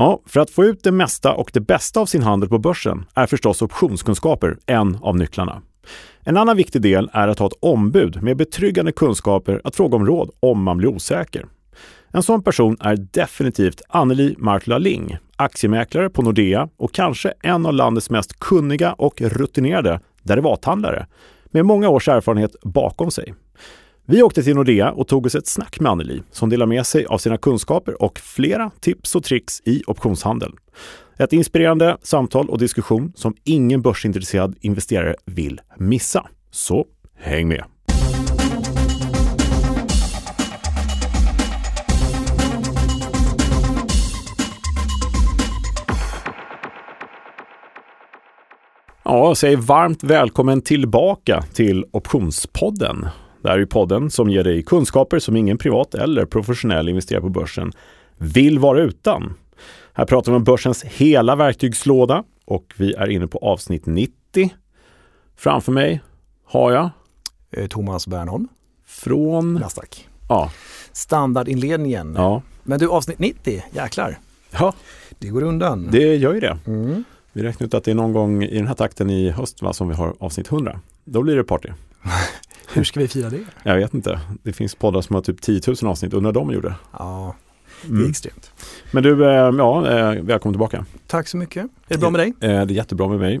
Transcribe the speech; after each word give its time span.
Ja, 0.00 0.22
för 0.26 0.40
att 0.40 0.50
få 0.50 0.64
ut 0.64 0.82
det 0.82 0.92
mesta 0.92 1.34
och 1.34 1.50
det 1.52 1.60
bästa 1.60 2.00
av 2.00 2.06
sin 2.06 2.22
handel 2.22 2.48
på 2.48 2.58
börsen 2.58 3.04
är 3.14 3.26
förstås 3.26 3.62
optionskunskaper 3.62 4.56
en 4.66 4.98
av 5.02 5.16
nycklarna. 5.16 5.62
En 6.20 6.36
annan 6.36 6.56
viktig 6.56 6.82
del 6.82 7.10
är 7.12 7.28
att 7.28 7.38
ha 7.38 7.46
ett 7.46 7.58
ombud 7.60 8.22
med 8.22 8.36
betryggande 8.36 8.92
kunskaper 8.92 9.60
att 9.64 9.76
fråga 9.76 9.96
om 9.96 10.06
råd 10.06 10.30
om 10.40 10.62
man 10.62 10.76
blir 10.76 10.88
osäker. 10.88 11.46
En 12.12 12.22
sån 12.22 12.42
person 12.42 12.76
är 12.80 12.96
definitivt 12.96 13.82
Anneli 13.88 14.34
Martla 14.38 14.78
Ling, 14.78 15.16
aktiemäklare 15.36 16.10
på 16.10 16.22
Nordea 16.22 16.68
och 16.76 16.94
kanske 16.94 17.32
en 17.42 17.66
av 17.66 17.74
landets 17.74 18.10
mest 18.10 18.40
kunniga 18.40 18.92
och 18.92 19.20
rutinerade 19.20 20.00
derivathandlare 20.22 21.06
med 21.46 21.66
många 21.66 21.88
års 21.88 22.08
erfarenhet 22.08 22.56
bakom 22.62 23.10
sig. 23.10 23.34
Vi 24.10 24.22
åkte 24.22 24.42
till 24.42 24.54
Nordea 24.54 24.90
och 24.90 25.08
tog 25.08 25.26
oss 25.26 25.34
ett 25.34 25.46
snack 25.46 25.80
med 25.80 25.92
Anneli 25.92 26.22
som 26.30 26.48
delar 26.48 26.66
med 26.66 26.86
sig 26.86 27.06
av 27.06 27.18
sina 27.18 27.36
kunskaper 27.36 28.02
och 28.02 28.18
flera 28.18 28.70
tips 28.80 29.14
och 29.14 29.24
tricks 29.24 29.62
i 29.64 29.82
optionshandel. 29.86 30.52
Ett 31.18 31.32
inspirerande 31.32 31.96
samtal 32.02 32.48
och 32.50 32.58
diskussion 32.58 33.12
som 33.16 33.34
ingen 33.44 33.82
börsintresserad 33.82 34.56
investerare 34.60 35.14
vill 35.24 35.60
missa. 35.76 36.26
Så 36.50 36.86
häng 37.18 37.48
med! 37.48 37.64
Ja, 49.04 49.34
säg 49.34 49.56
varmt 49.56 50.02
välkommen 50.02 50.62
tillbaka 50.62 51.42
till 51.54 51.84
Optionspodden. 51.90 53.06
Det 53.42 53.48
här 53.48 53.58
är 53.58 53.64
podden 53.66 54.10
som 54.10 54.30
ger 54.30 54.44
dig 54.44 54.62
kunskaper 54.62 55.18
som 55.18 55.36
ingen 55.36 55.58
privat 55.58 55.94
eller 55.94 56.24
professionell 56.24 56.88
investerare 56.88 57.22
på 57.22 57.28
börsen 57.28 57.72
vill 58.16 58.58
vara 58.58 58.80
utan. 58.80 59.34
Här 59.92 60.04
pratar 60.04 60.32
vi 60.32 60.36
om 60.36 60.44
börsens 60.44 60.84
hela 60.84 61.36
verktygslåda 61.36 62.24
och 62.44 62.74
vi 62.76 62.94
är 62.94 63.10
inne 63.10 63.26
på 63.26 63.38
avsnitt 63.38 63.86
90. 63.86 64.12
Framför 65.36 65.72
mig 65.72 66.00
har 66.44 66.72
jag 66.72 66.90
Eh, 67.50 67.66
Thomas 67.66 68.06
Bernholm, 68.06 68.48
från... 68.86 69.54
Nasdaq. 69.54 70.08
Ja. 70.28 70.50
Standardinledningen. 70.92 72.14
Ja. 72.16 72.42
Men 72.62 72.78
du, 72.78 72.88
avsnitt 72.88 73.18
90, 73.18 73.62
jäklar. 73.72 74.18
ja, 74.50 74.74
Det 75.18 75.28
går 75.28 75.42
undan. 75.42 75.88
det 75.92 76.16
gör 76.16 76.34
ju 76.34 76.40
det. 76.40 76.58
Mm. 76.66 77.04
Vi 77.32 77.42
räknar 77.42 77.66
ut 77.66 77.74
att 77.74 77.84
det 77.84 77.90
är 77.90 77.94
någon 77.94 78.12
gång 78.12 78.42
i 78.42 78.56
den 78.58 78.66
här 78.66 78.74
takten 78.74 79.10
i 79.10 79.30
höst 79.30 79.62
va, 79.62 79.72
som 79.72 79.88
vi 79.88 79.94
har 79.94 80.14
avsnitt 80.18 80.52
100. 80.52 80.80
Då 81.04 81.22
blir 81.22 81.36
det 81.36 81.44
party. 81.44 81.68
Hur 82.72 82.84
ska 82.84 83.00
vi 83.00 83.08
fira 83.08 83.30
det? 83.30 83.40
Jag 83.62 83.76
vet 83.76 83.94
inte. 83.94 84.20
Det 84.42 84.52
finns 84.52 84.74
poddar 84.74 85.00
som 85.00 85.14
har 85.14 85.22
typ 85.22 85.40
10 85.42 85.60
000 85.82 85.90
avsnitt. 85.90 86.14
Undrar 86.14 86.32
de 86.32 86.50
gjorde. 86.52 86.74
Ja, 86.98 87.34
det 87.82 87.88
är 87.88 87.92
Mm. 87.96 88.10
extremt. 88.10 88.52
Men 88.92 89.02
du, 89.02 89.24
eh, 89.24 89.30
ja, 89.58 89.86
eh, 89.90 90.22
välkommen 90.22 90.54
tillbaka. 90.54 90.84
Tack 91.06 91.28
så 91.28 91.36
mycket. 91.36 91.62
Är 91.64 91.68
det 91.88 91.98
bra 91.98 92.10
med 92.10 92.20
dig? 92.20 92.28
Eh, 92.40 92.66
Det 92.66 92.72
är 92.74 92.76
jättebra 92.76 93.08
med 93.08 93.18
mig. 93.18 93.40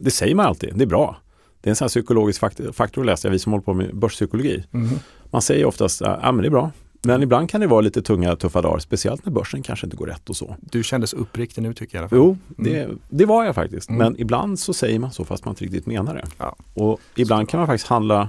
Det 0.00 0.10
säger 0.10 0.34
man 0.34 0.46
alltid, 0.46 0.70
det 0.74 0.84
är 0.84 0.88
bra. 0.88 1.16
Det 1.60 1.68
är 1.68 1.70
en 1.70 1.76
sån 1.76 1.84
här 1.84 1.88
psykologisk 1.88 2.40
fakt- 2.40 2.72
faktor 2.74 3.04
läste 3.04 3.28
jag, 3.28 3.32
vi 3.32 3.38
som 3.38 3.52
håller 3.52 3.62
på 3.64 3.74
med 3.74 3.96
börspsykologi. 3.96 4.64
Mhm. 4.70 4.98
Man 5.30 5.42
säger 5.42 5.64
oftast, 5.64 6.00
ja 6.00 6.32
men 6.32 6.36
det 6.36 6.46
är 6.48 6.50
bra. 6.50 6.70
Men 7.06 7.22
ibland 7.22 7.50
kan 7.50 7.60
det 7.60 7.66
vara 7.66 7.80
lite 7.80 8.02
tunga, 8.02 8.36
tuffa 8.36 8.62
dagar, 8.62 8.78
speciellt 8.78 9.24
när 9.24 9.32
börsen 9.32 9.62
kanske 9.62 9.86
inte 9.86 9.96
går 9.96 10.06
rätt 10.06 10.30
och 10.30 10.36
så. 10.36 10.56
Du 10.60 10.82
kändes 10.82 11.12
uppriktig 11.12 11.62
nu 11.62 11.74
tycker 11.74 11.96
jag 11.96 12.00
i 12.00 12.02
alla 12.02 12.08
fall. 12.08 12.18
Jo, 12.18 12.36
det, 12.64 12.88
det 13.10 13.24
var 13.24 13.44
jag 13.44 13.54
faktiskt. 13.54 13.88
Mm. 13.88 13.98
Men 13.98 14.20
ibland 14.20 14.58
så 14.58 14.72
säger 14.74 14.98
man 14.98 15.12
så 15.12 15.24
fast 15.24 15.44
man 15.44 15.52
inte 15.52 15.64
riktigt 15.64 15.86
menar 15.86 16.14
det. 16.14 16.24
Ja. 16.38 16.56
Och 16.74 17.00
ibland 17.16 17.48
kan 17.48 17.58
man 17.60 17.66
faktiskt 17.66 17.86
handla 17.88 18.28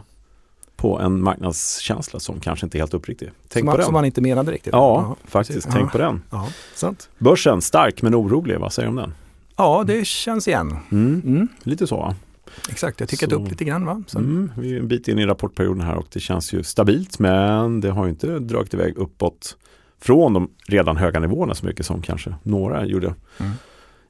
på 0.75 0.99
en 0.99 1.21
marknadskänsla 1.23 2.19
som 2.19 2.39
kanske 2.39 2.65
inte 2.65 2.77
är 2.77 2.79
helt 2.79 2.93
uppriktig. 2.93 3.31
Tänk 3.47 3.51
som, 3.53 3.59
på 3.61 3.65
man, 3.65 3.75
den. 3.77 3.85
som 3.85 3.93
man 3.93 4.05
inte 4.05 4.21
menade 4.21 4.51
riktigt. 4.51 4.73
Ja, 4.73 5.15
faktiskt. 5.25 5.57
precis. 5.59 5.73
Tänk 5.73 5.85
ja. 5.87 5.91
på 5.91 5.97
den. 5.97 6.21
Ja, 6.29 6.47
sant. 6.75 7.09
Börsen, 7.17 7.61
stark 7.61 8.01
men 8.01 8.15
orolig. 8.15 8.59
Vad 8.59 8.73
säger 8.73 8.85
du 8.85 8.89
om 8.89 8.95
den? 8.95 9.13
Ja, 9.57 9.83
det 9.87 10.07
känns 10.07 10.47
igen. 10.47 10.77
Mm. 10.91 11.21
Mm. 11.25 11.47
Lite 11.63 11.87
så 11.87 11.97
va? 11.97 12.15
Exakt, 12.69 12.99
jag 12.99 13.09
tickat 13.09 13.29
Så- 13.29 13.35
upp 13.35 13.49
lite 13.49 13.63
grann 13.65 13.85
va? 13.85 14.03
Mm, 14.15 14.51
vi 14.57 14.75
är 14.75 14.79
en 14.79 14.87
bit 14.87 15.07
in 15.07 15.19
i 15.19 15.25
rapportperioden 15.25 15.81
här 15.81 15.95
och 15.95 16.05
det 16.13 16.19
känns 16.19 16.53
ju 16.53 16.63
stabilt 16.63 17.19
men 17.19 17.81
det 17.81 17.89
har 17.91 18.03
ju 18.05 18.09
inte 18.09 18.39
dragit 18.39 18.73
iväg 18.73 18.97
uppåt 18.97 19.57
från 20.01 20.33
de 20.33 20.49
redan 20.67 20.97
höga 20.97 21.19
nivåerna 21.19 21.55
så 21.55 21.65
mycket 21.65 21.85
som 21.85 22.01
kanske 22.01 22.35
några 22.43 22.85
gjorde 22.85 23.13
Mm. 23.39 23.51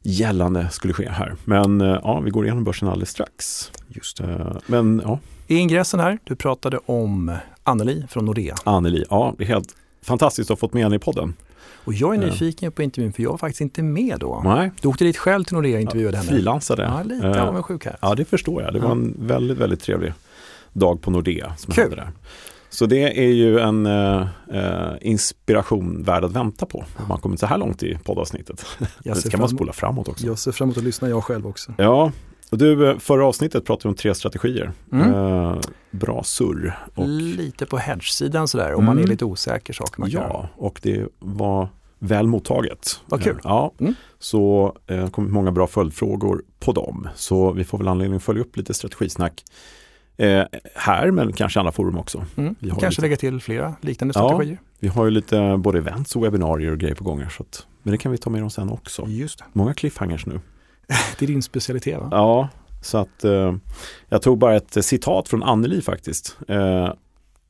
gällande 0.04 0.68
skulle 0.72 0.94
ske 0.94 1.10
här. 1.10 1.36
Men 1.46 1.82
eh, 1.82 2.00
ja, 2.04 2.20
vi 2.20 2.30
går 2.32 2.46
igenom 2.46 2.64
börsen 2.64 2.88
alldeles 2.88 3.10
strax. 3.10 3.72
Just 3.88 4.20
Eh, 4.20 4.58
Men 4.68 5.02
ja, 5.06 5.20
I 5.48 5.56
ingressen 5.56 6.00
här, 6.00 6.20
du 6.24 6.36
pratade 6.36 6.80
om 6.86 7.38
Anneli 7.64 8.06
från 8.10 8.26
Nordea. 8.26 8.56
Anneli, 8.64 9.06
ja, 9.10 9.34
det 9.38 9.44
är 9.44 9.48
helt 9.48 9.76
fantastiskt 10.04 10.52
att 10.52 10.58
ha 10.58 10.68
fått 10.68 10.74
med 10.74 10.84
henne 10.84 10.96
i 10.96 11.00
podden. 11.00 11.34
Och 11.86 11.94
jag 11.94 12.16
är 12.16 12.22
Ja. 12.22 12.28
nyfiken 12.28 12.72
på 12.72 12.84
intervjun 12.84 13.14
för 13.14 13.24
jag 13.24 13.30
var 13.32 13.38
faktiskt 13.38 13.62
inte 13.62 13.84
med 13.84 14.20
då. 14.20 14.42
Nej, 14.46 14.72
Du 14.82 14.88
åkte 14.88 15.04
dit 15.04 15.18
själv 15.18 15.44
till 15.44 15.56
Nordea 15.56 15.76
och 15.76 15.82
intervjuade 15.82 16.18
henne. 16.18 16.30
frilansade. 16.30 16.84
Ja, 16.84 17.04
lite 17.04 17.28
Eh, 17.28 17.48
avundsjuk 17.48 17.86
här. 17.86 17.98
Ja, 18.02 18.16
det 18.16 18.26
förstår 18.26 18.62
jag. 18.64 18.74
Det 18.74 18.80
var 18.80 18.88
Ja. 18.88 18.92
en 18.92 19.16
väldigt, 19.20 19.58
väldigt 19.58 19.82
trevlig 19.82 20.14
dag 20.74 21.02
på 21.02 21.12
Nordea 21.12 21.54
som 21.58 21.74
Kul. 21.74 21.82
hände 21.84 21.96
där. 21.96 22.10
Så 22.70 22.86
det 22.86 23.20
är 23.26 23.32
ju 23.32 23.60
en 23.60 23.86
eh, 23.86 24.28
eh, 24.54 24.94
inspiration 25.02 26.04
värd 26.04 26.24
att 26.24 26.32
vänta 26.32 26.66
på. 26.66 26.78
Om 26.98 27.08
man 27.08 27.20
kommit 27.20 27.40
så 27.40 27.46
här 27.46 27.58
långt 27.58 27.84
i 27.84 27.98
poddavsnittet. 28.04 28.66
Det 29.04 29.16
ska 29.16 29.30
fram, 29.30 29.40
man 29.40 29.50
spola 29.50 29.74
framåt 29.74 30.08
också. 30.08 30.26
jag 30.28 30.40
ser 30.40 30.52
fram 30.52 30.66
emot 30.66 30.78
att 30.78 30.84
lyssna 30.84 31.10
jag 31.10 31.24
själv 31.24 31.48
också. 31.48 31.74
Ja, 31.78 32.12
och 32.56 32.60
du, 32.60 32.90
eh, 32.90 32.98
förra 32.98 33.26
avsnittet 33.26 33.66
pratade 33.66 33.88
vi 33.88 33.90
om 33.90 33.96
tre 33.96 34.16
strategier. 34.16 34.72
Mm. 34.92 35.14
Eh, 35.14 35.58
bra 35.92 36.24
surr. 36.24 36.78
Och, 36.96 37.08
Lite 37.08 37.66
på 37.66 37.78
hedge-sidan 37.78 38.48
sådär, 38.48 38.74
om 38.74 38.86
man 38.86 38.98
är 38.98 39.02
Mm. 39.02 39.10
lite 39.12 39.26
osäker 39.26 39.74
saker 39.74 40.00
man 40.02 40.10
ja, 40.10 40.50
och 40.58 40.80
det 40.84 41.08
var 41.20 41.70
väl 42.00 42.28
mottaget. 42.28 43.00
Vad 43.06 43.24
kul. 43.24 43.34
Eh, 43.36 43.40
Ja, 43.44 43.72
Mm. 43.80 43.94
så 44.20 44.74
eh, 44.88 44.96
det 44.96 45.02
har 45.02 45.10
kommit 45.10 45.32
många 45.32 45.52
bra 45.52 45.68
följdfrågor 45.68 46.42
på 46.60 46.72
dem. 46.72 47.08
Så 47.16 47.52
vi 47.52 47.64
får 47.64 47.78
väl 47.78 47.88
anledning 47.88 48.18
att 48.18 48.24
följa 48.24 48.42
upp 48.42 48.58
lite 48.58 48.74
strategisnack 48.74 49.44
eh, 50.18 50.44
här, 50.76 51.12
men 51.12 51.34
kanske 51.34 51.60
andra 51.60 51.72
forum 51.72 51.98
också. 51.98 52.26
Mm. 52.36 52.56
Vi 52.60 52.70
Kanske 52.70 52.90
lite- 52.90 53.02
lägga 53.02 53.16
till 53.16 53.42
flera 53.42 53.76
liknande 53.82 54.14
Ja. 54.18 54.28
strategier. 54.30 54.60
Vi 54.80 54.88
har 54.88 55.06
ju 55.06 55.12
lite 55.12 55.58
både 55.58 55.78
events 55.78 56.16
och 56.16 56.24
webbinarier 56.24 56.72
och 56.72 56.78
grejer 56.78 56.96
på 56.96 57.04
gång 57.04 57.20
här, 57.22 57.30
så 57.30 57.44
att, 57.44 57.66
men 57.84 57.92
det 57.92 57.98
kan 57.98 58.12
vi 58.12 58.18
ta 58.18 58.30
med 58.30 58.44
oss 58.46 58.54
sen 58.54 58.70
också. 58.70 59.06
Just 59.08 59.40
det. 59.40 59.46
Många 59.54 59.74
cliffhangers 59.74 60.26
nu. 60.26 60.40
Det 61.20 61.26
är 61.26 61.28
din 61.28 61.44
specialitet 61.44 62.00
va? 62.00 62.08
Ja, 62.12 62.50
så 62.82 62.98
att 62.98 63.24
eh, 63.24 63.56
jag 64.10 64.22
tog 64.22 64.38
bara 64.38 64.56
ett 64.56 64.86
citat 64.86 65.30
från 65.30 65.44
Anneli 65.44 65.82
faktiskt. 65.82 66.38
Eh, 66.48 66.90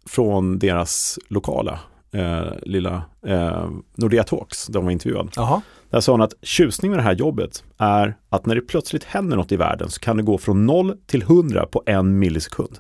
från 0.06 0.59
deras 0.59 1.19
lokala 1.28 1.79
eh, 2.12 2.44
lilla 2.62 3.03
eh, 3.28 3.69
Nordea 3.96 4.23
Talks, 4.23 4.68
där 4.68 4.73
de 4.73 4.85
var 4.85 4.91
intervjuad. 4.91 5.29
Jaha. 5.35 5.62
Där 5.90 6.00
sa 6.00 6.12
hon 6.12 6.22
att 6.22 6.34
tjusning 6.41 6.91
med 6.91 7.00
det 7.00 7.03
här 7.03 7.16
jobbet 7.16 7.63
är 7.78 8.16
att 8.29 8.46
när 8.46 8.56
det 8.56 8.62
plötsligt 8.62 9.03
händer 9.03 9.38
något 9.38 9.52
i 9.52 9.56
världen 9.56 9.90
så 9.90 10.00
kan 10.00 10.17
det 10.17 10.23
gå 10.23 10.38
från 10.38 10.66
0 10.66 10.97
till 11.06 11.22
100 11.22 11.66
på 11.66 11.84
en 11.85 12.19
millisekund. 12.19 12.79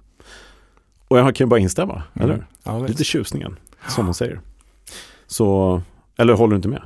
Och 1.07 1.19
jag 1.19 1.35
kan 1.35 1.45
ju 1.45 1.49
bara 1.49 1.59
instämma, 1.59 2.03
eller 2.13 2.33
hur? 2.33 2.47
Ja, 2.63 2.79
Lite 2.79 3.03
tjusningen, 3.03 3.59
som 3.87 4.05
hon 4.05 4.13
säger. 4.13 4.41
Så, 5.27 5.81
eller 6.17 6.33
håller 6.33 6.51
du 6.51 6.55
inte 6.55 6.67
med? 6.67 6.81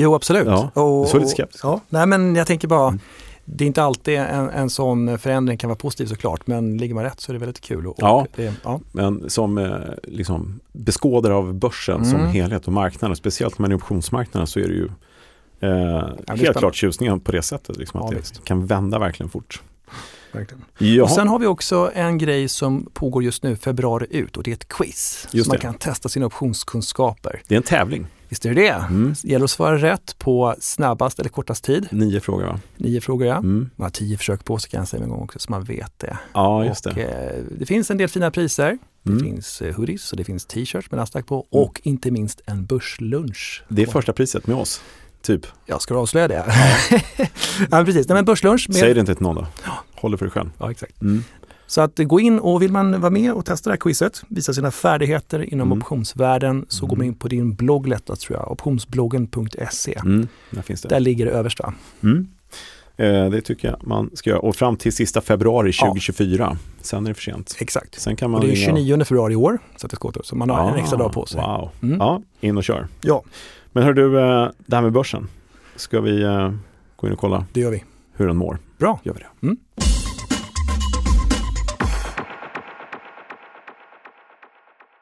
Jo, 0.00 0.14
absolut. 0.14 0.46
Ja, 0.46 0.70
och, 0.82 1.08
såg 1.08 1.20
lite 1.20 1.32
skeptisk. 1.32 1.64
Ja, 1.64 1.80
nej 1.88 2.06
men 2.06 2.34
jag 2.36 2.46
tänker 2.46 2.68
bara, 2.68 2.88
Mm. 2.88 3.00
det 3.44 3.64
är 3.64 3.66
inte 3.66 3.82
alltid 3.82 4.18
en, 4.18 4.50
en 4.50 4.70
sån 4.70 5.18
förändring 5.18 5.58
kan 5.58 5.68
vara 5.68 5.78
positiv 5.78 6.06
såklart, 6.06 6.46
men 6.46 6.76
ligger 6.78 6.94
man 6.94 7.04
rätt 7.04 7.20
så 7.20 7.32
är 7.32 7.34
det 7.34 7.38
väldigt 7.40 7.60
kul. 7.60 7.86
Och, 7.86 7.94
Ja. 7.98 8.12
och 8.20 8.26
det, 8.36 8.54
ja. 8.64 8.80
Men 8.92 9.30
som 9.30 9.58
eh, 9.58 9.70
liksom 10.02 10.60
beskådare 10.72 11.34
av 11.34 11.54
börsen 11.54 12.04
som 12.04 12.14
Mm. 12.20 12.30
helhet 12.32 12.66
och 12.66 12.72
marknaden, 12.72 13.16
speciellt 13.16 13.58
med 13.58 13.72
optionsmarknaden 13.72 14.46
så 14.46 14.58
är 14.60 14.68
det 14.68 14.74
ju 14.74 14.84
eh, 14.84 14.90
det 15.60 16.32
är 16.32 16.36
helt 16.36 16.58
klart 16.58 16.74
tjusningen 16.74 17.20
på 17.20 17.32
det 17.32 17.42
sättet. 17.42 17.76
Liksom, 17.76 18.00
Ja, 18.00 18.04
att 18.06 18.10
det 18.10 18.16
visst. 18.18 18.44
kan 18.44 18.66
vända 18.66 18.98
verkligen 18.98 19.30
fort. 19.30 19.62
Verkligen. 20.32 21.02
Och 21.02 21.10
sen 21.10 21.28
har 21.28 21.38
vi 21.38 21.46
också 21.46 21.90
en 21.94 22.18
grej 22.18 22.48
som 22.48 22.88
pågår 22.92 23.22
just 23.22 23.42
nu, 23.42 23.56
februari 23.56 24.06
ut, 24.10 24.36
och 24.36 24.42
det 24.42 24.50
är 24.50 24.54
ett 24.54 24.68
quiz. 24.68 25.28
Just 25.30 25.44
så 25.46 25.50
man 25.50 25.56
det. 25.56 25.62
kan 25.62 25.74
testa 25.74 26.08
sina 26.08 26.26
optionskunskaper. 26.26 27.42
Det 27.48 27.54
är 27.54 27.56
en 27.56 27.62
tävling. 27.62 28.06
Visst 28.28 28.44
är 28.46 28.54
det 28.54 28.60
det? 28.62 28.68
Mm. 28.68 29.14
Det 29.22 29.28
gäller 29.28 29.44
att 29.44 29.50
svara 29.50 29.76
rätt 29.78 30.18
på 30.18 30.54
snabbast 30.60 31.18
eller 31.18 31.30
kortast 31.30 31.64
tid. 31.64 31.88
Nio 31.90 32.20
frågor 32.20 32.44
va? 32.46 32.60
Nio 32.76 33.00
frågor 33.00 33.26
ja. 33.26 33.36
Mm. 33.36 33.70
Man 33.76 33.84
har 33.84 33.90
tio 33.90 34.16
försök 34.18 34.44
på 34.44 34.58
sig 34.58 34.70
kan 34.70 34.78
jag 34.78 34.88
säga 34.88 35.02
en 35.02 35.08
gång 35.08 35.22
också 35.22 35.38
så 35.38 35.50
man 35.50 35.64
vet 35.64 35.92
det. 35.98 36.18
Ja, 36.32 36.64
just 36.64 36.86
och, 36.86 36.94
det. 36.94 37.02
eh, 37.04 37.42
det 37.58 37.66
finns 37.66 37.90
en 37.90 37.98
del 37.98 38.08
fina 38.08 38.30
priser. 38.30 38.78
Det 39.02 39.10
Mm. 39.12 39.24
finns 39.24 39.62
eh, 39.62 39.74
hoodies 39.74 40.10
och 40.12 40.16
det 40.16 40.24
finns 40.24 40.46
t-shirts 40.46 40.90
med 40.90 40.98
Nasdaq 40.98 41.26
på 41.26 41.46
och 41.50 41.80
inte 41.84 42.10
minst 42.10 42.40
en 42.46 42.64
börslunch. 42.66 43.62
Det 43.68 43.82
är 43.82 43.86
första 43.86 44.12
priset 44.12 44.46
med 44.46 44.56
oss, 44.56 44.80
typ. 45.22 45.46
Ja, 45.66 45.78
ska 45.78 45.96
avslöja 45.96 46.28
det? 46.28 46.44
ja, 47.70 47.84
precis. 47.84 48.08
Nej, 48.08 48.14
men 48.14 48.24
börslunch 48.24 48.68
med... 48.68 48.76
Säg 48.76 48.94
det 48.94 49.00
inte 49.00 49.14
till 49.14 49.22
någon 49.22 49.34
då. 49.34 49.46
Håll 49.94 50.10
det 50.10 50.18
för 50.18 50.24
dig 50.24 50.32
själv. 50.32 50.50
Ja, 50.58 50.70
exakt. 50.70 51.02
Mm. 51.02 51.24
Så 51.66 51.80
att 51.80 51.98
gå 51.98 52.20
in 52.20 52.38
och 52.38 52.62
vill 52.62 52.72
man 52.72 53.00
vara 53.00 53.10
med 53.10 53.32
och 53.32 53.44
testa 53.46 53.70
det 53.70 53.72
här 53.72 53.78
quizet, 53.80 54.22
visa 54.28 54.52
sina 54.54 54.70
färdigheter 54.70 55.52
inom 55.52 55.68
Mm. 55.68 55.78
optionsvärlden, 55.78 56.66
så 56.68 56.86
går 56.86 56.96
man 56.96 57.06
in 57.06 57.14
på 57.14 57.28
din 57.28 57.54
blogg 57.54 57.88
lättast 57.88 58.22
tror 58.22 58.38
jag, 58.38 58.52
optionsbloggen.se. 58.52 59.94
Mm. 60.04 60.28
Där 60.50 60.62
finns 60.62 60.82
det. 60.82 60.88
Där 60.88 61.00
ligger 61.00 61.24
det 61.26 61.30
överst 61.32 61.58
va? 61.60 61.74
Mm. 62.02 62.28
Eh, 62.96 63.30
det 63.30 63.40
tycker 63.40 63.68
jag 63.68 63.86
man 63.86 64.10
ska 64.14 64.30
göra. 64.30 64.40
Och 64.40 64.56
fram 64.56 64.76
till 64.76 64.92
sista 64.92 65.20
februari 65.20 65.72
Ja. 65.80 65.86
2024. 65.86 66.56
Sen 66.80 67.04
är 67.06 67.08
det 67.10 67.14
för 67.14 67.22
sent. 67.22 67.56
Exakt. 67.58 68.00
Sen 68.00 68.16
kan 68.16 68.30
man 68.30 68.40
Och 68.40 68.46
det 68.46 68.52
är 68.52 68.56
ringa 68.56 68.76
29 68.76 69.04
februari 69.04 69.32
i 69.32 69.36
år, 69.36 69.58
så 69.76 69.86
att 69.86 69.90
det 69.90 69.96
ska 69.96 70.08
åt, 70.08 70.26
så 70.26 70.36
man 70.36 70.50
har 70.50 70.68
en 70.68 70.74
Ah, 70.74 70.78
extra 70.78 70.98
dag 70.98 71.12
på 71.12 71.26
sig. 71.26 71.40
Wow. 71.40 71.70
Mm. 71.82 71.98
Ja, 71.98 72.22
in 72.40 72.56
och 72.56 72.64
kör. 72.64 72.86
Ja. 73.00 73.22
Men 73.72 73.82
hör 73.82 73.92
du, 73.92 74.18
eh, 74.20 74.50
det 74.66 74.76
här 74.76 74.82
med 74.82 74.92
börsen. 74.92 75.28
Ska 75.76 76.00
vi 76.00 76.22
eh, 76.22 76.52
gå 76.96 77.06
in 77.06 77.12
och 77.12 77.18
kolla 77.18 77.46
Det 77.52 77.60
gör 77.60 77.70
vi. 77.70 77.84
hur 78.12 78.26
den 78.26 78.36
mår? 78.36 78.58
Bra. 78.78 79.00
Gör 79.04 79.14
vi 79.14 79.20
det. 79.20 79.46
Mm. 79.46 79.56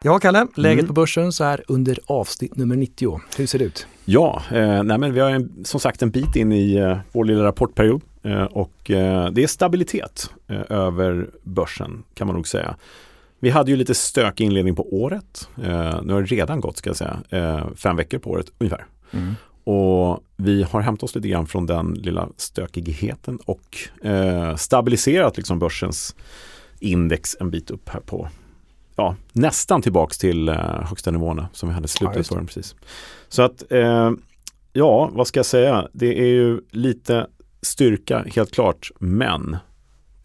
Ja, 0.03 0.19
Kalle, 0.19 0.47
läget 0.57 0.79
Mm. 0.79 0.87
på 0.87 0.93
börsen 0.93 1.33
så 1.33 1.45
här 1.45 1.63
under 1.69 1.99
avsnitt 2.07 2.57
nummer 2.57 2.77
90. 2.77 3.21
Hur 3.37 3.47
ser 3.47 3.59
det 3.59 3.65
ut? 3.65 3.87
Ja, 4.05 4.43
eh, 4.53 4.83
nej 4.83 4.99
men 4.99 5.13
vi 5.15 5.21
har 5.21 5.31
en, 5.31 5.65
som 5.65 5.81
sagt 5.81 6.03
en 6.03 6.11
bit 6.11 6.37
in 6.37 6.53
i 6.53 6.75
eh, 6.75 6.99
vår 7.13 7.25
lilla 7.25 7.45
rapportperiod 7.45 8.03
eh, 8.23 8.43
och 8.45 8.91
eh, 8.91 9.31
det 9.31 9.43
är 9.43 9.47
stabilitet 9.47 10.31
eh, 10.49 10.61
över 10.69 11.31
börsen 11.43 12.03
kan 12.15 12.27
man 12.27 12.37
nog 12.37 12.49
säga. 12.49 12.77
Vi 13.47 13.51
hade 13.51 13.71
ju 13.71 13.77
lite 13.77 13.95
stök 13.95 14.41
inledning 14.41 14.75
på 14.75 14.95
året. 15.03 15.49
Eh, 15.65 16.03
nu 16.03 16.13
har 16.13 16.21
det 16.21 16.27
redan 16.27 16.61
gått 16.61 16.77
ska 16.77 16.91
jag 16.91 16.97
säga, 16.97 17.23
eh, 17.31 17.67
fem 17.77 17.97
veckor 17.97 18.19
på 18.19 18.31
året 18.31 18.47
ungefär. 18.59 18.87
Och 19.65 20.25
vi 20.37 20.63
har 20.63 20.81
hämtat 20.81 21.03
oss 21.03 21.15
lite 21.15 21.29
grann 21.29 21.47
från 21.47 21.67
den 21.67 21.95
lilla 21.95 22.29
stökigheten 22.37 23.37
och 23.45 23.79
eh, 24.07 24.57
stabiliserat 24.57 25.37
liksom 25.37 25.59
börsens 25.59 26.17
index 26.81 27.37
en 27.41 27.51
bit 27.51 27.71
upp 27.71 27.89
här 27.89 28.01
på 28.01 28.29
ja, 28.97 29.17
nästan 29.33 29.83
tillbaks 29.83 30.19
till 30.19 30.49
eh, 30.49 30.83
högsta 30.85 31.11
nivåerna 31.11 31.49
som 31.53 31.69
vi 31.69 31.75
hade 31.75 31.85
Ja, 31.85 31.89
slutet 31.89 32.17
det. 32.17 32.25
för 32.25 32.35
den 32.37 32.47
precis. 32.47 32.75
Så 33.29 33.43
att 33.43 33.73
eh, 33.73 34.11
ja, 34.73 35.11
vad 35.13 35.27
ska 35.27 35.39
jag 35.39 35.47
säga? 35.47 35.89
Det 35.93 36.19
är 36.21 36.27
ju 36.29 36.61
lite 36.71 37.27
styrka 37.63 38.25
helt 38.35 38.53
klart, 38.55 38.91
men 38.99 39.57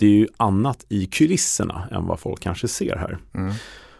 det 0.02 0.08
är 0.08 0.10
ju 0.18 0.28
annat 0.38 0.86
i 0.90 1.06
kulisserna 1.06 1.88
än 1.92 2.08
vad 2.08 2.20
folk 2.20 2.40
kanske 2.40 2.68
ser 2.68 2.96
här. 2.96 3.18
Mm. 3.34 3.54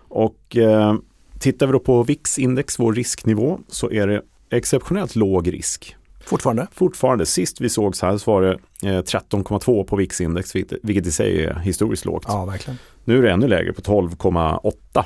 Och 0.08 0.58
eh, 0.58 0.96
tittar 1.40 1.68
vi 1.68 1.72
då 1.74 1.80
på 1.80 2.04
VIX-index, 2.04 2.80
vår 2.80 2.94
risknivå, 2.94 3.60
så 3.68 3.92
är 3.92 4.08
det 4.08 4.22
exceptionellt 4.50 5.16
låg 5.16 5.54
risk. 5.54 5.96
Fortfarande? 6.24 6.68
Fortfarande, 6.72 7.26
sist 7.26 7.62
vi 7.62 7.70
sågs 7.70 8.02
här 8.02 8.18
så 8.18 8.32
var 8.32 8.42
det 8.42 8.52
eh, 8.90 9.02
13,2 9.02 9.84
på 9.84 9.96
VIX-index, 9.96 10.56
vilket, 10.84 11.08
i 11.08 11.12
sig 11.12 11.46
är 11.46 11.60
historiskt 11.60 12.06
lågt. 12.06 12.26
Ja, 12.28 12.46
verkligen. 12.46 12.78
Nu 13.04 13.18
är 13.18 13.22
det 13.22 13.32
ännu 13.32 13.48
lägre 13.48 13.74
på 13.74 13.82
12,8. 13.82 15.04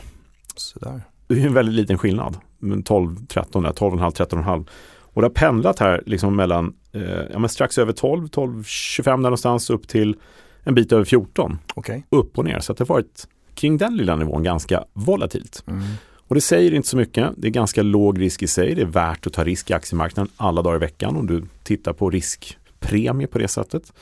Sådär. 0.55 1.01
Det 1.27 1.41
är 1.41 1.45
en 1.45 1.53
väldigt 1.53 1.75
liten 1.75 1.97
skillnad. 1.97 2.37
Men 2.59 2.83
12, 2.83 3.25
13, 3.27 3.63
där, 3.63 3.71
12,5, 3.71 4.11
13,5. 4.11 4.67
Och 4.99 5.21
det 5.21 5.25
har 5.25 5.33
pendlat 5.33 5.79
här 5.79 6.03
liksom 6.05 6.35
mellan 6.35 6.73
eh, 6.91 7.21
ja, 7.33 7.47
strax 7.47 7.77
över 7.77 7.93
12, 7.93 8.27
12, 8.27 8.63
25 8.63 9.21
där 9.21 9.29
någonstans 9.29 9.69
upp 9.69 9.87
till 9.87 10.15
en 10.65 10.75
bit 10.75 10.91
över 10.91 11.03
14. 11.05 11.57
Okej. 11.75 12.05
Upp 12.09 12.37
och 12.37 12.45
ner. 12.45 12.59
Så 12.59 12.73
det 12.73 12.79
har 12.79 12.85
varit 12.85 13.27
kring 13.53 13.77
den 13.77 13.97
lilla 13.97 14.15
nivån 14.15 14.43
ganska 14.43 14.83
volatilt. 14.93 15.63
Mm. 15.67 15.83
Och 16.27 16.35
det 16.35 16.41
säger 16.41 16.73
inte 16.73 16.87
så 16.87 16.97
mycket. 16.97 17.29
Det 17.37 17.47
är 17.47 17.51
ganska 17.51 17.81
låg 17.83 18.21
risk 18.21 18.43
i 18.43 18.47
sig. 18.47 18.75
Det 18.75 18.81
är 18.81 18.85
värt 18.85 19.27
att 19.27 19.33
ta 19.33 19.43
risk 19.43 19.69
i 19.69 19.73
aktiemarknaden 19.73 20.31
alla 20.37 20.61
dagar 20.61 20.75
i 20.75 20.79
veckan 20.79 21.15
om 21.15 21.27
du 21.27 21.43
tittar 21.63 21.93
på 21.93 22.09
riskpremie 22.09 23.27
på 23.27 23.37
det 23.37 23.47
sättet. 23.47 23.93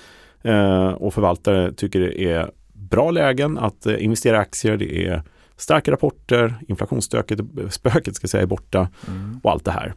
Eh, 0.41 0.87
och 0.87 1.13
förvaltare 1.13 1.73
tycker 1.73 1.99
det 1.99 2.23
är 2.23 2.51
bra 2.73 3.11
lägen 3.11 3.57
att 3.57 3.85
eh, 3.85 4.03
investera 4.03 4.37
i 4.37 4.39
aktier. 4.39 4.77
Det 4.77 5.07
är 5.07 5.23
starka 5.57 5.91
rapporter, 5.91 6.55
inflationsstöket, 6.67 7.39
spöket 7.69 8.15
ska 8.15 8.27
säga 8.27 8.43
är 8.43 8.47
borta 8.47 8.87
Mm. 9.07 9.39
och 9.43 9.51
allt 9.51 9.65
det 9.65 9.71
här. 9.71 9.93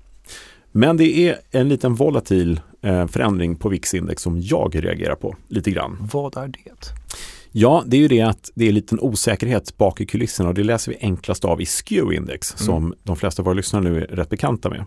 Men 0.76 0.96
det 0.96 1.28
är 1.28 1.38
en 1.50 1.68
liten 1.68 1.94
volatil 1.94 2.60
eh, 2.82 3.06
förändring 3.06 3.56
på 3.56 3.68
VIX-index 3.68 4.22
som 4.22 4.40
jag 4.40 4.84
reagerar 4.84 5.14
på 5.14 5.36
lite 5.48 5.70
grann. 5.70 6.08
Vad 6.12 6.36
är 6.36 6.48
det? 6.48 6.92
Ja, 7.52 7.82
det 7.86 7.96
är 7.96 8.00
ju 8.00 8.08
det 8.08 8.22
att 8.22 8.50
det 8.54 8.64
är 8.64 8.68
en 8.68 8.74
liten 8.74 9.00
osäkerhet 9.00 9.76
bak 9.76 10.00
i 10.00 10.06
kulisserna 10.06 10.48
och 10.48 10.54
det 10.54 10.64
läser 10.64 10.92
vi 10.92 10.98
enklast 11.00 11.44
av 11.44 11.60
i 11.60 11.64
SKEW-index 11.64 12.56
som 12.56 12.94
de 13.02 13.16
flesta 13.16 13.42
av 13.42 13.44
våra 13.44 13.54
lyssnare 13.54 13.82
nu 13.82 14.02
är 14.02 14.06
rätt 14.06 14.28
bekanta 14.28 14.70
med. 14.70 14.84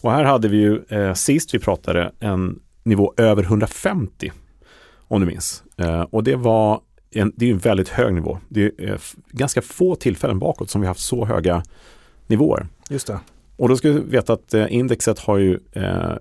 Och 0.00 0.12
här 0.12 0.24
hade 0.24 0.48
vi 0.48 0.56
ju 0.56 0.82
eh, 0.88 1.14
sist 1.14 1.54
vi 1.54 1.58
pratade 1.58 2.12
en 2.20 2.60
nivå 2.82 3.14
över 3.16 3.42
150 3.42 4.32
om 5.08 5.20
du 5.20 5.26
minns. 5.26 5.62
Eh, 5.76 6.02
och 6.02 6.24
det 6.24 6.36
var 6.36 6.80
en, 7.10 7.32
det 7.36 7.46
är 7.46 7.52
en 7.52 7.58
väldigt 7.58 7.88
hög 7.88 8.14
nivå. 8.14 8.38
Det 8.48 8.64
är 8.64 8.92
eh, 8.92 8.98
ganska 9.30 9.62
få 9.62 9.94
tillfällen 9.94 10.38
bakåt 10.38 10.70
som 10.70 10.80
vi 10.80 10.86
haft 10.86 11.00
så 11.00 11.24
höga 11.24 11.62
nivåer. 12.26 12.66
Just 12.90 13.06
det. 13.06 13.20
Och 13.56 13.68
då 13.68 13.76
ska 13.76 13.90
vi 13.90 14.00
veta 14.00 14.32
att 14.32 14.54
eh, 14.54 14.66
indexet 14.74 15.18
har 15.18 15.38
ju, 15.38 15.58
eh, 15.72 16.12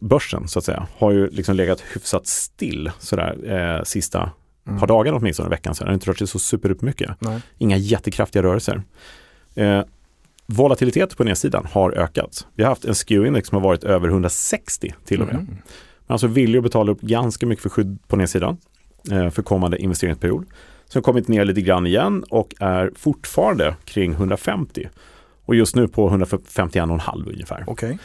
börsen 0.00 0.48
så 0.48 0.58
att 0.58 0.64
säga, 0.64 0.86
har 0.98 1.10
ju 1.10 1.30
liksom 1.30 1.56
legat 1.56 1.80
hyfsat 1.94 2.26
still 2.26 2.90
sådär 2.98 3.38
eh, 3.46 3.84
sista 3.84 4.30
Mm. 4.66 4.80
par 4.80 4.86
dagarna 4.86 5.16
åtminstone 5.16 5.48
veckan. 5.48 5.74
Så 5.74 5.84
det 5.84 5.90
har 5.90 5.94
inte 5.94 6.10
rört 6.10 6.18
sig 6.18 6.26
så 6.26 6.38
super 6.38 6.70
upp 6.70 6.82
mycket. 6.82 7.10
Nej. 7.18 7.40
Inga 7.58 7.76
jättekraftiga 7.76 8.42
rörelser. 8.42 8.82
Eh, 9.54 9.82
volatilitet 10.46 11.16
på 11.16 11.24
nedsidan 11.24 11.66
har 11.72 11.92
ökat. 11.92 12.46
Vi 12.54 12.62
har 12.62 12.70
haft 12.70 12.84
en 12.84 12.94
SKEW-index 12.94 13.48
som 13.48 13.56
har 13.56 13.62
varit 13.62 13.84
över 13.84 14.08
160 14.08 14.94
till 15.04 15.20
och 15.20 15.26
med. 15.26 15.34
Mm. 15.34 15.46
Men 15.46 16.14
alltså 16.14 16.26
villig 16.26 16.58
att 16.58 16.62
betala 16.62 16.92
upp 16.92 17.00
ganska 17.00 17.46
mycket 17.46 17.62
för 17.62 17.68
skydd 17.70 17.98
på 18.08 18.16
nedsidan 18.16 18.56
eh, 19.10 19.30
för 19.30 19.42
kommande 19.42 19.78
investeringsperiod. 19.78 20.46
Som 20.86 21.02
kommit 21.02 21.28
ner 21.28 21.44
lite 21.44 21.60
grann 21.60 21.86
igen 21.86 22.24
och 22.30 22.54
är 22.60 22.92
fortfarande 22.96 23.76
kring 23.84 24.12
150. 24.12 24.88
Och 25.50 25.56
just 25.56 25.76
nu 25.76 25.88
på 25.88 26.10
151,5 26.10 27.28
ungefär. 27.32 27.64
Okej. 27.66 27.98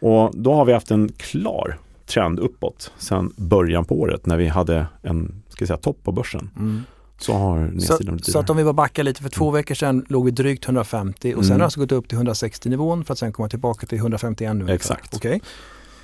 Och 0.00 0.30
då 0.34 0.54
har 0.54 0.64
vi 0.64 0.72
haft 0.72 0.90
en 0.90 1.08
klar 1.16 1.78
trend 2.06 2.38
uppåt 2.38 2.92
sedan 2.98 3.32
början 3.36 3.84
på 3.84 4.00
året 4.00 4.26
när 4.26 4.36
vi 4.36 4.48
hade 4.48 4.86
en 5.02 5.42
ska 5.48 5.66
säga, 5.66 5.76
topp 5.76 5.98
på 6.02 6.12
börsen. 6.12 6.50
Mm. 6.56 6.82
Så 7.18 7.32
har 7.32 7.66
Så, 7.68 7.92
nedsidan 7.92 8.18
så 8.18 8.38
att 8.38 8.50
om 8.50 8.56
vi 8.56 8.64
bara 8.64 8.72
backar 8.72 9.02
lite, 9.02 9.22
för 9.22 9.28
två 9.28 9.50
veckor 9.50 9.74
sedan 9.74 10.06
låg 10.08 10.24
vi 10.24 10.30
drygt 10.30 10.64
150 10.64 11.34
och 11.36 11.44
sen 11.44 11.50
Mm. 11.52 11.60
har 11.60 11.64
alltså 11.64 11.80
gått 11.80 11.92
upp 11.92 12.08
till 12.08 12.16
160 12.16 12.68
nivån 12.68 13.04
för 13.04 13.12
att 13.12 13.18
sen 13.18 13.32
komma 13.32 13.48
tillbaka 13.48 13.86
till 13.86 13.98
151 13.98 14.56
nu. 14.56 14.72
Exakt. 14.72 15.16
Okej. 15.16 15.40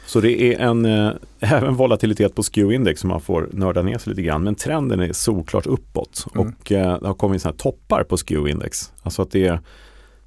Så 0.06 0.20
det 0.20 0.42
är 0.54 0.58
en, 0.60 0.84
eh, 0.84 1.10
även 1.40 1.74
volatilitet 1.74 2.34
på 2.34 2.42
SKEW-index 2.42 2.94
som 3.00 3.08
man 3.08 3.20
får 3.20 3.48
nörda 3.52 3.82
ner 3.82 3.98
sig 3.98 4.10
lite 4.10 4.22
grann. 4.22 4.44
Men 4.44 4.54
trenden 4.54 5.00
är 5.00 5.12
solklart 5.12 5.66
uppåt 5.66 6.26
Mm. 6.34 6.46
och 6.60 6.72
eh, 6.72 6.98
det 7.00 7.06
har 7.06 7.14
kommit 7.14 7.42
sådana 7.42 7.52
här 7.52 7.58
toppar 7.58 8.04
på 8.04 8.16
SKEW-index. 8.16 8.90
Alltså 9.02 9.22
att 9.22 9.30
det 9.30 9.46
är 9.46 9.60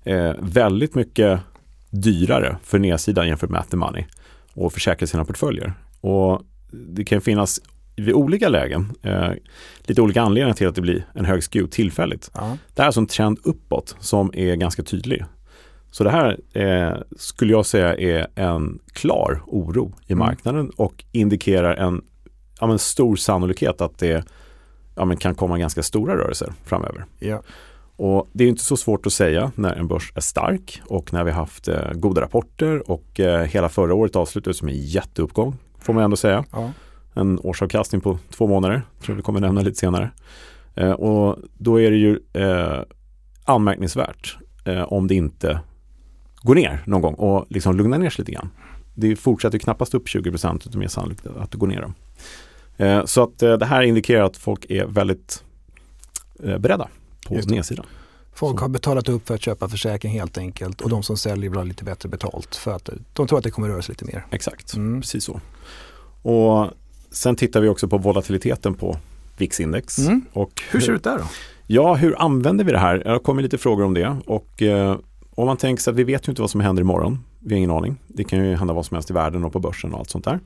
eh, 0.06 0.34
väldigt 0.40 0.96
mycket 0.96 1.40
dyrare 1.90 2.58
för 2.64 2.80
nedsidan 2.80 3.28
jämfört 3.28 3.50
med 3.50 3.64
the 3.70 3.78
money 3.78 4.06
och 4.54 4.74
försäkra 4.74 5.08
sina 5.08 5.26
portföljer. 5.26 5.74
Och 6.02 6.42
det 6.72 7.04
kan 7.04 7.22
finnas 7.22 7.60
vid 7.96 8.14
olika 8.14 8.50
lägen 8.50 8.94
eh, 9.02 9.30
lite 9.80 10.02
olika 10.02 10.22
anledningar 10.22 10.56
till 10.56 10.68
att 10.68 10.76
det 10.76 10.82
blir 10.82 11.06
en 11.14 11.26
hög 11.26 11.44
SKEW 11.44 11.68
tillfälligt. 11.68 12.32
Ja. 12.34 12.58
Det 12.76 12.82
här 12.82 12.84
är 12.84 12.88
alltså 12.88 13.00
en 13.02 13.08
trend 13.08 13.40
uppåt 13.44 13.96
som 14.00 14.32
är 14.34 14.56
ganska 14.56 14.84
tydlig. 14.84 15.26
Så 15.92 16.04
det 16.04 16.10
här 16.10 16.40
eh, 16.54 16.98
skulle 17.18 17.52
jag 17.52 17.66
säga 17.66 17.96
är 17.96 18.28
en 18.36 18.80
klar 18.94 19.42
oro 19.48 19.94
i 20.08 20.14
Mm. 20.14 20.26
marknaden 20.26 20.70
och 20.70 21.04
indikerar 21.12 21.76
en 21.76 22.02
ja, 22.60 22.68
men 22.68 22.80
stor 22.80 23.16
sannolikhet 23.16 23.82
att 23.82 23.98
det 24.00 24.26
ja, 24.96 25.06
men 25.06 25.18
kan 25.18 25.36
komma 25.36 25.58
ganska 25.58 25.84
stora 25.84 26.16
rörelser 26.18 26.54
framöver. 26.66 27.06
Ja. 27.20 27.42
Och 27.98 28.30
det 28.34 28.44
är 28.44 28.48
inte 28.48 28.64
så 28.64 28.78
svårt 28.78 29.06
att 29.06 29.14
säga 29.14 29.52
när 29.56 29.74
en 29.76 29.88
börs 29.88 30.12
är 30.16 30.22
stark 30.22 30.82
och 30.88 31.14
när 31.14 31.24
vi 31.24 31.32
har 31.32 31.40
haft 31.40 31.68
eh, 31.68 31.92
goda 31.94 32.22
rapporter 32.22 32.92
och 32.92 33.20
eh, 33.20 33.44
hela 33.44 33.70
förra 33.70 33.94
året 33.94 34.16
avslutades 34.16 34.62
med 34.62 34.74
en 34.74 34.82
jätteuppgång 34.82 35.58
får 35.86 35.94
man 35.94 36.04
ändå 36.04 36.16
säga 36.18 36.46
Ja. 36.52 36.72
en 37.14 37.40
årsavkastning 37.40 38.02
på 38.02 38.20
två 38.30 38.48
månader. 38.48 38.82
tror 39.04 39.16
vi 39.16 39.22
kommer 39.22 39.40
nämna 39.40 39.62
lite 39.62 39.80
senare. 39.80 40.12
Eh, 40.76 40.92
och 40.92 41.38
då 41.58 41.82
är 41.82 41.92
det 41.92 41.98
ju 41.98 42.20
eh, 42.34 42.82
anmärkningsvärt 43.44 44.38
eh, 44.66 44.82
om 44.82 45.08
det 45.08 45.16
inte 45.16 45.60
går 46.42 46.56
ner 46.56 46.84
någon 46.86 47.02
gång 47.02 47.14
och 47.14 47.46
liksom 47.50 47.78
lugnar 47.78 47.98
ner 47.98 48.10
sig 48.10 48.22
lite 48.22 48.32
grann. 48.32 48.50
Det 48.94 49.16
fortsätter 49.16 49.58
knappast 49.58 49.94
upp 49.94 50.08
20 50.08 50.32
procent 50.32 50.68
utan 50.68 50.80
mer 50.80 50.88
sannolikt 50.88 51.28
att 51.28 51.52
det 51.52 51.58
går 51.58 51.68
ner. 51.68 51.94
Eh, 52.78 53.06
så 53.06 53.24
att 53.24 53.40
det 53.40 53.66
här 53.66 53.82
indikerar 53.82 54.24
att 54.24 54.38
folk 54.38 54.66
är 54.70 54.86
väldigt 54.86 55.44
beredda 56.60 56.88
på 57.26 57.34
nedsidan. 57.34 57.86
Folk 58.34 58.60
har 58.60 58.68
betalat 58.70 59.10
upp 59.10 59.28
för 59.28 59.36
att 59.36 59.42
köpa 59.42 59.70
försäkring 59.70 60.12
helt 60.12 60.38
enkelt 60.38 60.82
och 60.82 60.90
de 60.90 61.04
som 61.04 61.18
säljer 61.18 61.50
vill 61.50 61.58
ha 61.58 61.64
lite 61.64 61.84
bättre 61.84 62.10
betalt 62.10 62.56
för 62.56 62.76
att 62.76 62.90
de 63.14 63.28
tror 63.28 63.38
att 63.38 63.44
det 63.44 63.52
kommer 63.52 63.68
röra 63.70 63.82
sig 63.82 63.94
lite 63.94 64.06
mer. 64.06 64.26
Exakt, 64.32 64.76
Mm. 64.76 65.02
precis 65.02 65.24
så. 65.24 65.40
Och 66.22 66.68
sen 67.12 67.36
tittar 67.36 67.62
vi 67.62 67.68
också 67.70 67.88
på 67.88 67.98
volatiliteten 67.98 68.74
på 68.74 68.98
VIX-index. 69.38 70.00
Mm. 70.00 70.26
Och 70.34 70.62
Hur 70.72 70.80
ser 70.80 70.92
det 70.92 70.96
ut 70.96 71.04
där 71.04 71.18
då? 71.18 71.24
Ja, 71.68 71.94
hur 71.96 72.22
använder 72.22 72.66
vi 72.66 72.72
det 72.72 72.80
här? 72.80 72.98
Det 72.98 73.20
kommit 73.20 73.44
lite 73.44 73.58
frågor 73.58 73.86
om 73.86 73.94
det. 73.94 74.18
Och 74.26 74.62
eh, 74.62 74.98
om 75.36 75.46
man 75.46 75.58
tänker 75.58 75.84
sig 75.84 75.92
att 75.92 75.98
vi 75.98 76.04
vet 76.04 76.28
ju 76.28 76.32
inte 76.32 76.42
vad 76.42 76.52
som 76.52 76.62
händer 76.62 76.82
imorgon. 76.82 77.24
Vi 77.40 77.54
har 77.54 77.58
ingen 77.58 77.72
aning. 77.72 77.98
Det 78.08 78.24
kan 78.24 78.46
ju 78.46 78.56
hända 78.56 78.74
vad 78.74 78.86
som 78.86 78.96
helst 78.96 79.10
i 79.10 79.14
världen 79.14 79.44
och 79.44 79.54
på 79.54 79.60
börsen 79.60 79.94
och 79.94 80.00
allt 80.00 80.10
sånt 80.10 80.26
där. 80.26 80.40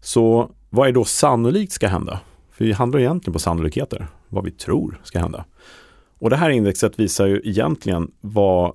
Så 0.00 0.50
vad 0.70 0.88
är 0.88 0.92
då 0.92 1.04
sannolikt 1.04 1.72
ska 1.72 1.88
hända? 1.88 2.20
För 2.52 2.64
vi 2.64 2.72
handlar 2.72 3.00
egentligen 3.00 3.32
på 3.32 3.38
sannolikheter. 3.38 4.06
Vad 4.28 4.44
vi 4.44 4.50
tror 4.50 5.00
ska 5.04 5.18
hända. 5.18 5.44
Och 6.24 6.30
det 6.30 6.36
här 6.36 6.50
indexet 6.50 6.98
visar 6.98 7.26
ju 7.26 7.40
egentligen 7.44 8.10
vad 8.20 8.72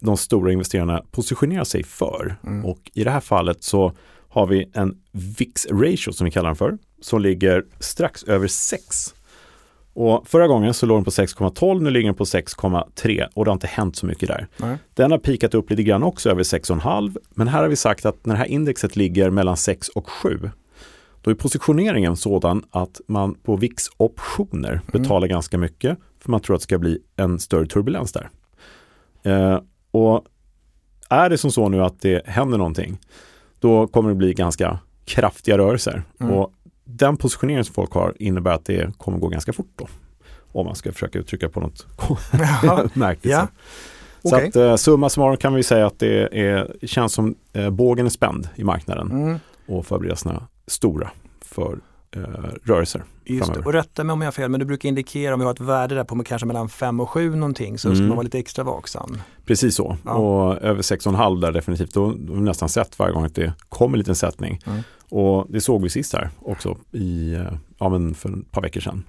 de 0.00 0.16
stora 0.16 0.52
investerarna 0.52 1.02
positionerar 1.10 1.64
sig 1.64 1.84
för. 1.84 2.36
Mm. 2.46 2.64
Och 2.64 2.90
i 2.94 3.04
det 3.04 3.10
här 3.10 3.20
fallet 3.20 3.64
så 3.64 3.92
har 4.28 4.46
vi 4.46 4.70
en 4.72 4.96
VIX 5.12 5.66
ratio 5.70 6.12
som 6.12 6.24
vi 6.24 6.30
kallar 6.30 6.48
den 6.48 6.56
för. 6.56 6.78
Som 7.00 7.22
ligger 7.22 7.64
strax 7.80 8.24
över 8.24 8.46
6 8.46 9.14
Och 9.92 10.28
förra 10.28 10.46
gången 10.46 10.74
så 10.74 10.86
låg 10.86 10.96
den 10.96 11.04
på 11.04 11.10
6,12, 11.10 11.80
nu 11.80 11.90
ligger 11.90 12.06
den 12.08 12.14
på 12.14 12.24
6,3 12.24 13.26
och 13.34 13.44
det 13.44 13.50
har 13.50 13.56
inte 13.56 13.66
hänt 13.66 13.96
så 13.96 14.06
mycket 14.06 14.28
där. 14.28 14.46
Nej. 14.56 14.76
Den 14.94 15.10
har 15.10 15.18
pikat 15.18 15.54
upp 15.54 15.70
lite 15.70 15.82
grann 15.82 16.02
också 16.02 16.30
över 16.30 16.42
6,5 16.42 17.16
men 17.30 17.48
här 17.48 17.62
har 17.62 17.68
vi 17.68 17.76
sagt 17.76 18.06
att 18.06 18.26
när 18.26 18.34
det 18.34 18.38
här 18.38 18.46
indexet 18.46 18.96
ligger 18.96 19.30
mellan 19.30 19.56
6 19.56 19.88
och 19.88 20.10
7 20.10 20.50
då 21.22 21.30
är 21.30 21.34
positioneringen 21.34 22.16
sådan 22.16 22.64
att 22.70 23.00
man 23.08 23.34
på 23.34 23.56
VIX-optioner 23.56 24.80
betalar 24.92 25.26
ganska 25.26 25.58
mycket 25.58 25.98
för 26.20 26.30
man 26.30 26.40
tror 26.40 26.56
att 26.56 26.60
det 26.60 26.64
ska 26.64 26.78
bli 26.78 26.98
en 27.16 27.38
större 27.38 27.66
turbulens 27.66 28.12
där. 28.12 28.30
Eh, 29.22 29.60
och 29.90 30.24
är 31.08 31.30
det 31.30 31.38
som 31.38 31.50
så 31.50 31.68
nu 31.68 31.82
att 31.84 32.00
det 32.00 32.26
händer 32.26 32.58
någonting 32.58 32.98
då 33.58 33.86
kommer 33.86 34.08
det 34.08 34.14
bli 34.14 34.34
ganska 34.34 34.78
kraftiga 35.04 35.58
rörelser. 35.58 36.02
Mm. 36.20 36.32
Och 36.34 36.52
den 36.84 37.16
positioneringen 37.16 37.64
som 37.64 37.74
folk 37.74 37.92
har 37.92 38.14
innebär 38.18 38.52
att 38.52 38.64
det 38.64 38.98
kommer 38.98 39.18
gå 39.18 39.28
ganska 39.28 39.52
fort 39.52 39.72
då. 39.76 39.88
Om 40.52 40.66
man 40.66 40.74
ska 40.74 40.92
försöka 40.92 41.18
uttrycka 41.18 41.48
på 41.48 41.60
något 41.60 41.86
märkligt 42.94 43.32
Ja. 43.32 43.48
Så 44.22 44.36
att 44.36 44.56
eh, 44.56 44.76
summa 44.76 45.08
summarum 45.08 45.36
kan 45.36 45.54
vi 45.54 45.62
säga 45.62 45.86
att 45.86 45.98
det 45.98 46.38
är, 46.40 46.86
känns 46.86 47.12
som 47.12 47.34
eh, 47.52 47.70
bågen 47.70 48.06
är 48.06 48.10
spänd 48.10 48.48
i 48.54 48.64
marknaden 48.64 49.10
Mm. 49.10 49.38
och 49.66 49.86
förberedelserna 49.86 50.46
stora 50.70 51.10
för 51.44 51.78
eh, 52.16 52.20
rörelser 52.64 53.04
Just 53.24 53.46
framöver. 53.46 53.66
Och 53.66 53.72
rätta 53.72 54.04
mig 54.04 54.12
om 54.12 54.20
jag 54.20 54.26
har 54.26 54.32
fel, 54.32 54.50
men 54.50 54.60
du 54.60 54.66
brukar 54.66 54.88
indikera 54.88 55.34
om 55.34 55.40
vi 55.40 55.44
har 55.46 55.52
ett 55.52 55.60
värde 55.60 55.94
där 55.94 56.04
på 56.04 56.24
kanske 56.24 56.46
mellan 56.46 56.68
5 56.68 57.00
och 57.00 57.10
7 57.10 57.36
någonting 57.36 57.78
så 57.78 57.88
ska 57.88 57.96
Mm. 57.96 58.08
man 58.08 58.16
vara 58.16 58.24
lite 58.24 58.38
extra 58.38 58.64
vaksam. 58.64 59.22
Precis 59.44 59.74
så. 59.74 59.96
Ja. 60.04 60.12
Och 60.14 60.62
över 60.62 60.82
6,5 60.82 61.40
där 61.40 61.52
definitivt, 61.52 61.94
då, 61.94 62.14
då 62.18 62.32
har 62.32 62.38
vi 62.40 62.44
nästan 62.44 62.68
sett 62.68 62.98
varje 62.98 63.12
gång 63.14 63.24
att 63.24 63.34
det 63.34 63.52
kommer 63.68 63.94
en 63.94 63.98
liten 63.98 64.14
sättning. 64.14 64.60
Mm. 64.66 64.80
Och 65.08 65.46
det 65.48 65.60
såg 65.60 65.82
vi 65.82 65.88
sist 65.90 66.12
här 66.12 66.30
också 66.40 66.76
i, 66.92 67.38
ja, 67.78 67.88
men 67.88 68.14
för 68.14 68.28
ett 68.28 68.50
par 68.52 68.62
veckor 68.62 68.80
sedan. 68.80 69.04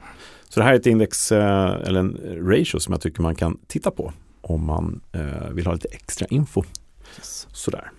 Så 0.50 0.60
det 0.60 0.64
här 0.64 0.74
är 0.74 0.78
ett 0.80 0.86
index, 0.86 1.32
eh, 1.32 1.70
eller 1.88 2.00
en 2.00 2.18
ratio 2.50 2.80
som 2.80 2.92
jag 2.92 3.02
tycker 3.02 3.22
man 3.22 3.36
kan 3.36 3.58
titta 3.68 3.92
på 3.92 4.14
om 4.42 4.66
man 4.66 5.02
eh, 5.12 5.50
vill 5.52 5.66
ha 5.66 5.74
lite 5.74 5.88
extra 5.92 6.28
info. 6.28 6.64
Sådär. 7.22 7.92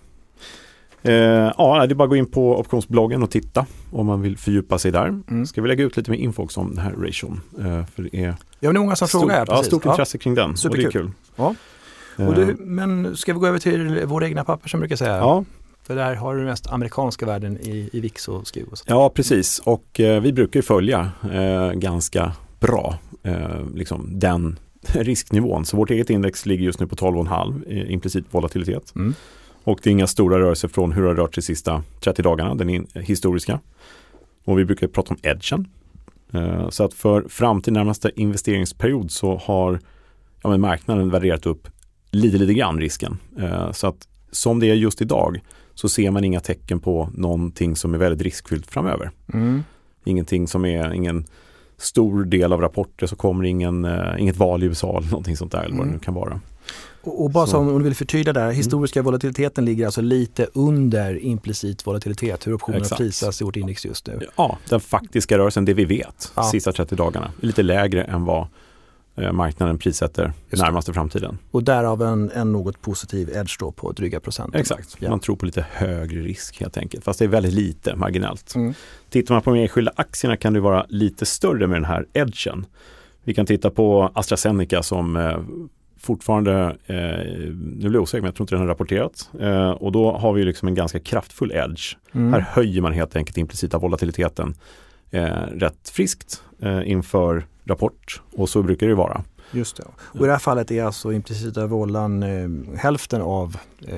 Eh, 1.03 1.13
ja, 1.57 1.85
det 1.87 1.93
är 1.93 1.95
bara 1.95 2.03
att 2.03 2.09
gå 2.09 2.15
in 2.15 2.25
på 2.25 2.59
optionsbloggen 2.59 3.23
och 3.23 3.31
titta 3.31 3.65
om 3.91 4.05
man 4.05 4.21
vill 4.21 4.37
fördjupa 4.37 4.77
sig 4.79 4.91
där. 4.91 5.07
Mm. 5.07 5.45
Ska 5.45 5.61
vi 5.61 5.67
lägga 5.67 5.83
ut 5.83 5.97
lite 5.97 6.11
mer 6.11 6.17
info 6.17 6.43
också 6.43 6.59
om 6.59 6.69
den 6.75 6.77
här 6.85 6.91
ration? 6.91 7.41
Eh, 7.59 7.85
för 7.95 8.03
det 8.03 8.15
är 8.23 8.35
Ja, 8.59 8.71
det 8.71 8.77
är 8.77 8.79
många 8.79 8.95
som 8.95 9.07
stort, 9.07 9.21
frågar 9.21 9.35
här. 9.35 9.45
ja, 9.47 9.53
Precis. 9.53 9.67
stort 9.67 9.85
intresse 9.85 10.17
kring 10.17 10.35
den 10.35 10.49
och 10.49 10.55
det 10.55 10.57
är 10.67 10.69
Superkul. 10.69 10.91
kul. 10.91 11.11
Ja. 11.35 11.55
Eh, 12.19 12.27
Och 12.27 12.35
du, 12.35 12.55
men 12.59 13.17
ska 13.17 13.33
vi 13.33 13.39
gå 13.39 13.47
över 13.47 13.59
till 13.59 14.05
våra 14.05 14.27
egna 14.27 14.43
papper 14.43 14.69
som 14.69 14.79
brukar 14.79 14.95
säga? 14.95 15.17
ja, 15.17 15.43
För 15.83 15.95
där 15.95 16.15
har 16.15 16.35
du 16.35 16.43
mest 16.43 16.67
amerikanska 16.67 17.25
värden 17.25 17.57
i, 17.61 17.89
i 17.93 17.99
VIX 17.99 18.27
och 18.27 18.47
SKU. 18.47 18.63
Och. 18.71 18.77
Ja, 18.85 19.09
precis. 19.09 19.59
Och 19.59 19.99
eh, 19.99 20.21
vi 20.21 20.33
brukar 20.33 20.57
ju 20.57 20.61
följa 20.63 21.11
eh, 21.33 21.71
ganska 21.71 22.31
bra 22.59 22.97
eh, 23.23 23.65
liksom 23.75 24.09
den 24.19 24.59
risknivån. 24.93 25.65
Så 25.65 25.77
vårt 25.77 25.89
eget 25.89 26.09
index 26.09 26.45
ligger 26.45 26.65
just 26.65 26.79
nu 26.79 26.87
på 26.87 26.95
12,5 26.95 27.67
i 27.67 27.91
implicit 27.93 28.25
volatilitet. 28.31 28.95
Mm. 28.95 29.13
Och 29.63 29.79
det 29.83 29.89
är 29.89 29.91
inga 29.91 30.07
stora 30.07 30.39
rörelser 30.39 30.67
från 30.67 30.91
hur 30.91 31.01
det 31.01 31.07
har 31.07 31.15
rört 31.15 31.35
sig 31.35 31.41
de 31.41 31.45
sista 31.45 31.83
30 31.99 32.21
dagarna, 32.21 32.55
den 32.55 32.87
historiska. 32.93 33.59
Och 34.45 34.59
vi 34.59 34.65
brukar 34.65 34.87
prata 34.87 35.09
om 35.13 35.19
edgen. 35.23 35.67
Eh, 36.33 36.69
så 36.69 36.83
att 36.83 36.93
för 36.93 37.21
fram 37.29 37.61
till 37.61 37.73
närmaste 37.73 38.11
investeringsperiod 38.15 39.11
så 39.11 39.35
har 39.37 39.79
ja, 40.43 40.49
men 40.49 40.61
marknaden 40.61 41.09
värderat 41.09 41.45
upp 41.45 41.67
lite, 42.11 42.37
lite 42.37 42.53
grann 42.53 42.79
risken. 42.79 43.17
Eh, 43.39 43.71
så 43.71 43.87
att 43.87 44.07
som 44.31 44.59
det 44.59 44.69
är 44.69 44.73
just 44.75 45.01
idag 45.01 45.39
så 45.73 45.89
ser 45.89 46.11
man 46.11 46.23
inga 46.23 46.39
tecken 46.39 46.79
på 46.79 47.09
någonting 47.13 47.75
som 47.75 47.93
är 47.93 47.97
väldigt 47.97 48.21
riskfyllt 48.21 48.67
framöver. 48.71 49.11
Mm. 49.33 49.63
Ingenting 50.05 50.47
som 50.47 50.65
är 50.65 50.93
ingen 50.93 51.25
stor 51.77 52.23
del 52.23 52.53
av 52.53 52.61
rapporter 52.61 53.07
så 53.07 53.15
kommer 53.15 53.43
ingen, 53.43 53.85
eh, 53.85 54.13
inget 54.19 54.37
val 54.37 54.63
i 54.63 54.65
USA 54.65 54.97
eller 54.97 55.09
någonting 55.09 55.37
sånt 55.37 55.51
där 55.51 55.59
eller 55.63 55.69
vad 55.75 55.85
det 55.85 55.89
Mm. 55.89 55.93
nu 55.93 55.99
kan 55.99 56.13
vara. 56.13 56.39
Och, 57.03 57.23
och 57.23 57.31
bara 57.31 57.45
Så. 57.45 57.51
som 57.51 57.67
om 57.69 57.77
du 57.77 57.83
vill 57.83 57.95
förtydliga 57.95 58.33
där, 58.33 58.51
historiska 58.51 59.01
volatiliteten 59.01 59.65
ligger 59.65 59.85
alltså 59.85 60.01
lite 60.01 60.47
under 60.53 61.23
implicit 61.25 61.87
volatilitet, 61.87 62.47
hur 62.47 62.53
optionerna 62.53 62.81
Exakt. 62.81 62.97
prisas 62.97 63.41
i 63.41 63.43
vårt 63.43 63.55
index 63.55 63.85
just 63.85 64.07
nu. 64.07 64.19
Ja, 64.37 64.57
den 64.69 64.79
faktiska 64.79 65.37
rörelsen, 65.37 65.65
det 65.65 65.73
vi 65.73 65.85
vet, 65.85 66.31
Ja. 66.35 66.43
sista 66.43 66.71
30 66.71 66.95
dagarna, 66.95 67.31
är 67.41 67.45
lite 67.45 67.63
lägre 67.63 68.03
än 68.03 68.25
vad 68.25 68.47
eh, 69.15 69.31
marknaden 69.31 69.77
prissätter 69.77 70.23
Just 70.23 70.35
det. 70.49 70.57
närmaste 70.67 70.93
framtiden. 70.93 71.37
Och 71.51 71.63
därav 71.63 72.01
en, 72.01 72.31
en 72.31 72.51
något 72.51 72.81
positiv 72.81 73.29
edge 73.29 73.55
då 73.59 73.71
på 73.71 73.91
dryga 73.91 74.19
procent. 74.19 74.55
Exakt, 74.55 74.95
Ja. 74.99 75.09
man 75.09 75.19
tror 75.19 75.35
på 75.35 75.45
lite 75.45 75.65
högre 75.71 76.21
risk 76.21 76.59
helt 76.59 76.77
enkelt, 76.77 77.03
fast 77.03 77.19
det 77.19 77.25
är 77.25 77.29
väldigt 77.29 77.53
lite 77.53 77.95
marginellt. 77.95 78.55
Mm. 78.55 78.73
Tittar 79.09 79.35
man 79.35 79.41
på 79.41 79.53
de 79.53 79.59
enskilda 79.61 79.91
aktierna 79.95 80.37
kan 80.37 80.53
det 80.53 80.59
vara 80.59 80.85
lite 80.89 81.25
större 81.25 81.67
med 81.67 81.75
den 81.77 81.85
här 81.85 82.05
edgen. 82.13 82.65
Vi 83.23 83.33
kan 83.33 83.45
titta 83.45 83.69
på 83.69 84.11
AstraZeneca 84.13 84.83
som 84.83 85.15
eh, 85.17 85.37
fortfarande, 86.03 86.77
eh, 86.85 86.95
nu 87.57 87.75
blir 87.79 87.93
jag 87.93 88.01
osäker 88.01 88.21
men 88.21 88.27
jag 88.27 88.35
tror 88.35 88.43
inte 88.43 88.55
den 88.55 88.61
har 88.61 88.67
rapporterat. 88.67 89.29
Eh, 89.39 89.69
och 89.71 89.91
då 89.91 90.11
har 90.11 90.33
vi 90.33 90.43
liksom 90.43 90.67
en 90.67 90.75
ganska 90.75 90.99
kraftfull 90.99 91.51
edge. 91.51 91.95
Mm. 92.13 92.33
Här 92.33 92.39
höjer 92.39 92.81
man 92.81 92.93
helt 92.93 93.15
enkelt 93.15 93.37
implicita 93.37 93.77
volatiliteten 93.77 94.55
eh, 95.11 95.27
rätt 95.33 95.89
friskt 95.89 96.43
eh, 96.61 96.91
inför 96.91 97.45
rapport 97.65 98.21
och 98.35 98.49
så 98.49 98.63
brukar 98.63 98.87
det 98.87 98.95
vara. 98.95 99.23
Just 99.51 99.77
det. 99.77 99.83
Och 99.99 100.19
i 100.19 100.25
det 100.25 100.31
här 100.31 100.39
fallet 100.39 100.71
är 100.71 100.83
alltså 100.83 101.13
implicita 101.13 101.67
vållan 101.67 102.23
eh, 102.23 102.77
hälften 102.77 103.21
av, 103.21 103.57
eh, 103.87 103.97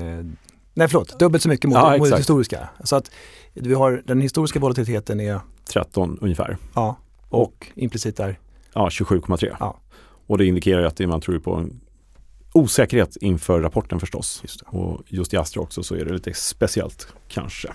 nej 0.74 0.88
förlåt, 0.88 1.20
dubbelt 1.20 1.44
så 1.44 1.50
mycket 1.50 1.70
mot, 1.70 1.78
Ja, 1.78 1.98
mot 1.98 2.10
det 2.10 2.18
historiska. 2.18 2.70
Så 2.84 2.96
att 2.96 3.12
vi 3.54 3.74
har 3.74 4.04
den 4.06 4.22
historiska 4.22 4.60
volatiliteten 4.60 5.20
är, 5.20 5.40
13 5.74 6.18
ungefär. 6.22 6.58
ja, 6.74 6.98
och 7.30 7.68
implicit 7.76 8.20
är, 8.20 8.40
Ja, 8.74 8.90
27,3. 8.90 9.56
Ja. 9.60 9.80
Och 10.28 10.38
det 10.38 10.46
indikerar 10.46 10.82
ju 10.82 10.88
att 10.88 11.00
man 11.00 11.22
tror 11.22 11.36
ju 11.36 11.42
på 11.42 11.54
en 11.56 11.80
osäkerhet 12.56 13.16
inför 13.16 13.62
rapporten 13.62 14.00
förstås. 14.00 14.40
just. 14.44 14.62
Och 14.62 15.02
just 15.08 15.34
i 15.34 15.38
Astra 15.38 15.62
också 15.62 15.84
så 15.84 15.96
är 15.96 16.06
det 16.06 16.14
lite 16.14 16.34
speciellt 16.34 17.08
kanske. 17.28 17.68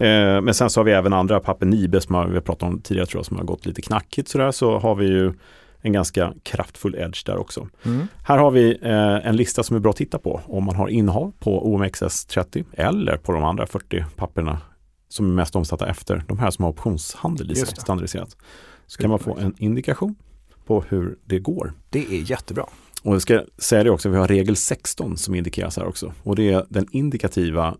Eh, 0.00 0.40
men 0.40 0.54
sen 0.54 0.70
så 0.70 0.80
har 0.80 0.84
vi 0.84 0.92
även 0.92 1.12
andra 1.12 1.40
papper, 1.40 1.66
Nibe 1.66 2.00
som 2.00 2.14
har, 2.14 2.26
vi 2.26 2.34
har 2.34 2.40
pratat 2.40 2.62
om 2.62 2.80
tidigare 2.80 3.06
tror 3.06 3.18
jag, 3.18 3.26
som 3.26 3.36
har 3.36 3.44
gått 3.44 3.66
lite 3.66 3.82
knackigt 3.82 4.28
sådär. 4.28 4.50
Så 4.50 4.78
har 4.78 4.94
vi 4.94 5.06
ju 5.06 5.32
en 5.80 5.92
ganska 5.92 6.34
kraftfull 6.42 6.94
edge 6.94 7.26
där 7.26 7.36
också. 7.36 7.68
Mm. 7.84 8.06
Här 8.24 8.38
har 8.38 8.50
vi 8.50 8.78
eh, 8.82 9.28
en 9.28 9.36
lista 9.36 9.62
som 9.62 9.76
är 9.76 9.80
bra 9.80 9.90
att 9.90 9.96
titta 9.96 10.18
på 10.18 10.40
om 10.46 10.64
man 10.64 10.76
har 10.76 10.88
innehav 10.88 11.32
på 11.38 11.76
OMXS30 11.76 12.64
eller 12.72 13.16
på 13.16 13.32
de 13.32 13.44
andra 13.44 13.66
40 13.66 14.04
papperna 14.16 14.58
som 15.08 15.30
är 15.30 15.34
mest 15.34 15.56
omsatta 15.56 15.88
efter 15.88 16.24
de 16.28 16.38
här 16.38 16.50
som 16.50 16.62
har 16.62 16.70
optionshandel 16.70 17.52
i 17.52 17.54
sig 17.54 17.66
standardiserat. 17.66 18.36
Så 18.86 19.00
kan 19.00 19.10
man 19.10 19.18
få 19.18 19.36
en 19.36 19.54
indikation 19.58 20.14
på 20.66 20.84
hur 20.88 21.18
det 21.24 21.38
går. 21.38 21.72
Det 21.90 21.98
är 21.98 22.30
jättebra. 22.30 22.66
Och 23.08 23.14
jag 23.14 23.22
ska 23.22 23.44
säga 23.58 23.84
det 23.84 23.90
också, 23.90 24.08
vi 24.08 24.16
har 24.16 24.28
regel 24.28 24.56
16 24.56 25.16
som 25.16 25.34
indikeras 25.34 25.76
här 25.76 25.86
också. 25.86 26.12
Och 26.22 26.36
det 26.36 26.52
är 26.52 26.66
den 26.68 26.86
indikativa 26.92 27.76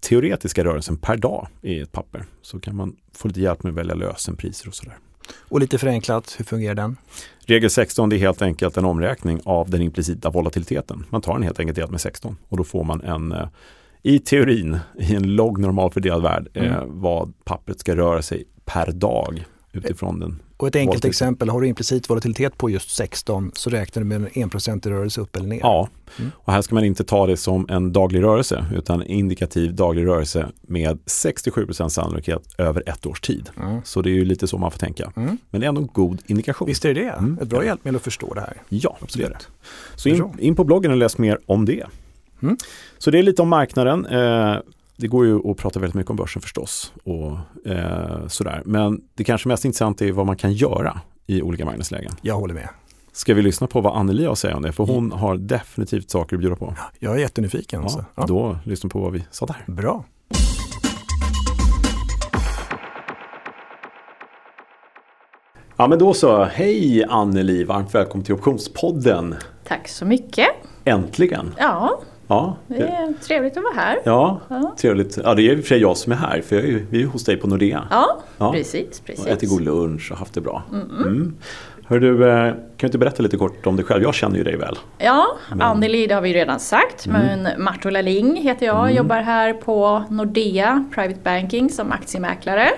teoretiska 0.00 0.64
rörelsen 0.64 0.96
per 0.96 1.16
dag 1.16 1.48
i 1.62 1.80
ett 1.80 1.92
papper. 1.92 2.24
Så 2.42 2.60
kan 2.60 2.76
man 2.76 2.96
få 3.14 3.28
lite 3.28 3.40
hjälp 3.40 3.62
med 3.62 3.70
att 3.70 3.76
välja 3.76 3.94
lösenpriser 3.94 4.68
och 4.68 4.74
sådär. 4.74 4.98
Och 5.48 5.60
lite 5.60 5.78
förenklat, 5.78 6.34
hur 6.38 6.44
fungerar 6.44 6.74
den? 6.74 6.96
Regel 7.40 7.70
16 7.70 8.08
det 8.08 8.16
är 8.16 8.18
helt 8.18 8.42
enkelt 8.42 8.76
en 8.76 8.84
omräkning 8.84 9.40
av 9.44 9.70
den 9.70 9.82
implicita 9.82 10.30
volatiliteten. 10.30 11.04
Man 11.10 11.20
tar 11.20 11.34
den 11.34 11.42
helt 11.42 11.60
enkelt 11.60 11.76
delat 11.76 11.90
med 11.90 12.00
16 12.00 12.36
och 12.48 12.56
då 12.56 12.64
får 12.64 12.84
man 12.84 13.00
en 13.00 13.32
eh, 13.32 13.48
i 14.02 14.18
teorin, 14.18 14.78
i 14.98 15.14
en 15.14 15.36
låg 15.36 15.58
normalfördelad 15.58 16.22
värld, 16.22 16.48
eh, 16.54 16.76
Mm. 16.76 17.00
vad 17.00 17.32
pappret 17.44 17.80
ska 17.80 17.96
röra 17.96 18.22
sig 18.22 18.44
per 18.64 18.92
dag 18.92 19.44
utifrån 19.72 20.20
den. 20.20 20.42
Och 20.62 20.68
ett 20.68 20.76
enkelt 20.76 21.04
exempel, 21.04 21.48
har 21.48 21.60
du 21.60 21.68
implicit 21.68 22.10
volatilitet 22.10 22.58
på 22.58 22.70
just 22.70 22.90
16 22.90 23.50
så 23.54 23.70
räknar 23.70 24.02
du 24.02 24.08
med 24.08 24.16
en 24.16 24.28
enprocentig 24.42 24.90
rörelse 24.90 25.20
upp 25.20 25.36
eller 25.36 25.46
ner. 25.48 25.58
Ja, 25.62 25.88
Mm. 26.18 26.30
och 26.36 26.52
här 26.52 26.62
ska 26.62 26.74
man 26.74 26.84
inte 26.84 27.04
ta 27.04 27.26
det 27.26 27.36
som 27.36 27.66
en 27.68 27.92
daglig 27.92 28.22
rörelse 28.22 28.64
utan 28.74 29.02
indikativ 29.02 29.74
daglig 29.74 30.06
rörelse 30.06 30.48
med 30.62 30.98
67% 31.06 31.88
sannolikhet 31.88 32.42
över 32.58 32.82
ett 32.88 33.06
års 33.06 33.20
tid. 33.20 33.50
Mm. 33.62 33.80
Så 33.84 34.02
det 34.02 34.10
är 34.10 34.14
ju 34.14 34.24
lite 34.24 34.46
så 34.48 34.58
man 34.58 34.70
får 34.70 34.78
tänka. 34.78 35.12
Mm. 35.16 35.38
Men 35.50 35.60
det 35.60 35.66
är 35.66 35.68
ändå 35.68 35.80
en 35.80 35.88
god 35.92 36.22
indikation. 36.26 36.66
Visst 36.68 36.84
är 36.84 36.94
det 36.94 37.00
det? 37.00 37.08
Mm. 37.10 37.38
Ett 37.42 37.48
bra 37.48 37.64
hjälpmedel 37.64 37.96
att 37.96 38.02
förstå 38.02 38.34
det 38.34 38.40
här. 38.40 38.56
Ja, 38.68 38.96
Absolut. 39.00 39.28
det 39.28 39.34
är 39.34 39.38
det. 39.38 39.98
Så 40.00 40.08
in, 40.08 40.38
in 40.38 40.54
på 40.54 40.64
bloggen 40.64 40.90
och 40.90 40.96
läs 40.96 41.18
mer 41.18 41.38
om 41.46 41.64
det. 41.64 41.84
Mm. 42.42 42.56
Så 42.98 43.10
det 43.10 43.18
är 43.18 43.22
lite 43.22 43.42
om 43.42 43.48
marknaden. 43.48 44.06
Eh, 44.06 44.56
det 45.02 45.08
går 45.08 45.26
ju 45.26 45.50
att 45.50 45.56
prata 45.56 45.80
väldigt 45.80 45.94
mycket 45.94 46.10
om 46.10 46.16
börsen 46.16 46.42
förstås. 46.42 46.92
Och, 47.04 47.38
eh, 47.70 48.26
sådär. 48.26 48.62
Men 48.64 49.00
det 49.14 49.24
kanske 49.24 49.48
mest 49.48 49.64
intressanta 49.64 50.04
är 50.04 50.12
vad 50.12 50.26
man 50.26 50.36
kan 50.36 50.52
göra 50.52 51.00
i 51.26 51.42
olika 51.42 51.64
marknadslägen. 51.64 52.12
Jag 52.20 52.34
håller 52.34 52.54
med. 52.54 52.68
Ska 53.12 53.34
vi 53.34 53.42
lyssna 53.42 53.66
på 53.66 53.80
vad 53.80 53.96
Anneli 53.96 54.24
har 54.24 54.32
att 54.32 54.38
säga 54.38 54.56
om 54.56 54.62
det? 54.62 54.72
För 54.72 54.84
hon 54.84 55.12
har 55.12 55.36
definitivt 55.36 56.10
saker 56.10 56.36
att 56.36 56.40
bjuda 56.40 56.56
på. 56.56 56.74
Jag 56.98 57.14
är 57.14 57.18
jättenyfiken. 57.18 57.80
Ja, 57.80 57.84
alltså. 57.84 58.04
Ja. 58.14 58.24
Då 58.26 58.58
lyssna 58.64 58.90
på 58.90 58.98
vad 58.98 59.12
vi 59.12 59.24
sa 59.30 59.46
där. 59.46 59.64
Bra. 59.66 60.04
Ja 65.76 65.88
men 65.88 65.98
då 65.98 66.14
så, 66.14 66.44
hej 66.44 67.04
Anneli, 67.08 67.64
varmt 67.64 67.94
välkommen 67.94 68.24
till 68.24 68.34
Optionspodden. 68.34 69.34
Tack 69.64 69.88
så 69.88 70.04
mycket. 70.04 70.48
Äntligen! 70.84 71.54
Ja, 71.58 72.00
Ja, 72.32 72.56
det 72.66 72.82
är 72.82 73.12
trevligt 73.26 73.56
att 73.56 73.62
vara 73.62 73.74
här. 73.74 73.98
ja 74.04 74.40
Ja. 74.48 74.74
trevligt. 74.80 75.18
Ja 75.24 75.34
det 75.34 75.42
är 75.42 75.58
och 75.58 75.64
för 75.64 75.74
jag 75.74 75.96
som 75.96 76.12
är 76.12 76.16
här, 76.16 76.40
för 76.40 76.56
jag 76.56 76.64
är 76.64 76.68
ju, 76.68 76.86
vi 76.90 76.96
är 76.96 77.00
ju 77.02 77.06
hos 77.08 77.24
dig 77.24 77.36
på 77.36 77.46
Nordea. 77.46 77.84
Ja, 77.90 78.22
Ja. 78.38 78.52
precis, 78.52 79.00
Och 79.00 79.06
precis. 79.06 79.26
ätit 79.26 79.50
god 79.50 79.60
lunch 79.62 80.12
och 80.12 80.18
haft 80.18 80.34
det 80.34 80.40
bra. 80.40 80.62
Mm. 80.72 81.34
Hör 81.86 82.00
du, 82.00 82.28
eh, 82.30 82.46
kan 82.52 82.58
du 82.76 82.86
inte 82.86 82.98
berätta 82.98 83.22
lite 83.22 83.36
kort 83.36 83.66
om 83.66 83.76
dig 83.76 83.84
själv? 83.84 84.02
Jag 84.02 84.14
känner 84.14 84.36
ju 84.36 84.44
dig 84.44 84.56
väl. 84.56 84.78
Ja, 84.98 85.26
Anneli 85.60 86.06
det 86.06 86.14
har 86.14 86.22
vi 86.22 86.34
redan 86.34 86.60
sagt. 86.60 87.06
Men 87.06 87.48
Martola 87.62 88.02
Ling 88.02 88.36
heter 88.36 88.66
jag. 88.66 88.92
Jobbar 88.92 89.20
här 89.20 89.52
på 89.52 90.04
Nordea 90.10 90.84
Private 90.94 91.20
Banking 91.24 91.70
som 91.70 91.92
aktiemäklare. 91.92 92.68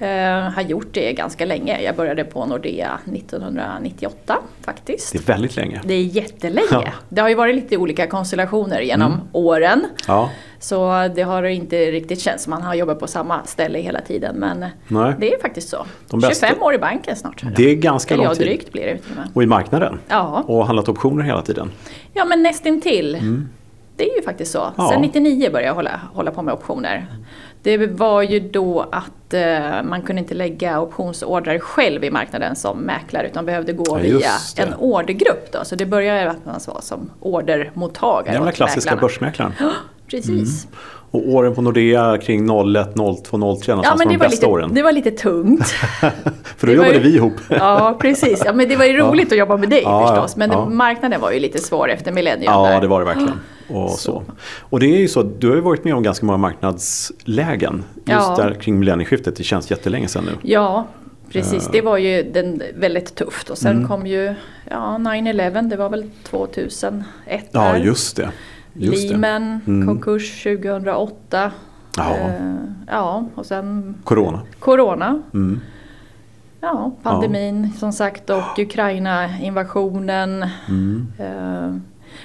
Eh, 0.00 0.08
har 0.54 0.62
gjort 0.62 0.88
det 0.92 1.12
ganska 1.12 1.44
länge. 1.44 1.82
Jag 1.82 1.96
började 1.96 2.24
på 2.24 2.46
Nordea 2.46 2.98
1998 3.14 4.38
faktiskt. 4.62 5.12
Det 5.12 5.18
är 5.18 5.22
väldigt 5.22 5.56
länge. 5.56 5.80
Det 5.84 5.94
är 5.94 6.02
jättelänge. 6.02 6.66
Ja. 6.70 6.84
Det 7.08 7.20
har 7.20 7.28
ju 7.28 7.34
varit 7.34 7.54
lite 7.54 7.76
olika 7.76 8.06
konstellationer 8.06 8.80
genom 8.80 9.20
åren. 9.32 9.84
Ja, 10.06 10.30
Så 10.60 11.08
det 11.14 11.22
har 11.22 11.42
inte 11.42 11.76
riktigt 11.90 12.20
känts 12.20 12.44
som 12.44 12.50
man 12.50 12.62
har 12.62 12.74
jobbat 12.74 13.00
på 13.00 13.06
samma 13.06 13.44
ställe 13.44 13.78
hela 13.78 14.00
tiden. 14.00 14.36
Men 14.36 14.64
nej. 14.88 15.14
det 15.20 15.34
är 15.34 15.40
faktiskt 15.40 15.68
så. 15.68 15.86
De 16.10 16.20
bästa- 16.20 16.46
25 16.46 16.62
år 16.62 16.74
i 16.74 16.78
banken 16.78 17.16
snart. 17.16 17.42
Det 17.56 17.70
är 17.70 17.74
ganska 17.74 18.16
lång 18.16 18.34
tid. 18.34 18.46
drygt 18.46 18.72
blir 18.72 18.86
det 18.86 18.98
och 19.34 19.42
i 19.42 19.46
marknaden. 19.46 19.98
Ja. 20.08 20.44
Och 20.46 20.66
handlat 20.66 20.88
optioner 20.88 21.24
hela 21.24 21.42
tiden. 21.42 21.70
Ja 22.14 22.24
men 22.24 22.42
nästintill. 22.42 23.18
Det 23.96 24.10
är 24.10 24.16
ju 24.16 24.22
faktiskt 24.22 24.52
så. 24.52 24.60
Mm. 24.62 24.72
Ja. 24.76 24.88
Sen 24.92 25.00
99 25.02 25.50
började 25.50 25.66
jag 25.66 25.74
hålla, 25.74 26.00
hålla 26.12 26.30
på 26.30 26.42
med 26.42 26.54
optioner. 26.54 27.06
Det 27.62 27.76
var 27.86 28.22
ju 28.22 28.40
då 28.40 28.86
att 28.92 29.34
eh, 29.34 29.82
man 29.84 30.02
kunde 30.02 30.22
inte 30.22 30.34
lägga 30.34 30.80
optionsordrar 30.80 31.58
själv 31.58 32.04
i 32.04 32.10
marknaden 32.10 32.56
som 32.56 32.78
mäklare 32.78 33.26
utan 33.26 33.46
behövde 33.46 33.72
gå 33.72 33.84
Ja, 33.88 33.94
via 33.94 34.18
det. 34.56 34.62
en 34.62 34.74
ordergrupp. 34.78 35.52
Då. 35.52 35.58
Så 35.64 35.74
det 35.76 35.86
började 35.86 36.20
med 36.24 36.30
att 36.30 36.44
man 36.44 36.60
var 36.74 36.80
som 36.80 37.10
ordermottagare 37.20 38.34
Gamla 38.34 38.48
åt 38.50 38.54
klassiska 38.56 38.90
mäklarna. 38.90 39.00
börsmäklaren. 39.08 39.52
Precis. 40.10 40.66
Och 41.10 41.28
åren 41.28 41.54
på 41.54 41.62
Nordea 41.62 42.18
kring 42.18 42.40
01, 42.76 42.94
02, 42.94 43.56
03 43.62 43.72
Ja, 43.72 43.76
men 43.76 43.98
var 43.98 44.04
det 44.04 44.10
de 44.10 44.16
var, 44.16 44.28
lite, 44.28 44.46
åren. 44.46 44.74
det 44.74 44.82
var 44.82 44.92
lite 44.92 45.10
tungt. 45.10 45.66
För 46.56 46.66
då 46.66 46.66
det 46.66 46.72
jobbade 46.72 46.94
ju- 46.94 47.00
vi 47.00 47.16
ihop. 47.16 47.32
Ja, 47.48 47.96
precis. 48.00 48.42
Ja, 48.44 48.52
men 48.52 48.68
det 48.68 48.76
var 48.76 48.84
ju 48.84 48.96
roligt 48.96 49.32
att 49.32 49.38
jobba 49.38 49.56
med 49.56 49.68
dig 49.70 49.82
Ja, 49.84 50.06
förstås. 50.08 50.36
Men 50.36 50.50
ja. 50.50 50.66
marknaden 50.68 51.20
var 51.20 51.30
ju 51.32 51.40
lite 51.40 51.58
svår 51.58 51.90
efter 51.90 52.12
millennium. 52.12 52.52
Ja, 52.52 52.68
där. 52.68 52.80
det 52.80 52.86
var 52.86 52.98
det 53.00 53.04
verkligen. 53.06 53.40
Och, 53.68 53.90
så. 53.90 54.22
och 54.60 54.80
det 54.80 54.86
är 54.86 54.98
ju 54.98 55.08
så, 55.08 55.22
du 55.22 55.50
har 55.50 55.56
varit 55.56 55.84
med 55.84 55.94
om 55.94 56.02
ganska 56.02 56.26
många 56.26 56.38
marknadslägen. 56.38 57.74
Just 57.94 58.06
Ja. 58.06 58.34
där 58.38 58.54
kring 58.54 58.78
millennieskiftet, 58.78 59.36
det 59.36 59.42
känns 59.44 59.70
jättelänge 59.70 60.08
sedan 60.08 60.24
nu. 60.24 60.32
Ja, 60.42 60.86
precis. 61.32 61.66
Eh. 61.66 61.72
Det 61.72 61.80
var 61.80 61.96
ju 61.98 62.22
den, 62.22 62.62
väldigt 62.76 63.14
tufft. 63.14 63.50
Och 63.50 63.58
sen 63.58 63.76
Mm. 63.76 63.88
kom 63.88 64.06
ju 64.06 64.34
ja, 64.70 64.98
9-11, 64.98 65.62
det 65.68 65.76
var 65.76 65.88
väl 65.90 66.10
2001 66.22 67.04
Ja, 67.26 67.60
där. 67.60 67.76
just 67.76 68.16
det. 68.16 68.30
Just. 68.72 69.10
Lehman, 69.10 69.60
Mm. 69.66 69.86
konkurs 69.86 70.42
2008. 70.42 71.52
Ja. 71.96 72.14
Eh, 72.14 72.54
ja, 72.86 73.24
och 73.34 73.46
sen 73.46 73.94
Corona. 74.04 74.40
Corona. 74.58 75.22
Mm. 75.34 75.60
Ja, 76.60 76.92
pandemin 77.02 77.72
som 77.78 77.92
sagt 77.92 78.30
och 78.30 78.58
Ukraina-invasionen. 78.58 80.46
Mm. 80.68 81.06
Eh, 81.18 81.74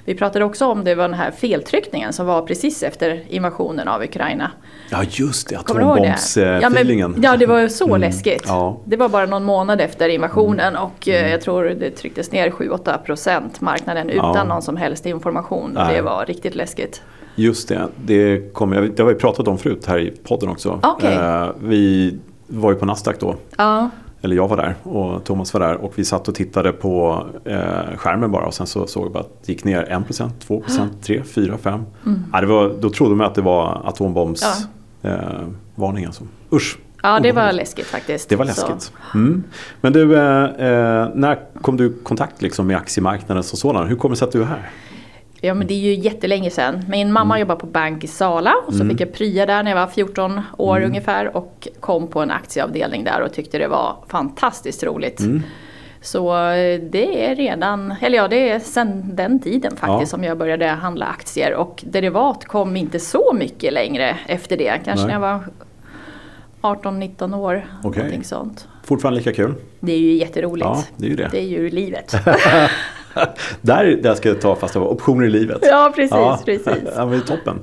vi 0.05 0.15
pratade 0.15 0.45
också 0.45 0.65
om 0.65 0.83
det 0.83 0.95
var 0.95 1.03
den 1.03 1.13
här 1.17 1.31
feltryckningen 1.31 2.13
som 2.13 2.25
var 2.25 2.41
precis 2.41 2.83
efter 2.83 3.23
invasionen 3.29 3.87
av 3.87 4.03
Ukraina. 4.03 4.51
Ja, 4.89 5.03
just 5.09 5.49
det. 5.49 5.55
Ihåg 5.55 5.63
det? 5.65 5.81
Ja, 5.81 6.55
Atombombsfeelingen. 6.57 7.15
ja, 7.23 7.37
det 7.37 7.45
var 7.45 7.67
så 7.67 7.97
läskigt. 7.97 8.45
Mm. 8.45 8.55
Ja. 8.57 8.67
Mm. 8.69 8.79
Det 8.85 8.97
var 8.97 9.09
bara 9.09 9.25
någon 9.25 9.43
månad 9.43 9.81
efter 9.81 10.09
invasionen 10.09 10.75
och 10.75 11.07
eh, 11.09 11.31
jag 11.31 11.41
tror 11.41 11.63
det 11.63 11.89
trycktes 11.91 12.31
ner 12.31 12.49
7-8 12.49 12.97
procent 12.97 13.61
marknaden 13.61 14.09
utan 14.09 14.33
Ja. 14.35 14.43
någon 14.43 14.61
som 14.61 14.77
helst 14.77 15.05
information. 15.05 15.71
Nej. 15.73 15.95
Det 15.95 16.01
var 16.01 16.25
riktigt 16.25 16.55
läskigt. 16.55 17.01
Just 17.35 17.69
det, 17.69 17.87
det, 18.05 18.21
jag- 18.59 18.91
det 18.95 18.99
har 18.99 19.05
vi 19.09 19.15
pratat 19.15 19.47
om 19.47 19.57
förut 19.57 19.85
här 19.85 19.99
i 19.99 20.11
podden 20.23 20.49
också. 20.49 20.79
Okej. 20.83 21.13
Eh, 21.15 21.49
vi 21.61 22.17
var 22.47 22.71
ju 22.71 22.77
på 22.77 22.85
Nasdaq 22.85 23.19
då, 23.19 23.35
Ja, 23.57 23.89
eller 24.23 24.35
jag 24.35 24.47
var 24.47 24.57
där 24.57 24.75
och 24.83 25.23
Thomas 25.23 25.53
var 25.53 25.59
där 25.61 25.75
och 25.75 25.93
vi 25.95 26.05
satt 26.05 26.27
och 26.27 26.35
tittade 26.35 26.71
på 26.71 27.25
eh, 27.45 27.97
skärmen 27.97 28.31
bara 28.31 28.45
och 28.45 28.53
sen 28.53 28.67
så 28.67 28.87
såg 28.87 29.13
vi 29.13 29.19
att 29.19 29.29
det 29.45 29.51
gick 29.51 29.63
ner 29.63 29.85
1%, 30.09 30.29
2%, 30.47 30.87
3, 31.01 31.23
4, 31.23 31.57
5. 31.57 31.83
Ja, 32.33 32.41
det 32.41 32.47
var, 32.47 32.75
då 32.81 32.89
trodde 32.89 33.15
man 33.15 33.27
att 33.27 33.35
det 33.35 33.41
var 33.41 33.81
atombombs 33.85 34.67
Ja. 35.01 35.09
eh, 35.09 35.47
varning 35.75 36.05
alltså. 36.05 36.23
Usch! 36.51 36.77
ja 37.03 37.19
det 37.19 37.31
var 37.31 37.51
läskigt 37.51 37.85
faktiskt. 37.85 38.29
Det 38.29 38.35
var 38.35 38.45
läskigt. 38.45 38.91
Mm. 39.13 39.43
Men 39.81 39.93
du, 39.93 40.15
eh, 40.17 40.43
eh, 40.43 41.09
när 41.15 41.39
kom 41.61 41.77
du 41.77 41.85
i 41.85 41.93
kontakt 42.03 42.41
liksom 42.41 42.67
med 42.67 42.77
aktiemarknaden 42.77 43.43
som 43.43 43.57
sådan? 43.57 43.87
Hur 43.87 43.95
kommer 43.95 44.15
det 44.15 44.19
sig 44.19 44.25
att 44.25 44.31
du 44.31 44.41
är 44.41 44.45
här? 44.45 44.69
Ja 45.45 45.53
men 45.53 45.67
det 45.67 45.73
är 45.73 45.77
ju 45.79 45.93
jättelänge 45.95 46.49
sedan. 46.49 46.85
Min 46.89 47.11
mamma 47.11 47.39
jobbade 47.39 47.59
på 47.59 47.65
bank 47.67 48.03
i 48.03 48.07
Sala 48.07 48.53
och 48.67 48.73
så 48.73 48.85
fick 48.89 49.01
jag 49.01 49.13
prya 49.13 49.45
där 49.45 49.63
när 49.63 49.71
jag 49.71 49.77
var 49.77 49.87
14 49.87 50.41
år 50.57 50.81
ungefär 50.81 51.37
och 51.37 51.67
kom 51.79 52.07
på 52.07 52.19
en 52.21 52.31
aktieavdelning 52.31 53.03
där 53.03 53.21
och 53.21 53.33
tyckte 53.33 53.57
det 53.57 53.67
var 53.67 53.95
fantastiskt 54.07 54.83
roligt. 54.83 55.21
Så 56.01 56.33
eh, 56.37 56.79
det 56.81 57.25
är 57.25 57.35
redan, 57.35 57.95
eller 58.01 58.17
ja 58.17 58.27
det 58.27 58.49
är 58.49 58.59
sedan 58.59 59.15
den 59.15 59.39
tiden 59.39 59.71
faktiskt 59.75 60.11
Ja. 60.11 60.17
som 60.17 60.23
jag 60.23 60.37
började 60.37 60.67
handla 60.67 61.05
aktier 61.05 61.53
och 61.53 61.83
derivat 61.87 62.45
kom 62.45 62.75
inte 62.77 62.99
så 62.99 63.33
mycket 63.33 63.73
längre 63.73 64.17
efter 64.27 64.57
det. 64.57 64.81
Kanske 64.85 65.07
Nej. 65.07 65.19
när 65.19 65.27
jag 65.27 65.39
var 66.61 66.75
18-19 66.75 67.35
år. 67.37 67.65
Okej. 67.83 67.97
Någonting 68.03 68.23
sånt. 68.23 68.67
Fortfarande 68.83 69.17
lika 69.19 69.33
kul? 69.33 69.53
Det 69.79 69.93
är 69.93 69.99
ju 69.99 70.13
jätteroligt. 70.13 70.65
Ja, 70.65 70.83
det 70.97 71.05
är 71.05 71.09
ju 71.09 71.15
det. 71.15 71.27
Det 71.31 71.37
är 71.39 71.47
ju 71.47 71.69
livet. 71.69 72.15
Där, 73.61 73.85
där 74.03 74.15
ska 74.15 74.29
jag 74.29 74.41
ta 74.41 74.55
fasta 74.55 74.79
på, 74.79 74.91
optioner 74.91 75.25
i 75.25 75.29
livet. 75.29 75.59
ja 75.61 75.93
precis, 75.95 76.45
precis. 76.45 76.83
Ja, 76.95 77.05
men 77.05 77.21
toppen. 77.21 77.59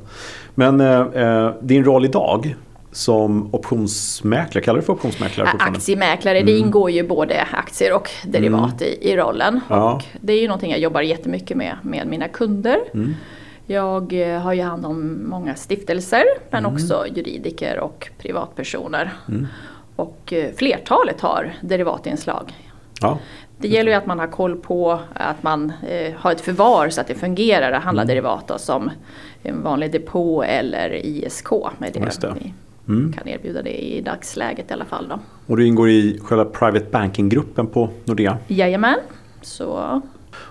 Men 0.55 0.81
eh, 0.81 1.01
eh, 1.01 1.53
din 1.61 1.85
roll 1.85 2.05
idag 2.05 2.57
som 2.93 3.55
optionsmäklare, 3.55 4.65
kallar 4.65 4.77
du 4.77 4.81
det 4.81 4.87
för 4.87 4.93
optionsmäklare 4.93 5.49
Ja? 5.59 5.65
Aktiemäklare, 5.65 6.43
det 6.43 6.59
ingår 6.59 6.91
ju 6.91 7.03
både 7.09 7.43
aktier 7.53 7.95
och 7.95 8.11
derivat 8.27 8.83
i, 8.83 8.99
i 9.11 9.17
rollen. 9.17 9.49
Mm. 9.49 9.63
Ja. 9.69 9.93
Och 9.95 10.05
det 10.21 10.33
är 10.33 10.41
ju 10.41 10.47
någonting 10.49 10.71
jag 10.71 10.81
jobbar 10.81 11.01
jättemycket 11.01 11.57
med 11.57 11.77
med 11.83 12.07
mina 12.07 12.29
kunder. 12.29 12.79
Mm. 12.95 13.15
Jag 13.67 14.13
eh, 14.35 14.41
har 14.41 14.53
ju 14.53 14.63
hand 14.63 14.87
om 14.87 15.29
många 15.29 15.55
stiftelser 15.55 16.25
men 16.51 16.65
Mm. 16.65 16.75
också 16.75 17.05
juridiker 17.15 17.79
och 17.79 18.09
privatpersoner. 18.19 19.11
Och 19.97 20.33
eh, 20.33 20.51
flertalet 20.57 21.21
har 21.21 21.53
derivatinslag. 21.61 22.53
Ja, 23.01 23.19
Det 23.61 23.69
gäller 23.69 23.91
ju 23.91 23.97
att 23.97 24.07
man 24.07 24.19
har 24.19 24.27
koll 24.27 24.57
på 24.57 25.01
att 25.15 25.43
man 25.43 25.73
eh, 25.89 26.15
har 26.17 26.33
ett 26.33 26.41
förvar 26.41 26.89
så 26.89 27.01
att 27.01 27.07
det 27.07 27.15
fungerar 27.15 27.63
att 27.73 27.73
Mm. 27.73 27.83
handla 27.83 28.05
derivat 28.05 28.49
då, 28.49 28.59
som 28.59 28.91
en 29.43 29.63
vanlig 29.63 29.93
depå 29.93 30.43
eller 30.43 31.07
ISK. 31.07 31.51
Med 31.79 31.93
det. 31.93 32.01
Just 32.01 32.21
det. 32.21 32.35
Mm. 32.89 33.13
kan 33.13 33.29
erbjuda 33.29 33.63
det 33.63 33.85
i 33.97 34.01
dagsläget 34.01 34.71
i 34.71 34.73
alla 34.75 34.85
fall. 34.85 35.09
Då. 35.09 35.19
och 35.47 35.57
du 35.57 35.67
ingår 35.67 35.89
i 35.89 36.19
själva 36.23 36.45
private 36.45 36.87
banking-gruppen 36.91 37.67
på 37.67 37.89
Nordea. 38.05 38.39
Jajamän. 38.47 38.99
Så 39.43 40.01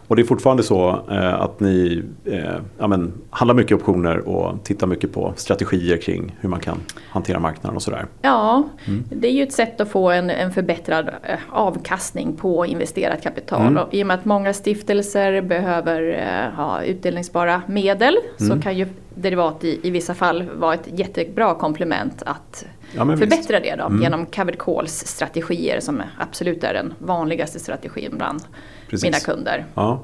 Och 0.10 0.16
det 0.16 0.22
är 0.22 0.24
fortfarande 0.24 0.64
så 0.64 0.90
eh, 1.12 1.42
att 1.42 1.60
ni 1.60 2.04
eh, 2.26 2.56
ja, 2.78 2.88
men, 2.88 3.14
handlar 3.30 3.56
mycket 3.56 3.78
optioner 3.78 4.18
och 4.18 4.64
tittar 4.64 4.88
mycket 4.88 5.14
på 5.14 5.34
strategier 5.36 5.98
kring 5.98 6.36
hur 6.40 6.50
man 6.50 6.60
kan 6.60 6.78
hantera 7.10 7.40
marknaden 7.40 7.76
och 7.76 7.82
sådär. 7.82 8.06
ja, 8.22 8.70
det 9.12 9.28
är 9.28 9.32
ju 9.32 9.44
ett 9.44 9.54
sätt 9.54 9.82
att 9.82 9.90
få 9.90 10.10
en, 10.10 10.30
en 10.30 10.52
förbättrad 10.52 11.10
eh, 11.24 11.40
avkastning 11.50 12.36
på 12.36 12.66
investerat 12.66 13.24
kapital. 13.24 13.78
Och 13.78 13.94
I 13.94 14.04
och 14.04 14.08
med 14.08 14.14
att 14.20 14.26
många 14.26 14.54
stiftelser 14.54 15.42
behöver 15.42 16.02
eh, 16.12 16.56
ha 16.56 16.84
utdelningsbara 16.84 17.62
medel 17.68 18.18
så 18.38 18.62
kan 18.62 18.78
ju 18.78 18.88
derivat 19.16 19.64
i, 19.64 19.80
i 19.84 19.90
vissa 19.90 20.14
fall 20.14 20.50
vara 20.56 20.74
ett 20.74 20.88
jättebra 21.00 21.54
komplement 21.54 22.24
att 22.26 22.66
Ja, 22.96 23.06
men 23.06 23.16
visst. 23.20 23.32
förbättra 23.32 23.60
det 23.60 23.76
då, 23.76 24.04
genom 24.04 24.26
covered 24.26 24.60
calls 24.60 25.06
strategier 25.08 25.80
som 25.80 26.02
absolut 26.18 26.64
är 26.64 26.74
den 26.74 26.94
vanligaste 27.00 27.60
strategin 27.60 28.12
bland 28.18 28.42
Precis. 28.90 29.04
mina 29.04 29.20
kunder. 29.20 29.66
Ja. 29.76 30.04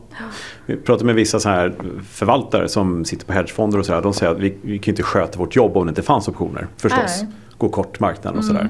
Vi 0.65 0.76
pratar 0.76 1.06
med 1.06 1.15
vissa 1.15 1.39
så 1.39 1.50
här 1.50 1.74
förvaltare 2.10 2.67
som 2.67 3.06
sitter 3.06 3.26
på 3.26 3.34
hedgefonder 3.34 3.80
och 3.80 3.86
sådär. 3.86 4.02
De 4.02 4.13
säger 4.13 4.32
att 4.32 4.39
vi, 4.39 4.58
vi 4.62 4.80
kan 4.80 4.91
inte 4.91 5.04
sköta 5.04 5.39
vårt 5.39 5.56
jobb 5.56 5.78
om 5.78 5.86
det 5.86 5.89
inte 5.89 6.02
fanns 6.02 6.28
optioner. 6.28 6.67
Förstås. 6.78 7.21
Nej. 7.21 7.32
Gå 7.58 7.69
kort 7.69 8.00
marknaden 8.00 8.39
och 8.39 8.45
sådär. 8.45 8.69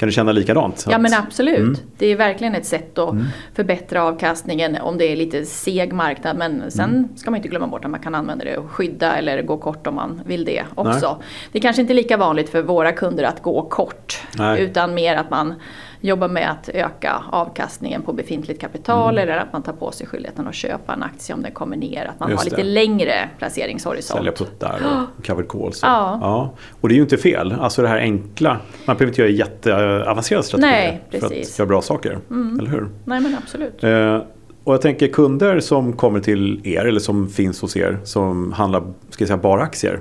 Kan 0.00 0.06
du 0.08 0.12
känna 0.12 0.32
likadant? 0.32 0.86
Ja 0.90 0.98
men 0.98 1.14
absolut. 1.14 1.84
Det 1.98 2.06
är 2.06 2.16
verkligen 2.16 2.54
ett 2.54 2.66
sätt 2.66 2.98
att 2.98 3.14
förbättra 3.54 4.02
avkastningen 4.02 4.76
om 4.76 4.98
det 4.98 5.12
är 5.12 5.16
lite 5.16 5.44
seg 5.44 5.92
marknad. 5.92 6.36
Men 6.36 6.70
sen 6.70 7.08
ska 7.16 7.30
man 7.30 7.36
inte 7.36 7.48
glömma 7.48 7.66
bort 7.66 7.84
att 7.84 7.90
man 7.90 8.00
kan 8.00 8.14
använda 8.14 8.44
det 8.44 8.56
och 8.56 8.70
skydda 8.70 9.16
eller 9.16 9.42
gå 9.42 9.56
kort 9.56 9.86
om 9.86 9.94
man 9.94 10.20
vill 10.26 10.44
det 10.44 10.64
också. 10.74 11.22
Det 11.52 11.58
är 11.58 11.62
kanske 11.62 11.82
inte 11.82 11.94
lika 11.94 12.16
vanligt 12.16 12.48
för 12.48 12.62
våra 12.62 12.92
kunder 12.92 13.24
att 13.24 13.42
gå 13.42 13.62
kort. 13.62 14.20
Nej. 14.38 14.62
Utan 14.62 14.94
mer 14.94 15.16
att 15.16 15.30
man 15.30 15.54
jobbar 16.00 16.28
med 16.28 16.50
att 16.50 16.68
öka 16.68 17.22
avkastningen 17.30 18.02
på 18.02 18.12
befintligt 18.12 18.60
kapital. 18.60 19.18
Eller 19.18 19.36
att 19.36 19.52
man 19.52 19.62
tar 19.62 19.72
på 19.72 19.92
sig 19.92 20.06
skyldigheten 20.06 20.46
att 20.46 20.54
köpa 20.54 20.92
en 20.92 21.02
aktie 21.02 21.34
om 21.34 21.42
den 21.42 21.52
kommer 21.52 21.76
ner. 21.76 22.04
Att 22.04 22.20
man 22.20 22.30
Just 22.30 22.42
har 22.42 22.44
lite 22.44 22.62
det. 22.62 22.68
längre 22.68 23.28
placeringshorisont. 23.38 24.18
Sälja 24.18 24.32
puttar 24.32 24.80
och 25.18 25.26
covered 25.26 25.48
calls. 25.48 25.80
Ja. 25.82 26.18
ja. 26.22 26.54
Och 26.80 26.88
det 26.88 26.94
är 26.94 26.96
ju 26.96 27.02
inte 27.02 27.16
fel. 27.16 27.54
Alltså 27.60 27.82
det 27.82 27.88
här 27.88 27.98
enkla. 27.98 28.50
Man 28.84 28.96
behöver 28.96 29.06
inte 29.06 29.20
göra 29.20 29.30
jätteavancerade 29.30 30.44
strategier 30.44 31.00
Nej, 31.10 31.20
för 31.20 31.26
att 31.26 31.58
göra 31.58 31.68
bra 31.68 31.82
saker. 31.82 32.18
Eller 32.30 32.70
hur? 32.70 32.88
Nej 33.04 33.20
men 33.20 33.36
absolut. 33.42 33.84
Eh, 33.84 34.22
och 34.64 34.74
jag 34.74 34.82
tänker 34.82 35.08
kunder 35.08 35.60
som 35.60 35.92
kommer 35.92 36.20
till 36.20 36.60
er 36.64 36.84
eller 36.84 37.00
som 37.00 37.28
finns 37.28 37.60
hos 37.60 37.76
er 37.76 37.98
som 38.04 38.52
handlar 38.52 38.80
ska 39.10 39.22
jag 39.22 39.28
säga, 39.28 39.36
bara 39.36 39.62
aktier. 39.62 40.00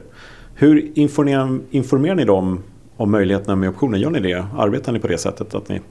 Hur 0.56 0.92
informerar, 1.00 1.60
informerar 1.70 2.16
ni 2.16 2.26
dem 2.26 2.64
om 3.00 3.12
möjligheterna 3.12 3.56
med 3.56 3.70
optioner? 3.70 3.98
Gör 3.98 4.10
ni 4.10 4.20
det? 4.20 4.46
Arbetar 4.58 4.92
ni 4.92 5.00
på 5.00 5.08
det 5.08 5.18
sättet 5.18 5.56
att 5.56 5.70
ni 5.70 5.82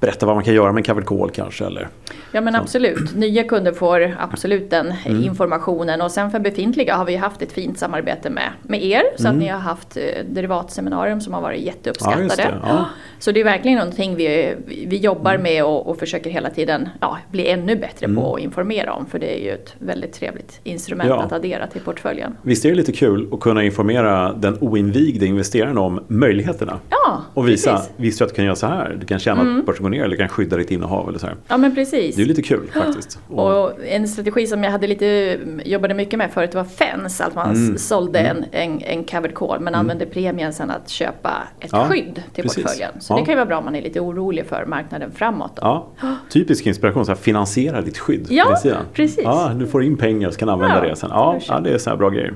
berätta 0.00 0.26
vad 0.26 0.34
man 0.34 0.44
kan 0.44 0.54
göra 0.54 0.72
med 0.72 0.80
en 0.80 0.84
covered 0.84 1.06
call 1.08 1.30
kanske? 1.30 1.64
Eller? 1.64 1.88
Ja 2.32 2.40
men 2.40 2.54
absolut. 2.54 3.14
Nya 3.16 3.44
kunder 3.44 3.72
får 3.72 4.16
absolut 4.20 4.70
den 4.70 4.92
Mm. 5.06 5.24
informationen 5.24 6.00
och 6.02 6.10
sen 6.10 6.30
för 6.30 6.38
befintliga 6.38 6.94
har 6.96 7.04
vi 7.04 7.16
haft 7.16 7.42
ett 7.42 7.52
fint 7.52 7.78
samarbete 7.78 8.30
med, 8.30 8.50
med 8.62 8.84
er. 8.84 9.02
Så 9.16 9.28
att 9.28 9.34
ni 9.36 9.48
har 9.48 9.58
haft 9.58 9.96
eh, 9.96 10.02
derivatseminarium 10.28 11.20
som 11.20 11.34
har 11.34 11.40
varit 11.40 11.50
Mm. 11.60 11.66
Ja, 11.66 11.72
jätteuppskattade. 11.72 12.28
det. 12.36 12.54
Ja. 12.62 12.84
Så 13.18 13.32
det 13.32 13.40
är 13.40 13.44
verkligen 13.44 13.78
någonting 13.78 14.14
vi, 14.16 14.54
vi 14.86 14.96
jobbar 14.96 15.30
Mm. 15.30 15.42
med 15.42 15.64
och, 15.64 15.86
och 15.86 15.98
försöker 15.98 16.30
hela 16.30 16.50
tiden 16.50 16.88
ja, 17.00 17.18
bli 17.30 17.48
ännu 17.48 17.76
bättre 17.76 18.08
på 18.14 18.34
att 18.34 18.40
informera 18.40 18.92
om. 18.92 19.06
För 19.06 19.18
det 19.18 19.40
är 19.40 19.44
ju 19.44 19.50
ett 19.50 19.74
väldigt 19.78 20.12
trevligt 20.12 20.60
instrument 20.64 21.08
Ja. 21.08 21.22
att 21.22 21.32
addera 21.32 21.66
till 21.66 21.80
portföljen. 21.80 22.36
Visst 22.42 22.64
är 22.64 22.68
det 22.70 22.74
lite 22.76 22.92
kul 22.92 23.28
att 23.32 23.40
kunna 23.40 23.62
informera 23.64 24.32
den 24.32 24.58
oinvigde 24.60 25.26
investeraren 25.26 25.78
om 25.78 26.00
möjligheterna? 26.08 26.78
Ja, 26.90 26.96
Och 27.34 27.48
visa, 27.48 27.72
precis. 27.72 27.88
Mm. 27.90 28.02
visst 28.02 28.18
du 28.18 28.24
att 28.24 28.30
du 28.30 28.36
kan 28.36 28.44
göra 28.44 28.56
så 28.56 28.66
här? 28.66 28.96
Du 29.00 29.06
kan 29.06 29.18
tjäna 29.18 29.58
att 29.58 29.66
börsen 29.66 29.82
går 29.82 29.90
ner 29.90 29.98
eller 30.04 30.10
du 30.10 30.16
kan 30.16 30.28
skydda 30.28 30.56
ditt 30.56 30.70
innehav 30.70 31.08
eller 31.08 31.18
så 31.18 31.26
här. 31.26 31.36
Ja 31.48 31.56
men 31.56 31.74
precis. 31.74 32.16
Det 32.16 32.22
är 32.22 32.26
lite 32.26 32.42
kul 32.42 32.70
faktiskt. 32.74 33.18
Och, 33.28 33.64
Och 33.64 33.72
en 33.86 34.08
strategi 34.08 34.46
som 34.46 34.64
jag 34.64 34.70
hade 34.70 34.86
lite, 34.86 35.38
jobbade 35.64 35.94
mycket 35.94 36.18
med 36.18 36.30
förut 36.30 36.54
var 36.54 36.64
FENS, 36.64 37.20
att 37.20 37.34
man 37.34 37.50
Mm. 37.50 37.78
sålde 37.78 38.18
en, 38.18 38.44
en, 38.52 38.82
en 38.82 39.04
covered 39.04 39.34
call 39.34 39.60
men 39.60 39.74
använde 39.74 40.06
premien 40.06 40.52
sen 40.52 40.70
att 40.70 40.88
köpa 40.88 41.30
ett 41.60 41.70
Ja, 41.72 41.88
skydd 41.88 42.22
till 42.34 42.42
precis. 42.44 42.62
portföljen. 42.64 42.90
Så 43.00 43.12
Ja. 43.12 43.18
det 43.18 43.24
kan 43.24 43.32
ju 43.32 43.36
vara 43.36 43.46
bra 43.46 43.58
om 43.58 43.64
man 43.64 43.76
är 43.76 43.82
lite 43.82 44.00
orolig 44.00 44.46
för 44.46 44.64
marknaden 44.66 45.10
framåt. 45.14 45.56
Då. 45.56 45.62
ja, 46.02 46.16
typisk 46.28 46.66
inspiration, 46.66 47.04
så 47.06 47.10
här, 47.12 47.16
finansiera 47.16 47.80
ditt 47.80 47.98
skydd. 47.98 48.26
Ja, 48.30 48.56
precis. 48.92 49.20
Ja, 49.24 49.52
du 49.58 49.66
får 49.66 49.82
in 49.84 49.96
pengar 49.96 50.28
och 50.28 50.34
så 50.34 50.38
kan 50.40 50.46
du 50.48 50.52
använda 50.52 50.80
det 50.80 50.96
sen. 50.96 51.10
Ja, 51.12 51.36
det 51.40 51.52
är 51.52 51.54
ja, 51.54 51.60
det 51.60 51.70
är 51.70 51.78
så 51.78 51.90
här 51.90 51.96
bra 51.96 52.08
grejer. 52.10 52.34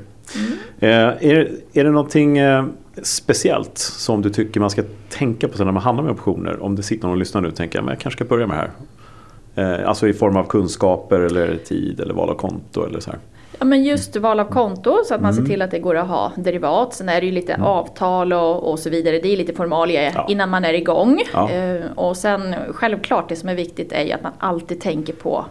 Eh, 0.80 0.88
är, 0.90 1.50
är 1.72 1.84
det 1.84 1.90
någonting 1.90 2.38
eh, 2.38 2.64
speciellt 3.02 3.78
som 3.78 4.22
du 4.22 4.30
tycker 4.30 4.60
man 4.60 4.70
ska 4.70 4.82
tänka 5.08 5.48
på 5.48 5.64
när 5.64 5.72
man 5.72 5.82
handlar 5.82 6.04
med 6.04 6.12
optioner? 6.12 6.62
Om 6.62 6.76
det 6.76 6.82
sitter 6.82 7.02
någon 7.06 7.12
och 7.12 7.18
lyssnar 7.18 7.40
nu 7.40 7.48
och 7.48 7.54
tänker 7.56 7.78
att 7.78 7.86
jag 7.88 7.98
kanske 7.98 8.18
ska 8.24 8.28
börja 8.28 8.46
med 8.46 8.56
det 8.56 8.60
här. 9.56 9.80
Eh, 9.80 9.88
alltså 9.88 10.08
i 10.08 10.12
form 10.12 10.36
av 10.36 10.44
kunskaper 10.44 11.20
eller 11.20 11.56
tid 11.56 12.00
eller 12.00 12.14
val 12.14 12.30
av 12.30 12.34
konto 12.34 12.84
eller 12.86 13.00
så 13.00 13.10
här. 13.10 13.20
Ja 13.58 13.64
men 13.64 13.82
just 13.84 14.16
val 14.16 14.40
av 14.40 14.44
konto 14.44 14.98
så 15.06 15.14
att 15.14 15.20
man 15.20 15.32
Mm. 15.32 15.44
ser 15.44 15.52
till 15.52 15.62
att 15.62 15.70
det 15.70 15.78
går 15.78 15.94
att 15.96 16.08
ha 16.08 16.32
derivat. 16.36 16.94
Sen 16.94 17.08
är 17.08 17.20
det 17.20 17.26
ju 17.26 17.32
lite 17.32 17.56
avtal 17.62 18.32
och, 18.32 18.70
och 18.72 18.78
så 18.78 18.90
vidare. 18.90 19.18
Det 19.18 19.32
är 19.32 19.36
lite 19.36 19.52
formalia 19.52 20.12
Ja. 20.14 20.26
innan 20.28 20.50
man 20.50 20.64
är 20.64 20.74
igång. 20.74 21.22
Ja. 21.32 21.50
Och 21.94 22.16
sen 22.16 22.54
självklart 22.70 23.28
det 23.28 23.36
som 23.36 23.48
är 23.48 23.54
viktigt 23.54 23.92
är 23.92 24.02
ju 24.04 24.12
att 24.12 24.22
man 24.22 24.32
alltid 24.38 24.80
tänker 24.80 25.12
på 25.12 25.44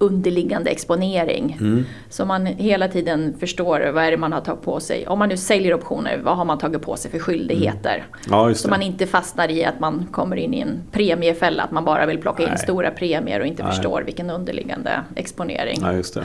underliggande 0.00 0.70
exponering. 0.70 1.56
Mm. 1.60 1.84
Så 2.08 2.24
man 2.24 2.46
hela 2.46 2.88
tiden 2.88 3.34
förstår 3.40 3.90
vad 3.94 4.04
är 4.04 4.10
det 4.10 4.16
man 4.16 4.32
har 4.32 4.40
tagit 4.40 4.62
på 4.62 4.80
sig. 4.80 5.06
Om 5.06 5.18
man 5.18 5.28
nu 5.28 5.36
säljer 5.36 5.74
optioner, 5.74 6.20
vad 6.24 6.36
har 6.36 6.44
man 6.44 6.58
tagit 6.58 6.82
på 6.82 6.96
sig 6.96 7.10
för 7.10 7.18
skyldigheter? 7.18 8.06
Ja, 8.30 8.48
just 8.48 8.60
Så 8.60 8.70
man 8.70 8.82
inte 8.82 9.06
fastnar 9.06 9.50
i 9.50 9.64
att 9.64 9.80
man 9.80 10.06
kommer 10.10 10.36
in 10.36 10.54
i 10.54 10.60
en 10.60 10.82
premiefälla, 10.92 11.62
att 11.62 11.70
man 11.70 11.84
bara 11.84 12.06
vill 12.06 12.18
plocka 12.18 12.42
in 12.42 12.48
Nej. 12.48 12.58
stora 12.58 12.90
premier 12.90 13.40
och 13.40 13.46
inte 13.46 13.62
Nej. 13.62 13.72
förstår 13.72 14.02
vilken 14.02 14.30
underliggande 14.30 15.00
exponering. 15.14 15.78
Ja. 15.82 16.20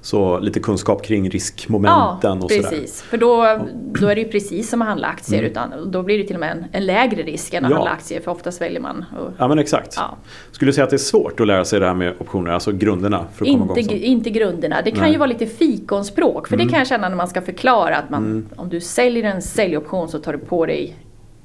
Så 0.00 0.38
lite 0.38 0.60
kunskap 0.60 1.04
kring 1.04 1.30
riskmomenten 1.30 2.42
och 2.42 2.50
sådär. 2.50 2.62
precis. 2.70 3.02
För 3.02 3.16
då, 3.16 3.58
då 4.00 4.06
är 4.08 4.14
det 4.14 4.20
ju 4.20 4.28
precis 4.28 4.70
som 4.70 4.82
att 4.82 4.88
handla 4.88 5.06
aktier. 5.06 5.42
Utan 5.42 5.90
då 5.90 6.02
blir 6.02 6.18
det 6.18 6.24
till 6.24 6.36
och 6.36 6.40
med 6.40 6.50
en, 6.50 6.64
en 6.72 6.86
lägre 6.86 7.22
risk 7.22 7.54
än 7.54 7.64
att 7.64 7.70
Mm. 7.70 7.70
Ja. 7.70 7.76
handla 7.76 7.90
aktier. 7.90 8.20
För 8.20 8.30
oftast 8.30 8.60
väljer 8.60 8.80
man 8.80 9.04
och, 9.20 9.30
Ja 9.38 9.48
men 9.48 9.58
exakt. 9.58 9.94
Ja. 9.96 10.16
Skulle 10.52 10.68
du 10.68 10.72
säga 10.72 10.84
att 10.84 10.90
det 10.90 10.96
är 10.96 10.98
svårt 10.98 11.40
att 11.40 11.46
lära 11.46 11.64
sig 11.64 11.80
det 11.80 11.86
här 11.86 11.94
med 11.94 12.14
optioner, 12.18 12.50
alltså 12.50 12.72
grunderna 12.72 13.18
för 13.34 13.44
att 13.44 13.50
komma 13.52 13.64
inte, 13.68 13.80
igång? 13.80 13.90
som- 13.98 14.04
inte 14.04 14.30
grunderna. 14.30 14.76
Det 14.84 14.90
kan 14.90 15.00
Nej. 15.00 15.08
Mm. 15.08 15.12
ju 15.12 15.18
vara 15.18 15.28
lite 15.28 15.46
fikonspråk. 15.46 16.48
För 16.48 16.56
det 16.56 16.68
kan 16.68 16.78
jag 16.78 16.88
känna 16.88 17.08
när 17.08 17.16
man 17.16 17.28
ska 17.28 17.40
förklara 17.42 17.96
att 17.96 18.10
man, 18.10 18.48
om 18.56 18.68
du 18.68 18.80
säljer 18.80 19.24
en 19.24 19.42
säljoption 19.42 20.08
så 20.08 20.18
tar 20.18 20.32
du 20.32 20.38
på 20.38 20.66
dig 20.66 20.96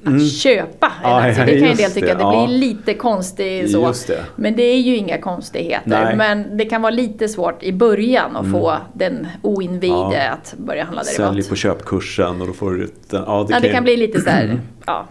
att 0.06 0.32
köpa 0.32 0.92
en 1.04 1.10
Mm. 1.10 1.12
Ja, 1.12 1.22
aktie. 1.30 1.40
ja, 1.40 1.46
Det 1.46 1.60
kan 1.60 1.64
ju 1.64 1.72
en 1.72 1.78
del 1.78 1.92
tycka, 1.92 2.08
det, 2.08 2.14
det, 2.14 2.20
ja. 2.20 2.46
blir 2.48 2.58
lite 2.58 2.94
konstigt 2.94 3.72
så. 3.72 3.94
Det. 4.08 4.26
Men 4.36 4.56
det 4.56 4.64
är 4.64 4.80
ju 4.80 4.96
inga 4.96 5.18
konstigheter. 5.22 5.90
Nej. 6.06 6.16
Men 6.16 6.58
det 6.58 6.66
kan 6.66 6.82
vara 6.82 6.92
lite 6.92 7.30
svårt 7.30 7.64
i 7.64 7.74
början 7.74 8.36
att 8.36 8.52
få 8.52 8.74
den 8.94 9.28
oinvigde 9.42 9.96
Mm. 10.00 10.34
Att 10.34 10.54
börja 10.58 10.84
handla 10.84 11.04
derivat. 11.04 11.34
Sälj 11.34 11.50
på 11.50 11.56
köpkursen 11.56 12.42
och 12.42 12.48
då 12.48 12.54
får 12.54 12.72
du 12.72 12.84
ut 12.84 13.10
den. 13.10 13.24
Ja, 13.28 13.46
det, 13.48 13.54
Ja, 13.54 13.60
det 13.60 13.68
kan, 13.68 13.76
kan 13.76 13.84
bli 13.84 13.98
lite 13.98 14.22
så 14.22 14.30
här, 14.30 14.60
ja. 14.86 15.06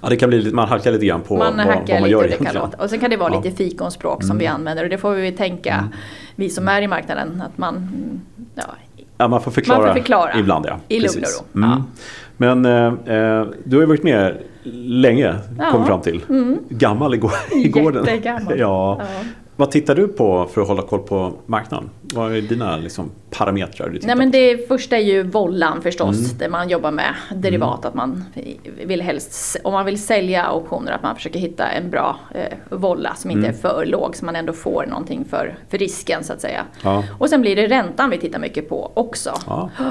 ja, 0.00 0.08
det 0.08 0.16
kan 0.16 0.28
bli 0.28 0.42
lite, 0.42 0.54
man 0.56 0.68
halkar 0.68 0.92
lite 0.92 1.06
grann 1.06 1.20
på 1.20 1.36
Man 1.36 1.56
vad, 1.56 1.66
hackar 1.66 1.78
vad 1.78 1.88
man 1.88 2.02
lite 2.02 2.10
gör 2.10 2.28
det 2.38 2.44
kan 2.44 2.54
låta. 2.54 2.82
Och 2.82 2.90
sen 2.90 2.98
kan 3.00 3.10
det 3.10 3.16
vara. 3.16 3.28
Mm. 3.32 3.42
lite 3.42 3.56
fikonspråk 3.56 4.22
som 4.24 4.38
vi 4.38 4.46
använder 4.46 4.84
och 4.84 4.90
det 4.90 4.98
får 4.98 5.14
vi 5.14 5.32
tänka, 5.32 5.88
vi 6.34 6.50
som 6.50 6.68
är 6.68 6.82
i 6.82 6.86
marknaden, 6.88 7.42
att 7.46 7.58
man, 7.58 7.76
mm, 7.76 8.20
ja, 8.54 8.62
Ja, 9.18 9.28
man 9.28 9.40
får 9.42 9.50
förklara, 9.50 9.78
Man 9.78 9.88
får 9.88 9.94
förklara. 9.94 10.38
ibland. 10.38 10.66
Ja. 10.68 10.78
I 10.88 11.00
lugn 11.00 11.24
och 11.24 11.60
ro. 11.60 11.62
Ja. 11.62 11.84
Men 12.36 12.64
eh, 12.66 12.86
eh, 12.86 13.46
du 13.64 13.76
har 13.76 13.80
ju 13.82 13.86
varit 13.86 14.02
med 14.02 14.36
länge, 14.74 15.34
Ja. 15.58 15.70
kom 15.70 15.86
fram 15.86 16.00
till. 16.00 16.20
Gammal 16.68 17.14
i, 17.14 17.16
gå- 17.16 17.30
i 17.64 17.68
gården. 17.68 18.04
Jättegammal. 18.04 18.54
Ja. 18.58 18.96
Ja. 19.00 19.06
Vad 19.56 19.70
tittar 19.70 19.94
du 19.94 20.08
på 20.08 20.48
för 20.54 20.60
att 20.62 20.68
hålla 20.68 20.82
koll 20.82 20.98
på 21.02 21.32
marknaden? 21.46 21.90
Vad 22.14 22.36
är 22.36 22.40
dina 22.42 22.76
liksom, 22.76 23.10
parametrar 23.30 23.88
du 23.88 23.98
Nej 24.02 24.16
men 24.16 24.30
det 24.30 24.68
första 24.68 24.96
är 24.96 25.00
ju 25.00 25.22
vollan 25.22 25.82
förstås, 25.82 26.18
Mm. 26.24 26.38
där 26.38 26.48
man 26.48 26.68
jobbar 26.68 26.90
med 26.90 27.14
derivat. 27.34 27.84
Att 27.84 27.94
man 27.94 28.24
vill 28.86 29.02
helst, 29.02 29.56
om 29.64 29.72
man 29.72 29.84
vill 29.86 30.02
sälja 30.02 30.50
optioner, 30.52 30.92
att 30.92 31.02
man 31.02 31.16
försöker 31.16 31.38
hitta 31.38 31.66
en 31.68 31.90
bra 31.90 32.16
eh, 32.34 32.76
volla 32.78 33.14
som 33.14 33.30
inte 33.30 33.46
Mm. 33.46 33.50
är 33.58 33.60
för 33.60 33.86
låg, 33.86 34.16
så 34.16 34.24
man 34.24 34.36
ändå 34.36 34.52
får 34.52 34.86
någonting 34.88 35.24
för, 35.30 35.54
för 35.70 35.78
risken 35.78 36.24
så 36.24 36.32
att 36.32 36.40
säga. 36.40 36.62
Ja. 36.82 37.04
Och 37.18 37.28
sen 37.30 37.40
blir 37.40 37.56
det 37.56 37.66
räntan 37.66 38.10
vi 38.10 38.18
tittar 38.18 38.38
mycket 38.38 38.68
på 38.68 38.92
också. 38.94 39.30
Ja, 39.46 39.70
det. 39.78 39.84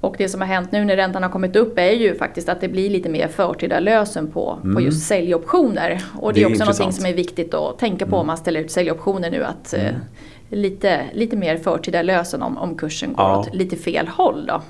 Och 0.00 0.14
det 0.18 0.28
som 0.28 0.40
har 0.40 0.48
hänt 0.48 0.72
nu 0.72 0.84
när 0.84 0.96
räntan 0.96 1.22
har 1.22 1.30
kommit 1.30 1.56
upp 1.56 1.78
är 1.78 1.90
ju 1.90 2.14
faktiskt 2.14 2.48
att 2.48 2.60
det 2.60 2.68
blir 2.68 2.90
lite 2.90 3.08
mer 3.08 3.28
förtida 3.28 3.80
lösen 3.80 4.30
på, 4.30 4.58
på 4.74 4.80
just 4.80 5.06
säljoptioner. 5.06 6.02
Och 6.18 6.30
Mm. 6.30 6.34
Det 6.34 6.40
det 6.40 6.42
är 6.42 6.46
också 6.46 6.58
någonting 6.64 6.84
intressant. 6.84 6.94
som 6.94 7.06
är 7.06 7.14
viktigt 7.14 7.54
att 7.54 7.78
tänka 7.78 8.06
på 8.06 8.16
om 8.16 8.26
man 8.26 8.36
ställer 8.36 8.60
ut 8.60 8.70
säljoptioner 8.70 9.30
nu. 9.30 9.44
Att 9.44 9.74
eh, 9.74 9.90
lite, 10.50 11.00
lite 11.14 11.36
mer 11.36 11.56
förtida 11.56 12.02
lösen 12.02 12.42
om, 12.42 12.58
om 12.58 12.74
kursen 12.76 13.12
går 13.12 13.24
Ja. 13.26 13.38
åt 13.38 13.54
lite 13.54 13.76
fel 13.76 14.08
håll 14.08 14.46
då. 14.48 14.62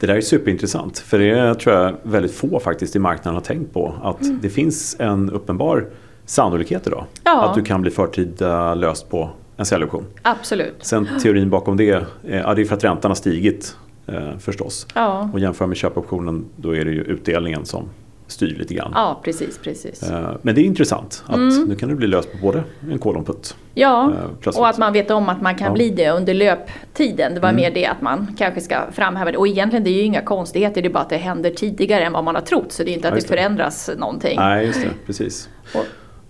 Det 0.00 0.06
där 0.06 0.14
är 0.16 0.20
superintressant. 0.20 0.98
För 0.98 1.18
det 1.18 1.54
tror 1.54 1.76
jag 1.76 1.94
väldigt 2.02 2.32
få 2.34 2.60
faktiskt 2.60 2.96
i 2.96 2.98
marknaden 2.98 3.34
har 3.34 3.40
tänkt 3.42 3.72
på. 3.72 3.94
Att 4.02 4.42
det 4.42 4.48
finns 4.48 4.96
en 4.98 5.30
uppenbar 5.30 5.86
sannolikhet 6.26 6.86
idag. 6.86 6.98
Mm. 6.98 7.10
Ja. 7.24 7.48
Att 7.48 7.54
du 7.54 7.62
kan 7.62 7.82
bli 7.82 7.90
förtida 7.90 8.74
löst 8.74 9.10
på 9.10 9.30
en 9.56 9.64
säljoption. 9.66 10.04
Absolut. 10.22 10.74
Sen 10.80 11.08
teorin 11.22 11.50
bakom 11.50 11.76
det, 11.76 11.90
eh, 11.90 12.36
ja, 12.40 12.54
det 12.54 12.62
är 12.62 12.64
för 12.66 12.74
att 12.76 12.84
räntan 12.84 13.10
har 13.10 13.16
stigit 13.16 13.76
eh, 14.06 14.38
förstås. 14.38 14.86
Ja, 14.94 15.30
Och 15.32 15.40
jämför 15.40 15.66
med 15.66 15.76
köpoptionen 15.76 16.44
då 16.56 16.76
är 16.76 16.84
det 16.84 16.90
ju 16.90 17.02
utdelningen 17.02 17.64
som 17.64 17.84
styr 18.26 18.56
lite 18.58 18.74
grann. 18.74 18.92
ja 18.94 19.20
precis, 19.24 19.58
precis. 19.58 20.02
Eh, 20.10 20.30
Men 20.42 20.54
det 20.54 20.60
är 20.60 20.64
intressant 20.64 21.22
att 21.26 21.38
nu 21.68 21.76
kan 21.78 21.88
du 21.88 21.94
bli 21.94 22.06
löst 22.06 22.32
på 22.32 22.38
både 22.38 22.62
en 22.90 22.98
kol 22.98 23.14
och 23.14 23.18
en 23.18 23.24
putt. 23.24 23.56
Ja, 23.74 24.04
eh, 24.10 24.16
plötsligt. 24.40 24.60
och 24.60 24.68
att 24.68 24.78
man 24.78 24.92
vet 24.92 25.10
om 25.10 25.28
att 25.28 25.42
man 25.42 25.54
kan 25.54 25.66
Ja. 25.66 25.72
bli 25.74 25.90
det 25.90 26.10
under 26.10 26.34
löptiden. 26.34 27.34
Det 27.34 27.40
var 27.40 27.48
Mm. 27.48 27.62
mer 27.62 27.70
det 27.70 27.86
att 27.86 28.02
man 28.02 28.26
kanske 28.38 28.60
ska 28.60 28.76
framhäva 28.92 29.32
det. 29.32 29.38
Och 29.38 29.48
egentligen 29.48 29.84
det 29.84 29.90
är 29.90 29.94
ju 29.94 30.02
inga 30.02 30.20
konstigheter, 30.22 30.82
det 30.82 30.88
är 30.88 30.92
bara 30.92 31.02
att 31.02 31.10
det 31.10 31.16
händer 31.16 31.50
tidigare 31.50 32.04
än 32.04 32.12
vad 32.12 32.24
man 32.24 32.34
har 32.34 32.42
trott. 32.42 32.72
Så 32.72 32.84
det 32.84 32.90
är 32.90 32.94
inte 32.94 33.08
Ja, 33.08 33.12
att 33.12 33.16
just 33.16 33.28
det 33.28 33.34
det. 33.34 33.40
förändras 33.42 33.90
någonting. 33.98 34.36
Nej, 34.38 34.66
just 34.66 34.82
det. 34.82 34.88
Precis. 35.06 35.48
Och, 35.74 35.84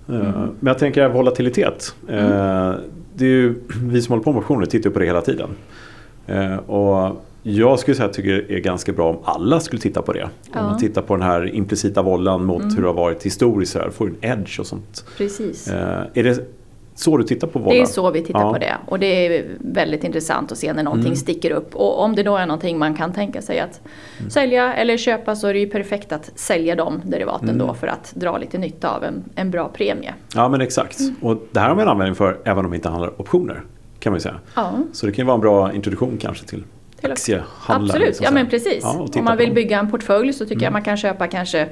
Eh, 0.08 0.14
Men 0.60 0.66
jag 0.66 0.78
tänker 0.78 1.08
volatilitet. 1.08 1.94
Mm. 2.08 2.74
Det 3.14 3.24
är 3.24 3.28
ju, 3.28 3.54
vi 3.82 4.02
som 4.02 4.12
håller 4.12 4.24
på 4.24 4.32
med 4.32 4.38
optioner 4.38 4.66
tittar 4.66 4.90
på 4.90 4.98
det 4.98 5.06
hela 5.06 5.20
tiden. 5.20 5.48
Och 6.66 7.23
jag 7.46 7.78
skulle 7.78 7.94
säga 7.94 8.08
att 8.08 8.16
jag 8.18 8.24
tycker 8.24 8.44
det 8.48 8.54
är 8.54 8.60
ganska 8.60 8.92
bra 8.92 9.10
om 9.10 9.18
alla 9.24 9.60
skulle 9.60 9.82
titta 9.82 10.02
på 10.02 10.12
det. 10.12 10.22
Om 10.24 10.30
Ja. 10.52 10.58
Mm. 10.58 10.70
man 10.70 10.78
tittar 10.80 11.02
på 11.02 11.14
den 11.16 11.22
här 11.26 11.54
implicita 11.54 12.02
vollan 12.02 12.44
mot 12.44 12.62
hur 12.62 12.80
det 12.82 12.86
har 12.88 12.94
varit 12.94 13.22
historiskt. 13.22 13.72
Så 13.72 13.78
här, 13.78 13.90
får 13.90 14.06
en 14.06 14.16
edge 14.20 14.60
och 14.60 14.66
sånt. 14.66 15.04
precis. 15.18 15.68
Eh, 15.68 16.02
Är 16.14 16.22
det 16.22 16.40
så 16.96 17.16
du 17.16 17.24
tittar 17.24 17.48
på 17.48 17.58
vollan? 17.58 17.74
Det 17.76 17.80
är 17.82 17.86
så 17.86 18.10
vi 18.10 18.22
tittar 18.22 18.40
Ja. 18.40 18.52
på 18.52 18.58
det. 18.58 18.74
Och 18.86 18.98
det 18.98 19.06
är 19.26 19.44
väldigt 19.58 20.04
intressant 20.04 20.52
att 20.52 20.58
se 20.58 20.72
när 20.72 20.82
någonting 20.82 21.06
Mm. 21.06 21.16
sticker 21.16 21.50
upp. 21.50 21.74
Och 21.76 22.00
om 22.02 22.14
det 22.14 22.22
då 22.22 22.36
är 22.36 22.46
någonting 22.46 22.78
man 22.78 22.94
kan 22.94 23.12
tänka 23.12 23.42
sig 23.42 23.60
att 23.60 23.80
Mm. 24.18 24.30
sälja 24.30 24.74
eller 24.74 24.96
köpa 24.96 25.36
så 25.36 25.46
är 25.48 25.54
det 25.54 25.60
ju 25.60 25.66
perfekt 25.70 26.12
att 26.12 26.30
sälja 26.34 26.74
de 26.74 27.00
derivaten 27.04 27.48
Mm. 27.48 27.66
då 27.66 27.74
för 27.74 27.86
att 27.86 28.12
dra 28.16 28.38
lite 28.38 28.58
nytta 28.58 28.96
av 28.96 29.04
en, 29.04 29.24
en 29.34 29.50
bra 29.50 29.68
premie. 29.68 30.14
Ja 30.34 30.48
men 30.48 30.60
exakt. 30.60 31.00
Mm. 31.00 31.14
Och 31.20 31.42
det 31.52 31.60
här 31.60 31.68
har 31.68 31.76
man 31.76 31.88
användning 31.88 32.14
för 32.14 32.38
även 32.44 32.64
om 32.64 32.70
det 32.70 32.76
inte 32.76 32.88
handlar 32.88 33.20
optioner. 33.20 33.62
Kan 33.98 34.12
man 34.12 34.16
ju 34.16 34.20
säga. 34.22 34.40
Ja. 34.56 34.72
Så 34.92 35.06
det 35.06 35.12
kan 35.12 35.22
ju 35.22 35.26
vara 35.26 35.34
en 35.34 35.40
bra 35.40 35.72
introduktion 35.72 36.16
kanske 36.20 36.46
Till- 36.46 36.64
aktiehandlare. 37.12 37.84
Absolut, 37.84 38.06
liksom 38.08 38.24
ja 38.24 38.30
men 38.30 38.46
precis. 38.50 38.80
Ja, 38.82 39.08
Om 39.18 39.24
man 39.24 39.36
vill 39.36 39.52
bygga 39.52 39.78
en 39.78 39.90
portfölj 39.90 40.32
så 40.32 40.46
tycker 40.46 40.62
jag 40.64 40.72
man 40.72 40.82
kan 40.82 40.96
köpa 40.96 41.26
kanske 41.26 41.68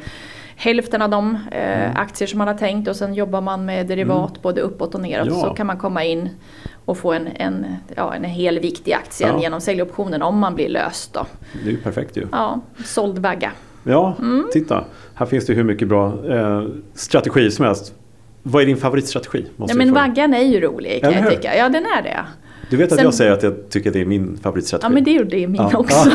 hälften 0.57 1.03
av 1.03 1.11
de 1.11 1.39
eh, 1.53 1.83
Mm. 1.83 1.97
aktier 1.97 2.29
som 2.29 2.39
man 2.39 2.49
har 2.49 2.55
tänkt 2.55 2.89
och 2.89 2.97
sen 2.97 3.15
jobbar 3.15 3.41
man 3.41 3.65
med 3.65 3.87
derivat 3.87 4.43
både 4.43 4.61
uppåt 4.61 4.95
och 4.95 5.01
neråt. 5.01 5.29
Ja. 5.29 5.35
Så 5.41 5.51
kan 5.55 5.67
man 5.67 5.77
komma 5.79 6.05
in 6.05 6.29
och 6.85 6.99
få 6.99 7.13
en, 7.13 7.29
en, 7.35 7.67
ja, 7.97 8.15
en 8.15 8.25
hel 8.25 8.59
viktig 8.59 8.93
aktie 8.93 9.27
Ja. 9.29 9.41
genom 9.43 9.61
säljoptionen 9.61 10.23
om 10.23 10.39
man 10.39 10.55
blir 10.55 10.69
löst 10.69 11.13
då. 11.13 11.27
Det 11.63 11.69
är 11.69 11.73
ju 11.73 11.77
perfekt 11.79 12.17
ju. 12.17 12.27
Ja, 12.33 12.61
såld 12.85 13.19
vagga. 13.19 13.51
Ja, 13.85 14.15
Mm. 14.19 14.49
titta. 14.53 14.85
Här 15.15 15.27
finns 15.27 15.47
det 15.47 15.53
hur 15.55 15.65
mycket 15.65 15.89
bra 15.89 16.07
eh, 16.31 16.63
strategier 16.95 17.51
som 17.51 17.65
helst. 17.65 17.95
Vad 18.43 18.63
är 18.63 18.67
din 18.67 18.77
favoritstrategi? 18.77 19.47
Måste 19.57 19.75
vi 19.75 19.79
men 19.79 19.89
fråga. 19.89 20.01
vaggan 20.01 20.35
är 20.35 20.43
ju 20.43 20.61
rolig 20.61 21.03
kan 21.03 21.13
jag 21.13 21.31
tycka. 21.31 21.57
Ja 21.57 21.69
den 21.69 21.85
är 21.99 22.03
det. 22.03 22.25
Du 22.73 22.79
vet 22.79 22.93
att 22.93 22.97
Sen- 22.97 23.05
jag 23.05 23.15
säger 23.15 23.33
att 23.33 23.43
jag 23.43 23.69
tycker 23.71 23.91
att 23.91 23.95
det 23.95 24.01
är 24.01 24.05
min 24.05 24.37
favoritstrategi. 24.43 24.87
Ja 24.87 24.95
men 24.95 25.05
det 25.05 25.11
gjorde 25.11 25.31
det 25.31 25.47
min 25.47 25.63
Ja. 25.63 25.71
också. 25.79 26.11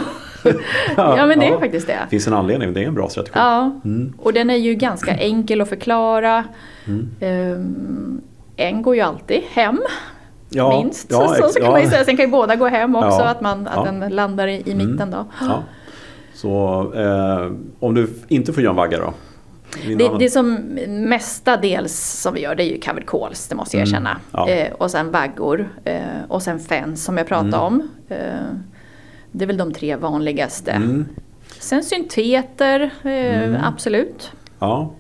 ja 0.98 1.26
men 1.26 1.40
det 1.40 1.46
är 1.48 1.60
faktiskt 1.60 1.88
det. 1.88 1.94
Det 2.04 2.10
finns 2.10 2.28
en 2.28 2.34
anledning, 2.34 2.74
det 2.74 2.84
är 2.84 2.88
en 2.88 2.94
bra 2.94 3.10
strategi. 3.10 3.40
Ja, 3.40 3.82
och 4.18 4.34
den 4.34 4.50
är 4.50 4.56
ju 4.56 4.74
ganska 4.74 5.12
enkel 5.18 5.62
att 5.62 5.70
förklara. 5.70 6.44
Um, 7.22 8.22
en 8.56 8.82
går 8.82 8.96
ju 8.96 9.02
alltid 9.02 9.42
hem. 9.52 9.82
Ja, 10.50 10.82
minst. 10.82 11.08
ja, 11.12 11.36
så, 11.42 11.48
så 11.48 11.60
kan 11.60 11.72
man 11.72 11.82
ju 11.82 11.88
säga. 11.88 12.06
Sen 12.06 12.18
kan 12.18 12.26
ju 12.26 12.32
båda 12.32 12.56
gå 12.56 12.68
hem 12.68 12.96
också, 12.96 13.22
att, 13.22 13.42
man, 13.42 13.68
att 13.68 13.86
den 13.86 14.00
landar 14.10 14.48
i, 14.48 14.64
i 14.66 14.76
mitten 14.76 15.12
då. 15.12 15.26
Ja. 15.42 15.64
Så 16.34 16.82
eh, 16.96 17.52
om 17.80 17.94
du 17.94 18.10
inte 18.28 18.54
får 18.54 18.64
göra 18.64 18.72
en 18.72 18.76
vagga 18.76 18.98
då? 18.98 19.14
Det, 19.98 20.12
det 20.20 20.30
som 20.30 20.54
mestadels 20.88 21.94
som 22.22 22.34
vi 22.34 22.42
gör 22.42 22.56
det 22.56 22.64
är 22.64 22.70
ju 22.72 22.80
covered 22.80 23.06
calls, 23.08 23.48
det 23.48 23.56
måste 23.56 23.78
jag 23.78 23.88
erkänna. 23.88 24.10
Mm, 24.10 24.22
ja. 24.32 24.50
Eh, 24.50 24.74
och 24.74 24.92
sen 24.92 25.12
vaggor 25.12 25.70
eh, 25.84 26.00
och 26.28 26.42
sen 26.42 26.60
fens 26.60 27.04
som 27.04 27.18
jag 27.18 27.28
pratade 27.28 27.48
Mm. 27.58 27.60
om. 27.64 27.90
Eh, 28.10 28.18
det 29.32 29.46
är 29.46 29.48
väl 29.48 29.58
de 29.58 29.74
tre 29.74 29.96
vanligaste. 29.96 30.72
Mm, 30.72 31.06
Sen 31.60 31.84
synteter, 31.84 32.80
eh, 33.04 33.44
Mm. 33.44 33.64
absolut. 33.64 34.32
ja. 34.60 34.92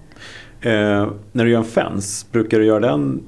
Eh, 0.61 1.07
när 1.31 1.45
du 1.45 1.51
gör 1.51 1.59
en 1.59 1.65
fens, 1.65 2.25
brukar 2.31 2.59
du 2.59 2.65
göra 2.65 2.79
den 2.79 3.23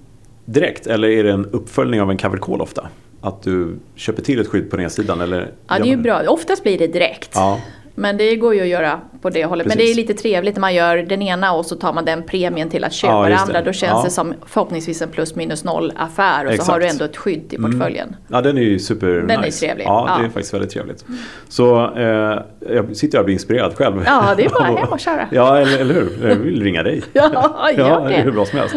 direkt 0.46 0.88
eller 0.88 1.08
är 1.10 1.24
det 1.24 1.32
en 1.32 1.46
uppföljning 1.46 2.02
av 2.02 2.12
en 2.12 2.18
covered 2.18 2.42
call 2.42 2.62
ofta? 2.62 2.88
Att 3.22 3.42
du 3.44 3.80
köper 3.96 4.22
till 4.22 4.40
ett 4.40 4.48
skydd 4.48 4.70
på 4.72 4.78
nedsidan? 4.78 5.22
Eller 5.22 5.52
Ja, 5.68 5.76
det 5.76 5.82
är 5.82 5.86
ju 5.86 5.98
bra. 5.98 6.22
Oftast 6.28 6.64
blir 6.64 6.78
det 6.78 6.88
direkt. 6.88 7.32
Ja, 7.36 7.60
Men 8.00 8.18
det 8.18 8.36
går 8.36 8.56
ju 8.56 8.62
att 8.62 8.68
göra 8.68 9.00
på 9.22 9.30
det 9.30 9.46
hållet. 9.46 9.68
Men 9.68 9.78
det 9.78 9.84
är 9.84 9.86
Precis. 9.86 9.98
lite 9.98 10.14
trevligt 10.14 10.56
när 10.56 10.62
man 10.62 10.74
gör 10.76 10.98
den 10.98 11.22
ena 11.22 11.54
och 11.54 11.66
så 11.66 11.76
tar 11.76 11.94
man 11.94 12.06
den 12.06 12.24
premien 12.24 12.70
till 12.70 12.84
att 12.84 12.94
köpa 12.94 13.14
Ja, 13.14 13.30
det 13.30 13.36
andra. 13.38 13.54
det. 13.54 13.66
Då 13.66 13.74
känns 13.74 13.92
Ja. 13.92 14.02
det 14.04 14.10
som 14.10 14.34
förhoppningsvis 14.46 15.02
en 15.02 15.10
plus 15.10 15.36
minus 15.36 15.64
noll 15.64 15.94
affär 15.98 16.46
och 16.46 16.50
så 16.50 16.54
Exakt. 16.54 16.72
har 16.72 16.80
du 16.80 16.88
ändå 16.88 17.06
ett 17.06 17.18
skydd 17.18 17.54
i 17.54 17.58
portföljen. 17.58 18.16
Ja, 18.28 18.42
den 18.42 18.58
är 18.58 18.62
ju 18.62 18.80
super 18.80 19.08
Den 19.08 19.30
är 19.32 19.42
nice. 19.42 19.66
trevlig. 19.66 19.86
Ja, 19.86 20.06
det 20.18 20.22
är 20.22 20.26
Ja. 20.26 20.30
faktiskt 20.32 20.54
väldigt 20.54 20.70
trevligt. 20.72 21.06
Så 21.50 21.96
eh, 21.98 22.40
jag 22.76 22.96
sitter 22.96 23.18
här 23.18 23.20
och 23.20 23.26
blir 23.26 23.34
inspirerad 23.34 23.76
själv. 23.76 24.04
Ja, 24.06 24.34
det 24.38 24.46
är 24.46 24.50
bara 24.50 24.64
hem 24.80 24.90
och 24.90 25.00
köra. 25.00 25.28
Ja, 25.32 25.58
eller, 25.58 25.78
eller 25.80 25.94
hur? 25.94 26.28
Jag 26.30 26.36
vill 26.36 26.64
ringa 26.64 26.84
dig. 26.84 27.02
Ja, 27.14 27.30
Ja, 27.60 27.72
gör 27.72 28.08
det 28.10 28.14
är 28.16 28.18
hur 28.20 28.26
det. 28.26 28.32
bra 28.32 28.46
som 28.46 28.60
helst. 28.60 28.76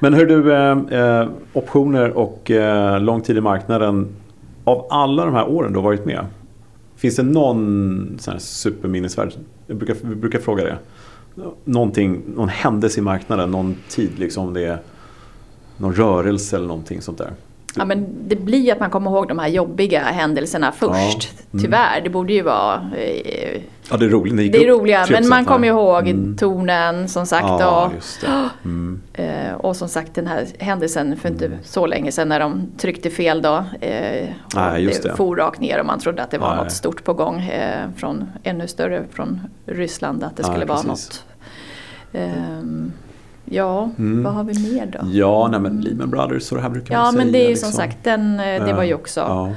Men 0.00 0.14
hör 0.14 0.26
du, 0.26 0.52
eh, 0.54 1.20
eh, 1.20 1.28
optioner 1.52 2.10
och 2.18 2.50
eh, 2.50 3.00
lång 3.00 3.20
tid 3.20 3.36
i 3.36 3.40
marknaden. 3.40 4.08
Av 4.64 4.86
alla 4.90 5.24
de 5.24 5.34
här 5.34 5.48
åren 5.48 5.72
du 5.72 5.78
har 5.78 5.84
varit 5.84 6.04
med. 6.04 6.26
Finns 6.96 7.16
det 7.16 7.22
någon 7.22 8.16
sån 8.20 8.32
här 8.32 8.38
superminnesvärd? 8.38 9.32
Jag 9.66 9.76
brukar, 9.76 9.96
vi 10.02 10.14
brukar 10.14 10.38
fråga 10.38 10.64
det. 10.64 10.78
Någonting, 11.64 12.22
någon 12.36 12.48
händelse 12.48 13.00
i 13.00 13.02
marknaden, 13.02 13.50
någon 13.50 13.76
tid 13.88 14.18
liksom. 14.18 14.54
Det 14.54 14.64
är 14.64 14.78
någon 15.76 15.94
rörelse 15.94 16.56
eller 16.56 16.66
någonting 16.66 17.00
sånt 17.00 17.18
där. 17.18 17.32
Ja, 17.76 17.84
men 17.84 18.06
det 18.28 18.36
blir 18.36 18.58
ju 18.60 18.70
att 18.70 18.80
man 18.80 18.90
kommer 18.90 19.10
ihåg 19.10 19.28
de 19.28 19.38
här 19.38 19.48
jobbiga 19.48 20.00
händelserna 20.00 20.72
först. 20.72 21.28
Ja. 21.34 21.42
Mm. 21.52 21.64
Tyvärr, 21.64 22.00
det 22.00 22.10
borde 22.10 22.32
ju 22.32 22.42
vara 22.42 22.90
eh, 22.96 23.60
Ja, 23.90 23.96
det 23.96 24.04
är 24.04 24.08
roligt. 24.10 24.40
gick 24.40 24.52
det 24.52 24.64
är 24.64 24.68
roliga. 24.68 25.04
3%, 25.04 25.12
Men 25.12 25.28
man 25.28 25.44
kommer 25.44 25.68
ihåg 25.68 26.08
Mm. 26.08 26.36
tornen 26.36 27.08
som 27.08 27.26
sagt. 27.26 27.46
Ja, 27.46 27.86
och, 27.86 27.92
just 27.94 28.20
det. 28.20 28.48
Mm. 28.64 29.00
Eh, 29.14 29.54
och 29.54 29.76
som 29.76 29.88
sagt 29.88 30.14
den 30.14 30.26
här 30.26 30.46
händelsen 30.58 31.16
för 31.16 31.28
inte 31.28 31.50
så 31.64 31.86
länge 31.86 32.12
sedan 32.12 32.28
när 32.28 32.40
de 32.40 32.66
tryckte 32.78 33.10
fel 33.10 33.42
då. 33.42 33.64
Eh, 33.80 34.28
och 34.44 34.54
Nej, 34.54 34.82
just 34.84 35.02
det. 35.02 35.16
for 35.16 35.36
rakt 35.36 35.60
ner 35.60 35.80
och 35.80 35.86
man 35.86 35.98
trodde 35.98 36.22
att 36.22 36.30
det 36.30 36.38
var 36.38 36.54
Nej. 36.54 36.64
något 36.64 36.72
stort 36.72 37.04
på 37.04 37.12
gång. 37.14 37.40
Eh, 37.40 37.88
från 37.96 38.24
ännu 38.42 38.68
större 38.68 39.04
från 39.12 39.40
Ryssland. 39.66 40.24
Att 40.24 40.36
det 40.36 40.44
skulle 40.44 40.64
vara 40.64 40.82
precis. 40.82 40.88
något. 40.88 41.24
Ehm, 42.12 42.92
ja, 43.44 43.90
Mm. 43.98 44.22
vad 44.22 44.32
har 44.34 44.44
vi 44.44 44.72
mer 44.74 44.86
då? 44.86 44.98
Ja, 45.12 45.48
nej, 45.50 45.60
men 45.60 45.80
Lehman 45.80 46.10
Brothers 46.10 46.50
och 46.52 46.56
det 46.56 46.62
här 46.62 46.70
brukar 46.70 46.94
Ja 46.94 47.00
man 47.02 47.12
säga. 47.12 47.24
men 47.24 47.32
det 47.32 47.38
är 47.38 47.42
ju 47.42 47.48
liksom. 47.48 47.70
som 47.70 47.76
sagt, 47.80 47.96
den, 48.02 48.40
eh, 48.40 48.64
det 48.66 48.72
var 48.72 48.82
ju 48.82 48.94
också. 48.94 49.20
Ja. 49.20 49.52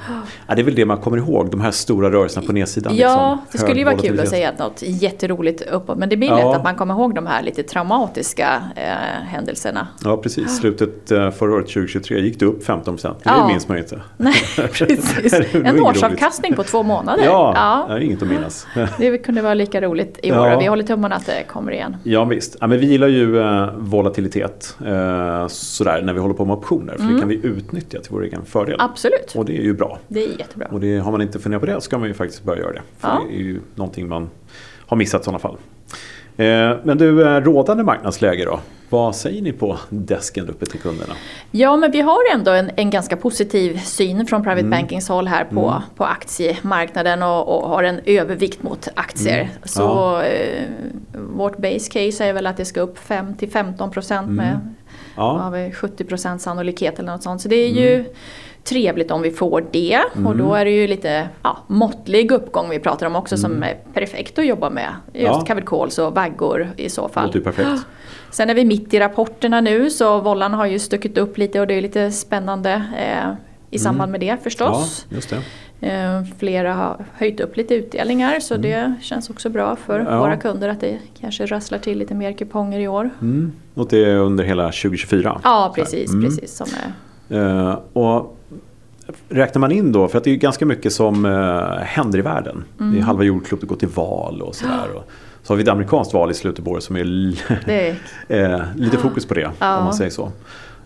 Ja, 0.48 0.56
det 0.56 0.62
är 0.62 0.64
väl 0.64 0.76
det 0.76 0.86
man 0.86 0.98
kommer 0.98 1.18
ihåg, 1.18 1.52
de 1.52 1.62
här 1.62 1.72
stora 1.72 2.12
rörelserna 2.12 2.46
på 2.48 2.54
nedsidan. 2.54 2.96
Ja, 2.96 3.08
liksom. 3.32 3.46
det 3.52 3.58
skulle 3.58 3.80
ju 3.80 3.86
vara 3.86 3.98
kul 3.98 4.20
att 4.20 4.30
säga 4.30 4.52
något 4.60 4.82
jätteroligt 4.86 5.62
uppåt. 5.62 5.98
Men 5.98 6.10
det 6.10 6.18
blir 6.18 6.28
Ja. 6.30 6.36
lätt 6.38 6.58
att 6.58 6.64
man 6.64 6.76
kommer 6.76 6.94
ihåg 6.94 7.16
de 7.16 7.26
här 7.28 7.44
lite 7.44 7.64
traumatiska 7.64 8.62
eh, 8.76 8.84
händelserna. 9.28 9.88
Ja, 10.04 10.18
precis. 10.18 10.58
Slutet 10.58 11.12
eh, 11.12 11.32
förra 11.32 11.52
året, 11.54 11.68
2023, 11.68 12.20
gick 12.20 12.40
det 12.40 12.46
upp 12.46 12.64
15 12.66 12.94
procent. 12.94 13.18
Det 13.24 13.30
Ja. 13.30 13.48
minns 13.48 13.68
man 13.68 13.78
ju 13.78 13.84
inte. 13.84 14.02
Nej, 14.18 14.34
precis. 14.58 15.16
Det 15.52 15.56
En 15.56 15.80
årsavkastning 15.82 16.54
på 16.54 16.64
två 16.64 16.84
månader. 16.84 17.24
Ja, 17.26 17.52
ja. 17.56 17.86
ja. 17.90 18.00
inget 18.00 18.22
att 18.22 18.28
minnas. 18.28 18.68
Det 18.98 19.18
kunde 19.18 19.42
vara 19.42 19.54
lika 19.54 19.82
roligt 19.82 20.20
i 20.24 20.30
Ja. 20.30 20.54
år. 20.56 20.60
Vi 20.60 20.66
håller 20.68 20.84
tummarna 20.84 21.16
att 21.16 21.26
det 21.26 21.44
kommer 21.48 21.72
igen. 21.72 21.98
Ja 22.04 22.26
visst. 22.26 22.56
Ja, 22.62 22.68
men 22.68 22.80
vi 22.80 22.86
gillar 22.86 23.08
ju 23.08 23.40
eh, 23.42 23.70
volatilitet 23.80 24.78
eh, 24.86 25.48
sådär, 25.48 26.02
när 26.02 26.14
vi 26.14 26.20
håller 26.20 26.34
på 26.34 26.46
med 26.46 26.54
optioner. 26.58 26.94
För 26.94 27.02
Mm. 27.04 27.14
det 27.16 27.20
kan 27.20 27.30
vi 27.30 27.40
utnyttja 27.44 28.00
till 28.02 28.12
vår 28.12 28.24
egen 28.24 28.46
fördel. 28.46 28.76
Absolut, 28.80 29.34
Och 29.36 29.46
det 29.46 29.58
är 29.58 29.62
ju 29.62 29.74
bra. 29.74 30.00
det 30.08 30.24
är 30.24 30.40
jättebra. 30.40 30.68
Och 30.72 30.80
det, 30.80 30.98
har 30.98 31.12
man 31.12 31.22
inte 31.22 31.40
funderat 31.40 31.62
på 31.62 31.66
det 31.66 31.74
så 31.74 31.82
ska 31.82 31.98
man 31.98 32.08
ju 32.08 32.14
faktiskt 32.14 32.44
börja 32.44 32.62
göra 32.62 32.74
det. 32.74 32.82
För 32.98 33.08
Ja. 33.08 33.24
det 33.30 33.36
är 33.36 33.40
ju 33.40 33.60
någonting 33.76 34.08
man 34.08 34.30
har 34.88 34.98
missat 34.98 35.22
i 35.22 35.24
sådana 35.24 35.40
fall. 35.40 35.58
Eh, 36.38 36.78
men 36.84 36.98
du, 36.98 37.22
eh, 37.28 37.42
rådande 37.42 37.84
marknadsläge 37.84 38.46
då? 38.46 38.60
Vad 38.90 39.16
säger 39.16 39.42
ni 39.42 39.52
på 39.52 39.78
desken 39.90 40.50
uppe 40.50 40.66
till 40.66 40.80
kunderna? 40.80 41.14
Ja, 41.52 41.78
men 41.78 41.92
vi 41.92 42.02
har 42.02 42.20
ändå 42.34 42.52
en, 42.52 42.72
en 42.76 42.90
ganska 42.90 43.18
positiv 43.18 43.78
syn 43.78 44.26
från 44.28 44.44
Private 44.44 44.60
Mm. 44.60 44.72
Bankings 44.72 45.10
håll 45.10 45.28
här 45.28 45.46
på, 45.46 45.84
på 45.96 46.06
aktiemarknaden 46.06 47.24
och, 47.24 47.48
och 47.64 47.70
har 47.70 47.84
en 47.84 48.00
övervikt 48.06 48.64
mot 48.64 48.88
aktier. 48.96 49.40
Mm. 49.40 49.48
Så 49.64 49.82
Ja. 49.82 50.24
eh, 50.24 50.64
vårt 51.14 51.58
base 51.58 51.92
case 51.92 52.26
är 52.26 52.34
väl 52.34 52.48
att 52.48 52.58
det 52.58 52.66
ska 52.66 52.82
upp 52.82 52.98
5-15% 53.08 53.90
procent 53.92 54.30
med 54.30 54.48
Mm. 54.54 54.76
Ja, 55.16 55.38
har 55.38 55.52
vi 55.52 55.72
70% 55.72 56.38
sannolikhet 56.38 57.00
eller 57.00 57.12
något 57.12 57.24
sånt. 57.24 57.42
Så 57.42 57.48
det 57.48 57.56
är 57.56 57.70
ju 57.70 58.06
trevligt 58.70 59.12
om 59.12 59.22
vi 59.22 59.32
får 59.32 59.64
det. 59.72 60.00
Och 60.12 60.18
Mm. 60.18 60.38
då 60.38 60.54
är 60.54 60.66
det 60.66 60.72
ju 60.72 60.88
lite 60.88 61.30
ja, 61.44 61.58
måttlig 61.68 62.32
uppgång 62.32 62.70
vi 62.70 62.80
pratar 62.80 63.06
om 63.08 63.16
också 63.16 63.38
som 63.38 63.64
är 63.64 63.78
perfekt 63.94 64.40
att 64.40 64.46
jobba 64.46 64.70
med. 64.70 64.90
Just 65.14 65.26
Mm. 65.28 65.34
Ja. 65.40 65.46
covered 65.48 65.66
calls 65.66 66.00
och 66.00 66.16
vaggor 66.16 66.70
i 66.78 66.90
så 66.90 67.10
fall. 67.10 67.26
låter 67.26 67.40
perfekt. 67.40 67.86
Sen 68.32 68.50
är 68.50 68.54
vi 68.54 68.66
mitt 68.66 68.94
i 68.94 69.00
rapporterna 69.00 69.62
nu 69.62 69.90
så 69.90 70.20
vollan 70.22 70.54
har 70.54 70.66
ju 70.66 70.80
stuckit 70.80 71.18
upp 71.18 71.38
lite 71.38 71.60
och 71.62 71.68
det 71.68 71.74
är 71.74 71.82
lite 71.82 72.12
spännande 72.12 72.72
eh, 72.98 73.34
i 73.72 73.80
samband 73.80 74.12
med 74.12 74.20
det 74.20 74.26
Ja, 74.26 74.38
förstås. 74.44 75.06
just 75.10 75.30
det. 75.30 75.42
Eh, 75.82 76.24
flera 76.40 76.74
har 76.74 77.06
höjt 77.14 77.40
upp 77.40 77.58
lite 77.58 77.76
utdelningar 77.76 78.40
så 78.40 78.56
det 78.58 78.94
känns 79.02 79.30
också 79.30 79.50
bra 79.50 79.76
för 79.76 80.00
Mm. 80.00 80.14
Ja. 80.14 80.20
våra 80.20 80.38
kunder 80.38 80.70
att 80.70 80.80
det 80.82 80.98
kanske 81.20 81.46
rasslar 81.46 81.80
till 81.80 81.98
lite 81.98 82.14
mer 82.16 82.32
kuponger 82.34 82.80
i 82.80 82.88
år. 82.88 83.10
Mm. 83.22 83.52
Och 83.74 83.88
det 83.88 84.04
är 84.06 84.16
under 84.18 84.44
hela 84.44 84.72
2024. 84.72 85.42
Ja 85.44 85.72
precis, 85.76 86.12
Mm. 86.14 86.26
precis. 86.26 86.56
Som 86.58 86.68
är, 86.84 86.92
Eh, 87.30 87.80
och 87.94 88.37
räknar 89.30 89.60
man 89.60 89.72
in 89.72 89.92
då, 89.92 90.08
för 90.08 90.18
att 90.18 90.24
det 90.24 90.30
är 90.30 90.32
ju 90.32 90.38
ganska 90.38 90.66
mycket 90.66 90.94
som 90.94 91.26
eh, 91.26 91.84
händer 91.84 92.20
i 92.20 92.22
världen. 92.22 92.64
Mm. 92.80 92.94
Det 92.94 93.00
är 93.00 93.04
halva 93.04 93.24
jordklotet 93.24 93.70
går 93.70 93.76
till 93.76 93.88
val 93.88 94.42
och 94.42 94.56
sådär. 94.56 94.88
Och 94.96 95.04
så 95.44 95.54
har 95.54 95.58
vi 95.58 95.64
ett 95.64 95.70
amerikanskt 95.70 96.14
val 96.14 96.32
i 96.32 96.34
slutet 96.34 96.66
på 96.66 96.72
året 96.72 96.84
som 96.84 96.96
är 96.96 97.34
är 97.68 97.96
eh, 98.54 98.62
lite 98.76 98.98
fokus 98.98 99.26
på 99.26 99.34
det, 99.34 99.52
Ja. 99.60 99.78
om 99.78 99.84
man 99.84 99.94
säger 99.94 100.12
så. 100.12 100.32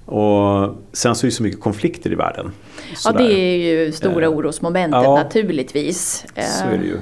Och 0.06 0.76
sen 0.94 1.16
så 1.16 1.26
är 1.26 1.30
det 1.30 1.36
så 1.36 1.44
mycket 1.44 1.62
konflikter 1.62 2.12
i 2.12 2.16
världen. 2.16 2.52
Ja 2.90 2.96
Sådär. 2.96 3.20
det 3.20 3.34
är 3.34 3.58
ju 3.58 3.92
stora 3.92 4.26
Eh, 4.26 4.32
orosmomentet 4.32 5.04
ja. 5.04 5.16
naturligtvis. 5.16 6.26
Så 6.36 6.66
är 6.66 6.78
det 6.78 6.86
ju. 6.86 6.98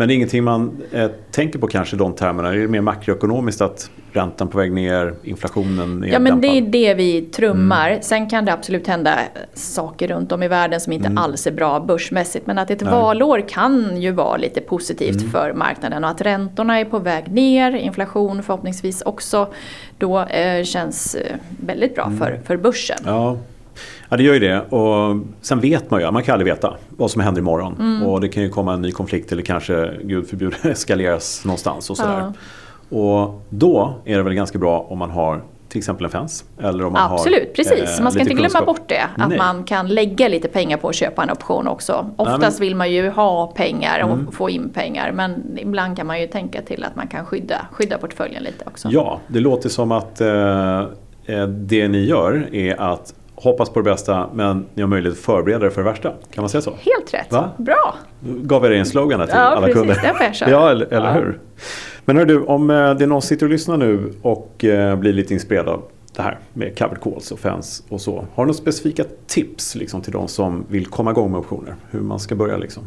Men 0.00 0.08
det 0.08 0.14
är 0.14 0.16
ingenting 0.16 0.44
man 0.44 0.82
eh, 0.92 1.10
tänker 1.30 1.58
på 1.58 1.66
kanske 1.66 1.96
i 1.96 1.98
de 1.98 2.12
termerna. 2.14 2.48
Är 2.48 2.56
det 2.56 2.68
mer 2.68 2.80
makroekonomiskt 2.80 3.60
att 3.60 3.90
räntan 4.12 4.48
på 4.48 4.58
väg 4.58 4.72
ner, 4.72 5.14
inflationen 5.24 6.04
är 6.04 6.08
Ja 6.08 6.18
men 6.18 6.40
det 6.40 6.48
är 6.48 6.54
dämpad? 6.54 6.72
det 6.72 6.94
vi 6.94 7.20
trummar. 7.22 7.90
Mm. 7.90 8.02
Sen 8.02 8.30
kan 8.30 8.44
det 8.44 8.52
absolut 8.52 8.86
hända 8.86 9.18
saker 9.54 10.08
runt 10.08 10.32
om 10.32 10.42
i 10.42 10.48
världen 10.48 10.80
som 10.80 10.92
inte 10.92 11.12
alls 11.16 11.46
är 11.46 11.52
bra 11.52 11.80
börsmässigt. 11.80 12.46
Men 12.46 12.58
att 12.58 12.70
ett 12.70 12.82
Mm. 12.82 12.94
Nej. 12.94 13.02
valår 13.02 13.48
kan 13.48 14.00
ju 14.00 14.10
vara 14.12 14.36
lite 14.36 14.60
positivt 14.60 15.16
Mm. 15.20 15.30
för 15.30 15.52
marknaden. 15.52 16.04
Och 16.04 16.10
att 16.10 16.20
räntorna 16.20 16.80
är 16.80 16.84
på 16.84 16.98
väg 16.98 17.32
ner, 17.32 17.72
inflation 17.76 18.42
förhoppningsvis 18.42 19.02
också. 19.02 19.48
Då 19.98 20.20
eh, 20.20 20.64
känns 20.64 21.14
eh, 21.14 21.36
väldigt 21.64 21.94
bra 21.94 22.12
för, 22.18 22.40
för 22.46 22.56
börsen. 22.56 22.98
Mm. 23.02 23.14
Ja. 23.14 23.36
Ja, 24.10 24.16
det 24.16 24.22
gör 24.22 24.34
ju 24.34 24.40
det. 24.40 24.60
Och 24.60 25.16
sen 25.40 25.60
vet 25.60 25.90
man 25.90 26.00
ju, 26.00 26.10
man 26.10 26.22
kan 26.22 26.32
aldrig 26.32 26.52
veta 26.54 26.76
vad 26.88 27.10
som 27.10 27.20
händer 27.22 27.40
imorgon. 27.40 27.76
Mm. 27.78 28.02
Och 28.02 28.20
det 28.20 28.28
kan 28.28 28.42
ju 28.42 28.48
komma 28.48 28.72
en 28.74 28.82
ny 28.82 28.92
konflikt 28.92 29.32
eller 29.32 29.42
kanske, 29.42 29.90
gud 30.04 30.28
förbjude, 30.28 30.56
eskaleras 30.70 31.44
någonstans 31.44 31.90
och 31.90 31.96
sådär. 31.96 32.18
Ja. 32.18 32.32
Och 32.98 33.42
då 33.48 33.94
är 34.04 34.16
det 34.16 34.22
väl 34.22 34.34
ganska 34.34 34.58
bra 34.58 34.86
om 34.88 34.98
man 34.98 35.10
har 35.10 35.42
till 35.68 35.78
exempel 35.78 36.04
en 36.04 36.10
fens. 36.10 36.44
Eller 36.62 36.84
om 36.86 36.92
man 36.92 37.12
Absolut, 37.12 37.38
har, 37.48 37.54
precis. 37.54 37.98
eh, 37.98 38.02
man 38.02 38.12
ska 38.12 38.20
inte 38.20 38.34
glömma 38.34 38.48
kunskap. 38.48 38.66
bort 38.66 38.88
det. 38.88 39.02
Att 39.16 39.28
Nej. 39.28 39.38
man 39.38 39.64
kan 39.64 39.88
lägga 39.88 40.28
lite 40.28 40.48
pengar 40.48 40.76
på 40.76 40.88
att 40.88 40.94
köpa 40.94 41.22
en 41.22 41.30
option 41.30 41.68
också. 41.68 42.10
Oftast 42.16 42.40
men- 42.40 42.48
Mm. 42.48 42.60
vill 42.60 42.76
man 42.76 42.92
ju 42.92 43.10
ha 43.10 43.46
pengar 43.46 44.02
och 44.26 44.34
få 44.34 44.50
in 44.50 44.68
pengar. 44.68 45.12
Men 45.12 45.58
ibland 45.58 45.96
kan 45.96 46.06
man 46.06 46.20
ju 46.20 46.26
tänka 46.26 46.62
till 46.62 46.84
att 46.84 46.96
man 46.96 47.06
kan 47.08 47.26
skydda, 47.26 47.66
skydda 47.72 47.98
portföljen 47.98 48.42
lite 48.42 48.64
också. 48.66 48.88
Ja, 48.92 49.20
det 49.26 49.40
låter 49.40 49.68
som 49.68 49.92
att 49.92 50.20
eh, 50.20 50.80
eh, 51.26 51.46
det 51.46 51.88
ni 51.88 52.04
gör 52.04 52.48
är 52.54 52.80
att 52.80 53.14
hoppas 53.42 53.70
på 53.70 53.80
det 53.80 53.90
bästa 53.90 54.28
men 54.34 54.66
ni 54.74 54.82
har 54.82 54.88
möjlighet 54.88 55.18
att 55.18 55.24
förbereda 55.24 55.66
er 55.66 55.70
för 55.70 55.82
det 55.82 55.90
värsta. 55.90 56.08
Kan 56.30 56.42
man 56.42 56.48
säga 56.48 56.62
så? 56.62 56.70
Helt 56.70 57.14
rätt. 57.14 57.32
Va? 57.32 57.50
Bra! 57.56 57.94
Gav 58.20 58.62
jag 58.62 58.72
dig 58.72 58.78
en 58.78 58.86
slogan 58.86 59.20
här 59.20 59.26
till 59.26 59.36
Ja, 59.36 59.42
alla 59.42 59.66
precis. 59.66 59.74
kunder? 59.80 60.14
Jag 60.20 60.34
köra. 60.34 60.50
Ja, 60.50 60.70
eller, 60.70 60.86
eller 60.86 61.06
Ja. 61.06 61.12
hur? 61.12 61.38
Men 62.04 62.16
hör 62.16 62.24
du, 62.24 62.40
om 62.42 62.70
eh, 62.70 62.76
det 62.76 63.04
är 63.04 63.06
någon 63.06 63.22
som 63.22 63.28
sitter 63.28 63.46
och 63.46 63.50
lyssnar 63.52 63.76
nu 63.76 64.12
och 64.22 64.64
eh, 64.64 64.96
blir 64.96 65.12
lite 65.12 65.34
inspirerad 65.34 65.68
av 65.68 65.82
det 66.16 66.22
här 66.22 66.38
med 66.52 66.78
covered 66.78 67.00
calls 67.02 67.32
och 67.32 67.38
fans 67.38 67.82
och 67.88 68.00
så. 68.00 68.12
Har 68.34 68.44
du 68.44 68.46
några 68.46 68.52
specifika 68.52 69.04
tips 69.26 69.74
liksom, 69.74 70.02
till 70.02 70.12
de 70.12 70.28
som 70.28 70.64
vill 70.68 70.86
komma 70.86 71.10
igång 71.10 71.30
med 71.30 71.40
optioner? 71.40 71.74
Hur 71.90 72.00
man 72.00 72.20
ska 72.20 72.34
börja 72.34 72.56
liksom? 72.56 72.82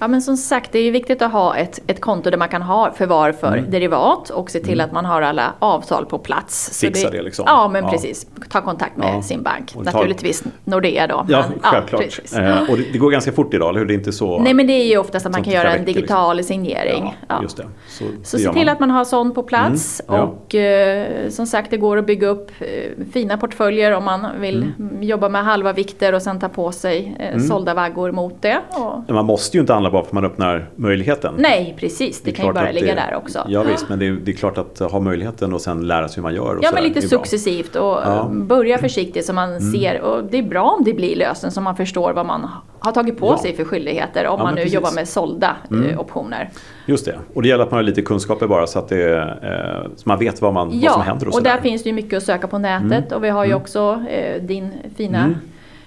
Ja 0.00 0.08
men 0.08 0.22
som 0.22 0.36
sagt 0.36 0.72
det 0.72 0.78
är 0.78 0.82
ju 0.82 0.90
viktigt 0.90 1.22
att 1.22 1.32
ha 1.32 1.56
ett, 1.56 1.80
ett 1.86 2.00
konto 2.00 2.30
där 2.30 2.38
man 2.38 2.48
kan 2.48 2.62
ha 2.62 2.92
förvar 2.92 3.32
för 3.32 3.48
Mm. 3.58 3.70
derivat 3.70 4.30
och 4.30 4.50
se 4.50 4.60
till 4.60 4.80
att 4.80 4.92
man 4.92 5.04
har 5.04 5.22
alla 5.22 5.52
avtal 5.58 6.06
på 6.06 6.18
plats. 6.18 6.80
Fixa 6.80 7.10
det 7.10 7.22
liksom. 7.22 7.44
Ja 7.48 7.68
men 7.68 7.84
Ja. 7.84 7.90
precis. 7.90 8.26
Ta 8.50 8.60
kontakt 8.60 8.96
med 8.96 9.14
Ja. 9.16 9.22
sin 9.22 9.42
bank. 9.42 9.72
Det 9.78 9.84
tar- 9.84 9.92
Naturligtvis 9.92 10.44
Nordea 10.64 11.06
då. 11.06 11.24
Ja, 11.28 11.44
men- 11.50 11.58
självklart. 11.62 12.02
eh, 12.36 12.70
och 12.70 12.76
det, 12.76 12.84
det 12.92 12.98
går 12.98 13.10
ganska 13.10 13.32
fort 13.32 13.54
idag, 13.54 13.68
eller 13.68 13.78
hur? 13.80 13.86
Det 13.86 13.92
är 13.92 13.98
inte 13.98 14.12
så... 14.12 14.38
Nej 14.38 14.54
men 14.54 14.66
det 14.66 14.72
är 14.72 14.84
ju 14.86 14.98
oftast 14.98 15.26
att 15.26 15.32
man 15.32 15.38
Sånt 15.38 15.44
kan 15.44 15.54
göra 15.54 15.72
en 15.72 15.84
veckor, 15.84 15.94
digital 16.00 16.44
signering. 16.44 17.16
ja, 17.28 17.42
just 17.42 17.56
det. 17.56 17.66
Så, 17.88 18.04
Så 18.22 18.36
det 18.36 18.42
se 18.42 18.52
till 18.52 18.68
att 18.68 18.80
man 18.80 18.90
har 18.90 19.04
sån 19.04 19.34
på 19.34 19.42
plats 19.42 20.02
Mm, 20.08 20.20
och 20.20 20.54
eh, 20.54 21.28
som 21.28 21.46
sagt 21.46 21.70
det 21.70 21.76
går 21.76 21.96
att 21.96 22.06
bygga 22.06 22.28
upp 22.28 22.50
eh, 22.60 22.66
fina 23.12 23.36
portföljer 23.38 23.92
om 23.92 24.04
man 24.04 24.26
vill 24.40 24.72
Mm. 24.78 25.02
jobba 25.02 25.28
med 25.28 25.44
halva 25.44 25.72
vikter 25.72 26.12
och 26.14 26.22
sen 26.22 26.40
ta 26.40 26.48
på 26.48 26.72
sig 26.72 27.16
eh, 27.18 27.38
sålda 27.40 27.74
vaggor 27.74 28.12
mot 28.12 28.42
det. 28.42 28.58
Och, 28.70 29.02
Men 29.06 29.14
Man 29.16 29.26
måste 29.26 29.56
ju 29.56 29.60
inte 29.60 29.72
handla 29.72 29.87
bara 29.90 30.02
för 30.02 30.08
att 30.08 30.12
man 30.12 30.24
öppnar 30.24 30.68
möjligheten. 30.76 31.34
nej 31.38 31.74
precis, 31.78 32.22
det, 32.22 32.30
är 32.30 32.34
kan 32.34 32.46
ju 32.46 32.52
bara 32.52 32.70
ligga 32.70 32.86
det- 32.86 32.94
där 33.08 33.14
också. 33.16 33.44
Ja 33.48 33.62
visst, 33.62 33.88
men 33.88 33.98
det 33.98 34.06
är, 34.06 34.12
det 34.12 34.30
är 34.30 34.36
klart 34.36 34.58
att 34.58 34.78
ha 34.78 35.00
möjligheten 35.00 35.52
och 35.54 35.60
sen 35.60 35.86
lära 35.86 36.08
sig 36.08 36.16
hur 36.16 36.22
man 36.22 36.34
gör. 36.34 36.56
Och 36.56 36.64
Ja 36.64 36.70
men 36.74 36.82
lite 36.82 37.00
det 37.00 37.08
successivt 37.08 37.76
och 37.76 37.82
Ja. 38.04 38.24
Mm. 38.26 38.40
eh, 38.42 38.46
börja 38.46 38.78
försiktigt 38.78 39.26
så 39.26 39.32
man 39.32 39.60
ser 39.60 40.00
och 40.00 40.24
det 40.24 40.38
är 40.38 40.42
bra 40.42 40.64
om 40.78 40.84
det 40.84 40.92
blir 40.94 41.16
lösen 41.16 41.50
så 41.50 41.60
man 41.60 41.76
förstår 41.76 42.12
vad 42.12 42.26
man 42.26 42.46
har 42.80 42.92
tagit 42.92 43.18
på 43.18 43.26
Ja. 43.26 43.38
sig 43.38 43.56
för 43.56 43.64
skyldigheter 43.64 44.26
om 44.26 44.38
Ja, 44.38 44.44
man 44.44 44.54
nu 44.54 44.60
precis. 44.60 44.74
jobbar 44.74 44.92
med 44.94 45.08
sålda 45.08 45.56
Mm. 45.70 45.90
eh, 45.90 46.00
optioner. 46.00 46.50
Just 46.86 47.04
det, 47.04 47.18
och 47.34 47.42
det 47.42 47.48
gäller 47.48 47.64
att 47.64 47.70
man 47.70 47.78
har 47.78 47.82
lite 47.82 48.02
kunskaper 48.02 48.46
bara 48.46 48.66
så 48.66 48.78
att 48.78 48.88
det, 48.88 49.16
eh, 49.18 49.90
så 49.96 50.02
man 50.08 50.18
vet 50.18 50.42
vad, 50.42 50.54
man, 50.54 50.80
vad 50.82 50.92
som 50.92 51.02
händer 51.02 51.28
och, 51.28 51.34
och 51.34 51.42
där 51.42 51.54
där. 51.54 51.60
finns 51.60 51.82
det 51.82 51.88
ju 51.88 51.94
mycket 51.94 52.16
att 52.16 52.22
söka 52.22 52.46
på 52.46 52.58
nätet 52.58 53.12
och 53.12 53.24
vi 53.24 53.28
har 53.28 53.44
ju 53.44 53.54
också 53.54 54.04
eh, 54.10 54.42
din 54.42 54.70
fina 54.96 55.18
Mm. 55.18 55.34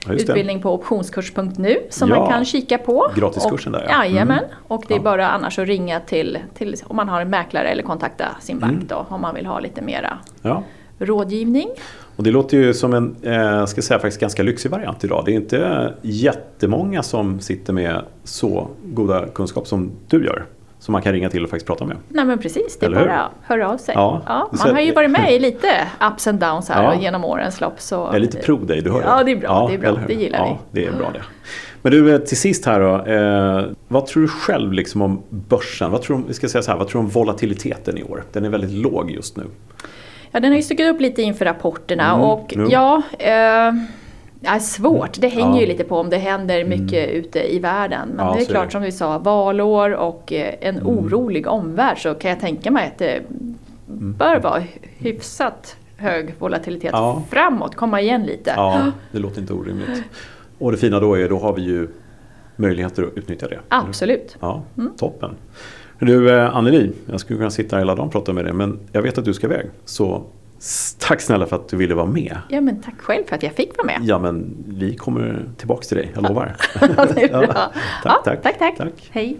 Ja, 0.07 0.13
utbildning 0.13 0.61
på 0.61 0.73
optionskurs.nu 0.73 1.77
som 1.89 2.09
Ja. 2.09 2.19
man 2.19 2.29
kan 2.29 2.45
kika 2.45 2.77
på. 2.77 3.11
Gratiskursen 3.15 3.75
och, 3.75 3.81
där, 3.81 3.87
ja. 3.89 4.05
Jajamän, 4.05 4.37
Mm. 4.37 4.49
och 4.67 4.83
det 4.87 4.93
är 4.95 4.99
bara 4.99 5.29
annars 5.29 5.59
att 5.59 5.67
ringa 5.67 5.99
till, 5.99 6.37
till 6.53 6.75
om 6.83 6.95
man 6.95 7.09
har 7.09 7.21
en 7.21 7.29
mäklare 7.29 7.67
eller 7.67 7.83
kontakta 7.83 8.25
sin 8.41 8.59
bank 8.59 8.73
Mm. 8.73 8.87
då 8.87 9.05
om 9.09 9.21
man 9.21 9.35
vill 9.35 9.45
ha 9.45 9.59
lite 9.59 9.81
mera 9.81 10.17
rådgivning. 10.97 11.67
Och 12.15 12.23
det 12.23 12.31
låter 12.31 12.57
ju 12.57 12.73
som 12.73 12.93
en, 12.93 13.15
eh, 13.23 13.65
ska 13.65 13.81
säga 13.81 13.99
faktiskt 13.99 14.21
ganska 14.21 14.43
lyxig 14.43 14.71
variant 14.71 15.03
idag. 15.03 15.23
Det 15.25 15.31
är 15.31 15.35
inte 15.35 15.93
jättemånga 16.01 17.03
som 17.03 17.39
sitter 17.39 17.73
med 17.73 18.01
så 18.23 18.67
goda 18.85 19.27
kunskap 19.27 19.67
som 19.67 19.91
du 20.07 20.25
gör. 20.25 20.45
Som 20.81 20.91
man 20.91 21.01
kan 21.01 21.13
ringa 21.13 21.29
till 21.29 21.43
och 21.43 21.49
faktiskt 21.49 21.67
prata 21.67 21.85
med. 21.85 21.97
Nej 22.09 22.25
men 22.25 22.37
precis, 22.39 22.77
det 22.79 22.85
är 22.85 22.89
Eller 22.89 22.99
bara 23.07 23.19
att 23.19 23.31
höra 23.43 23.69
av 23.69 23.77
sig. 23.77 23.93
Ja, 23.95 24.21
Ja, 24.25 24.47
man 24.51 24.57
ser- 24.57 24.73
har 24.73 24.79
ju 24.81 24.91
varit 24.93 25.11
med 25.11 25.33
i 25.33 25.39
lite 25.49 25.67
ups 26.11 26.27
and 26.27 26.39
downs 26.39 26.69
här 26.69 26.83
Ja. 26.83 26.95
genom 27.01 27.25
årens 27.25 27.61
lopp. 27.61 27.73
Så 27.81 27.95
Jag 27.95 28.15
är 28.15 28.19
lite 28.19 28.37
pro 28.37 28.57
dig, 28.57 28.81
du 28.81 28.91
hör 28.91 29.01
Ja, 29.01 29.23
det 29.23 29.31
är 29.31 29.35
bra, 29.35 29.67
det 29.67 29.73
är 29.73 29.77
bra. 29.77 29.99
Det 30.07 30.13
gillar 30.13 30.39
ja, 30.39 30.57
det 30.71 30.85
är 30.85 30.91
bra 30.91 31.09
det. 31.13 31.21
Men 31.81 31.91
du, 31.91 32.13
eh, 32.13 32.19
till 32.19 32.37
sist 32.37 32.65
här 32.65 32.79
då. 32.79 33.11
Eh, 33.11 33.65
vad 33.87 34.05
tror 34.05 34.21
du 34.23 34.27
själv 34.29 34.73
liksom 34.73 35.01
om 35.01 35.21
börsen? 35.29 35.91
Vad 35.91 36.01
tror 36.01 36.17
du, 36.17 36.23
vi 36.27 36.33
ska 36.33 36.49
säga 36.49 36.61
så 36.61 36.71
här, 36.71 36.77
vad 36.77 36.87
tror 36.87 37.01
du 37.01 37.05
om 37.05 37.11
volatiliteten 37.11 37.97
i 37.97 38.03
år? 38.03 38.23
Den 38.31 38.45
är 38.45 38.49
väldigt 38.49 38.71
låg 38.71 39.11
just 39.11 39.37
nu. 39.37 39.43
Ja, 40.31 40.39
den 40.39 40.51
har 40.51 40.57
ju 40.57 40.63
stuckit 40.63 40.87
upp 40.93 41.01
lite 41.01 41.21
inför 41.21 41.45
rapporterna 41.45 42.09
Mm, 42.13 42.21
och 42.21 42.53
jo. 42.55 42.67
ja, 42.71 43.01
eh, 43.19 43.73
ja, 44.41 44.59
svårt. 44.59 45.21
Det 45.21 45.27
hänger 45.27 45.41
Ja. 45.45 45.47
Mm. 45.49 45.59
ju 45.59 45.65
lite 45.65 45.83
på 45.83 45.97
om 45.97 46.09
det 46.09 46.17
händer 46.17 46.63
mycket 46.65 47.09
ute 47.09 47.53
i 47.55 47.59
världen. 47.59 48.09
Men 48.15 48.25
Ja, 48.25 48.33
det 48.35 48.41
är 48.41 48.45
klart 48.45 48.65
det. 48.65 48.71
som 48.71 48.81
vi 48.81 48.91
sa, 48.91 49.17
valår 49.17 49.91
och 49.95 50.33
eh, 50.33 50.53
en 50.61 50.75
Mm. 50.77 50.87
orolig 50.87 51.47
omvärld 51.47 52.01
så 52.01 52.13
kan 52.13 52.29
jag 52.31 52.39
tänka 52.39 52.71
mig 52.71 52.87
att 52.87 52.97
det 52.97 53.21
bör 54.17 54.39
vara 54.39 54.63
hyfsat 54.97 55.75
hög 55.97 56.35
volatilitet 56.39 56.89
Ja. 56.93 57.23
framåt, 57.29 57.75
komma 57.75 58.01
igen 58.01 58.23
lite. 58.23 58.53
Ja, 58.55 58.91
det 59.11 59.19
låter 59.19 59.41
inte 59.41 59.53
orimligt. 59.53 60.03
Och 60.59 60.71
det 60.71 60.77
fina 60.77 60.99
då 60.99 61.15
är, 61.15 61.29
då 61.29 61.37
har 61.39 61.53
vi 61.53 61.61
ju 61.61 61.87
möjligheter 62.55 63.03
att 63.03 63.17
utnyttja 63.17 63.47
det. 63.47 63.59
Absolut. 63.67 64.37
Ja, 64.39 64.63
toppen. 64.97 65.35
Du 65.99 66.29
eh, 66.37 66.55
Anneli, 66.55 66.91
jag 67.11 67.19
skulle 67.19 67.37
kunna 67.37 67.49
sitta 67.49 67.77
hela 67.77 67.95
dagen 67.95 68.05
och 68.05 68.11
prata 68.11 68.33
med 68.33 68.45
dig 68.45 68.53
men 68.53 68.79
jag 68.91 69.01
vet 69.01 69.17
att 69.17 69.25
du 69.25 69.33
ska 69.33 69.47
iväg. 69.47 69.65
Så 69.85 70.23
tack 70.99 71.21
snälla 71.21 71.45
för 71.47 71.55
att 71.55 71.69
du 71.69 71.77
ville 71.77 71.95
vara 71.95 72.05
med. 72.05 72.37
Ja 72.49 72.61
men 72.61 72.81
tack 72.81 73.01
själv 73.01 73.23
för 73.27 73.35
att 73.35 73.43
jag 73.43 73.53
fick 73.53 73.77
vara 73.77 73.85
med. 73.87 73.99
Ja 74.03 74.19
men 74.19 74.63
vi 74.67 74.95
kommer 74.95 75.45
tillbaks 75.57 75.87
till 75.87 75.97
dig, 75.97 76.11
jag 76.13 76.23
lovar. 76.23 76.55
det 76.79 77.23
är 77.23 77.29
bra. 77.29 77.45
Ja, 77.47 77.71
Ja, 78.03 78.21
tack, 78.25 78.41
tack, 78.43 78.59
tack, 78.59 78.77
tack. 78.77 79.09
Hej. 79.11 79.37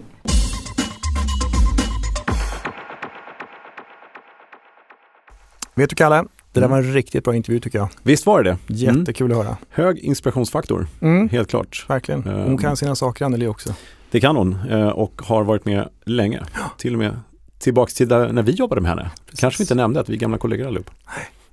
Vet 5.74 5.90
du 5.90 5.96
Kalle, 5.96 6.16
det 6.52 6.60
där 6.60 6.66
Mm. 6.66 6.70
var 6.70 6.78
en 6.78 6.92
riktigt 6.94 7.24
bra 7.24 7.34
intervju 7.36 7.60
tycker 7.60 7.78
jag. 7.78 7.88
Visst 8.02 8.26
var 8.26 8.42
det 8.42 8.50
det? 8.66 8.74
Jättekul 8.74 9.32
att 9.32 9.36
höra. 9.38 9.56
Hög 9.70 9.98
inspirationsfaktor, 9.98 10.86
Mm. 11.00 11.28
helt 11.28 11.50
klart. 11.50 11.84
Verkligen. 11.88 12.22
Hon 12.22 12.32
Ehm. 12.46 12.58
kan 12.58 12.76
sina 12.76 12.94
saker 12.94 13.24
Anneli 13.24 13.46
också. 13.46 13.74
Det 14.10 14.20
kan 14.20 14.36
hon 14.36 14.56
eh, 14.70 14.88
och 14.88 15.22
har 15.24 15.44
varit 15.44 15.64
med 15.64 15.88
länge. 16.04 16.42
Till 16.78 16.92
och 16.92 16.98
med 16.98 17.16
tillbaks 17.62 17.94
till 17.94 18.08
där, 18.08 18.32
när 18.32 18.42
vi 18.42 18.52
jobbade 18.52 18.80
med 18.80 18.88
henne. 18.88 19.10
Kanske 19.36 19.58
vi 19.58 19.62
inte 19.62 19.74
nämnde 19.74 20.00
att 20.00 20.08
vi 20.08 20.14
är 20.14 20.18
gamla 20.18 20.38
kollegor 20.38 20.66
allihop. 20.66 20.90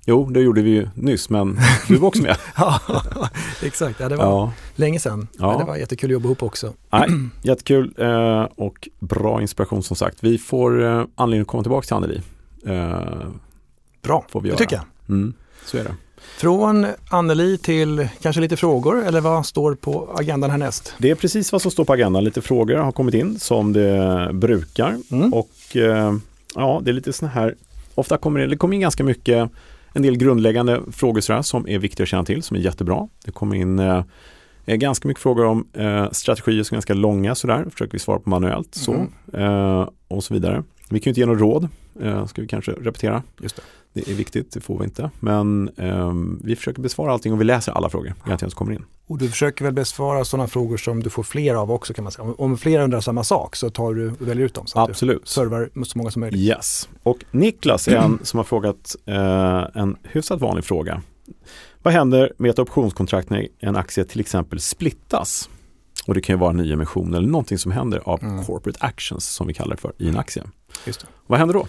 Jo, 0.04 0.30
det 0.30 0.40
gjorde 0.40 0.62
vi 0.62 0.70
ju 0.70 0.88
nyss 0.94 1.30
men 1.30 1.58
du 1.88 1.96
var 1.96 2.08
också 2.08 2.22
med. 2.22 2.36
Ja, 2.56 2.80
exakt. 3.62 4.00
Ja, 4.00 4.08
det 4.08 4.16
var 4.16 4.24
ja. 4.24 4.52
länge 4.76 5.00
sedan. 5.00 5.28
Ja. 5.38 5.50
Men 5.50 5.58
det 5.58 5.64
var 5.64 5.76
jättekul 5.76 6.10
att 6.10 6.12
jobba 6.12 6.26
ihop 6.26 6.42
också. 6.42 6.72
Nej, 6.90 7.08
jättekul 7.42 7.94
eh, 7.98 8.42
och 8.56 8.88
bra 8.98 9.42
inspiration 9.42 9.82
som 9.82 9.96
sagt. 9.96 10.18
Vi 10.20 10.38
får 10.38 10.84
eh, 10.84 11.04
anledning 11.14 11.42
att 11.42 11.48
komma 11.48 11.62
tillbaka 11.62 11.86
till 11.86 11.94
Anneli. 11.94 12.20
Eh, 12.66 13.28
Bra, 14.02 14.24
får 14.28 14.40
vi 14.40 14.48
det 14.48 14.48
göra. 14.48 14.58
tycker 14.58 14.76
jag. 14.76 14.84
Mm, 15.08 15.34
så 15.64 15.78
är 15.78 15.84
det. 15.84 15.94
Från 16.38 16.86
Anneli 17.10 17.58
till 17.58 18.08
kanske 18.22 18.40
lite 18.40 18.56
frågor 18.56 19.06
eller 19.06 19.20
vad 19.20 19.46
står 19.46 19.74
på 19.74 20.14
agendan 20.16 20.50
härnäst? 20.50 20.94
Det 20.98 21.10
är 21.10 21.14
precis 21.14 21.52
vad 21.52 21.62
som 21.62 21.70
står 21.70 21.84
på 21.84 21.92
agendan. 21.92 22.24
Lite 22.24 22.42
frågor 22.42 22.76
har 22.76 22.92
kommit 22.92 23.14
in 23.14 23.38
som 23.38 23.72
det 23.72 24.30
brukar. 24.32 24.96
Mm. 25.10 25.34
Och 25.34 25.48
eh, 25.76 26.14
ja, 26.54 26.80
det 26.84 26.90
är 26.90 26.92
lite 26.92 27.12
såna 27.12 27.30
här, 27.30 27.54
ofta 27.94 28.16
kommer 28.18 28.40
det, 28.40 28.46
det 28.46 28.56
kommer 28.56 28.74
in 28.74 28.80
ganska 28.80 29.04
mycket, 29.04 29.50
en 29.92 30.02
del 30.02 30.16
grundläggande 30.16 30.80
frågor 30.92 31.20
sådär, 31.20 31.42
som 31.42 31.68
är 31.68 31.78
viktiga 31.78 32.02
att 32.04 32.08
känna 32.08 32.24
till, 32.24 32.42
som 32.42 32.56
är 32.56 32.60
jättebra. 32.60 33.08
Det 33.24 33.30
kommer 33.32 33.56
in 33.56 33.78
eh, 33.78 34.04
ganska 34.66 35.08
mycket 35.08 35.22
frågor 35.22 35.44
om 35.44 35.66
eh, 35.72 36.10
strategier 36.10 36.62
som 36.62 36.74
är 36.74 36.76
ganska 36.76 36.94
långa 36.94 37.34
sådär, 37.34 37.66
försöker 37.72 37.92
vi 37.92 37.98
svara 37.98 38.18
på 38.18 38.30
manuellt 38.30 38.74
så, 38.74 38.92
Mm. 38.92 39.10
eh, 39.78 39.88
och 40.08 40.24
så 40.24 40.34
vidare. 40.34 40.62
Vi 40.90 41.00
kan 41.00 41.04
ju 41.04 41.10
inte 41.10 41.20
ge 41.20 41.26
något 41.26 41.40
råd, 41.40 41.68
ska 42.28 42.42
vi 42.42 42.48
kanske 42.48 42.72
repetera. 42.72 43.22
Just 43.40 43.56
det. 43.56 43.62
Det 43.92 44.08
är 44.08 44.14
viktigt, 44.14 44.52
det 44.52 44.60
får 44.60 44.78
vi 44.78 44.84
inte. 44.84 45.10
Men 45.20 45.70
ehm, 45.76 46.40
vi 46.44 46.56
försöker 46.56 46.82
besvara 46.82 47.12
allting 47.12 47.32
och 47.32 47.40
vi 47.40 47.44
läser 47.44 47.72
alla 47.72 47.88
frågor, 47.90 48.14
garanterat 48.24 48.52
som 48.52 48.58
kommer 48.58 48.72
in. 48.72 48.84
Och 49.06 49.18
du 49.18 49.28
försöker 49.28 49.64
väl 49.64 49.74
besvara 49.74 50.24
sådana 50.24 50.48
frågor 50.48 50.76
som 50.76 51.02
du 51.02 51.10
får 51.10 51.22
fler 51.22 51.54
av 51.54 51.70
också 51.72 51.94
kan 51.94 52.04
man 52.04 52.12
säga. 52.12 52.24
Om, 52.24 52.34
om 52.38 52.58
flera 52.58 52.84
undrar 52.84 53.00
samma 53.00 53.24
sak 53.24 53.56
så 53.56 53.70
tar 53.70 53.94
du 53.94 54.10
och 54.10 54.28
väljer 54.28 54.46
ut 54.46 54.54
dem. 54.54 54.66
Så 54.66 54.78
att 54.78 54.86
du 54.86 54.90
Absolut. 54.92 55.28
servar 55.28 55.70
så 55.84 55.98
många 55.98 56.10
som 56.10 56.20
möjligt. 56.20 56.40
Yes. 56.40 56.88
Och 57.02 57.24
Niklas 57.30 57.88
är 57.88 57.96
en 57.96 58.18
som 58.22 58.36
har 58.38 58.44
frågat 58.44 58.96
eh, 59.06 59.66
en 59.82 59.96
hyfsat 60.02 60.40
vanlig 60.40 60.64
fråga. 60.64 61.02
Vad 61.82 61.94
händer 61.94 62.32
med 62.36 62.50
ett 62.50 62.58
optionskontrakt 62.58 63.30
när 63.30 63.48
en 63.58 63.76
aktie 63.76 64.04
till 64.04 64.20
exempel 64.20 64.60
splittas? 64.60 65.48
Och 66.06 66.14
det 66.14 66.20
kan 66.20 66.34
ju 66.36 66.40
vara 66.40 66.50
en 66.50 66.56
nyemission 66.56 67.14
eller 67.14 67.28
någonting 67.28 67.58
som 67.58 67.72
händer 67.72 68.02
av 68.04 68.22
Mm. 68.22 68.44
corporate 68.44 68.78
actions 68.80 69.28
som 69.28 69.46
vi 69.46 69.54
kallar 69.54 69.70
det 69.76 69.80
för 69.80 69.92
i 69.98 70.08
en 70.08 70.18
aktie. 70.18 70.42
Vad 71.26 71.38
händer 71.38 71.54
då? 71.54 71.66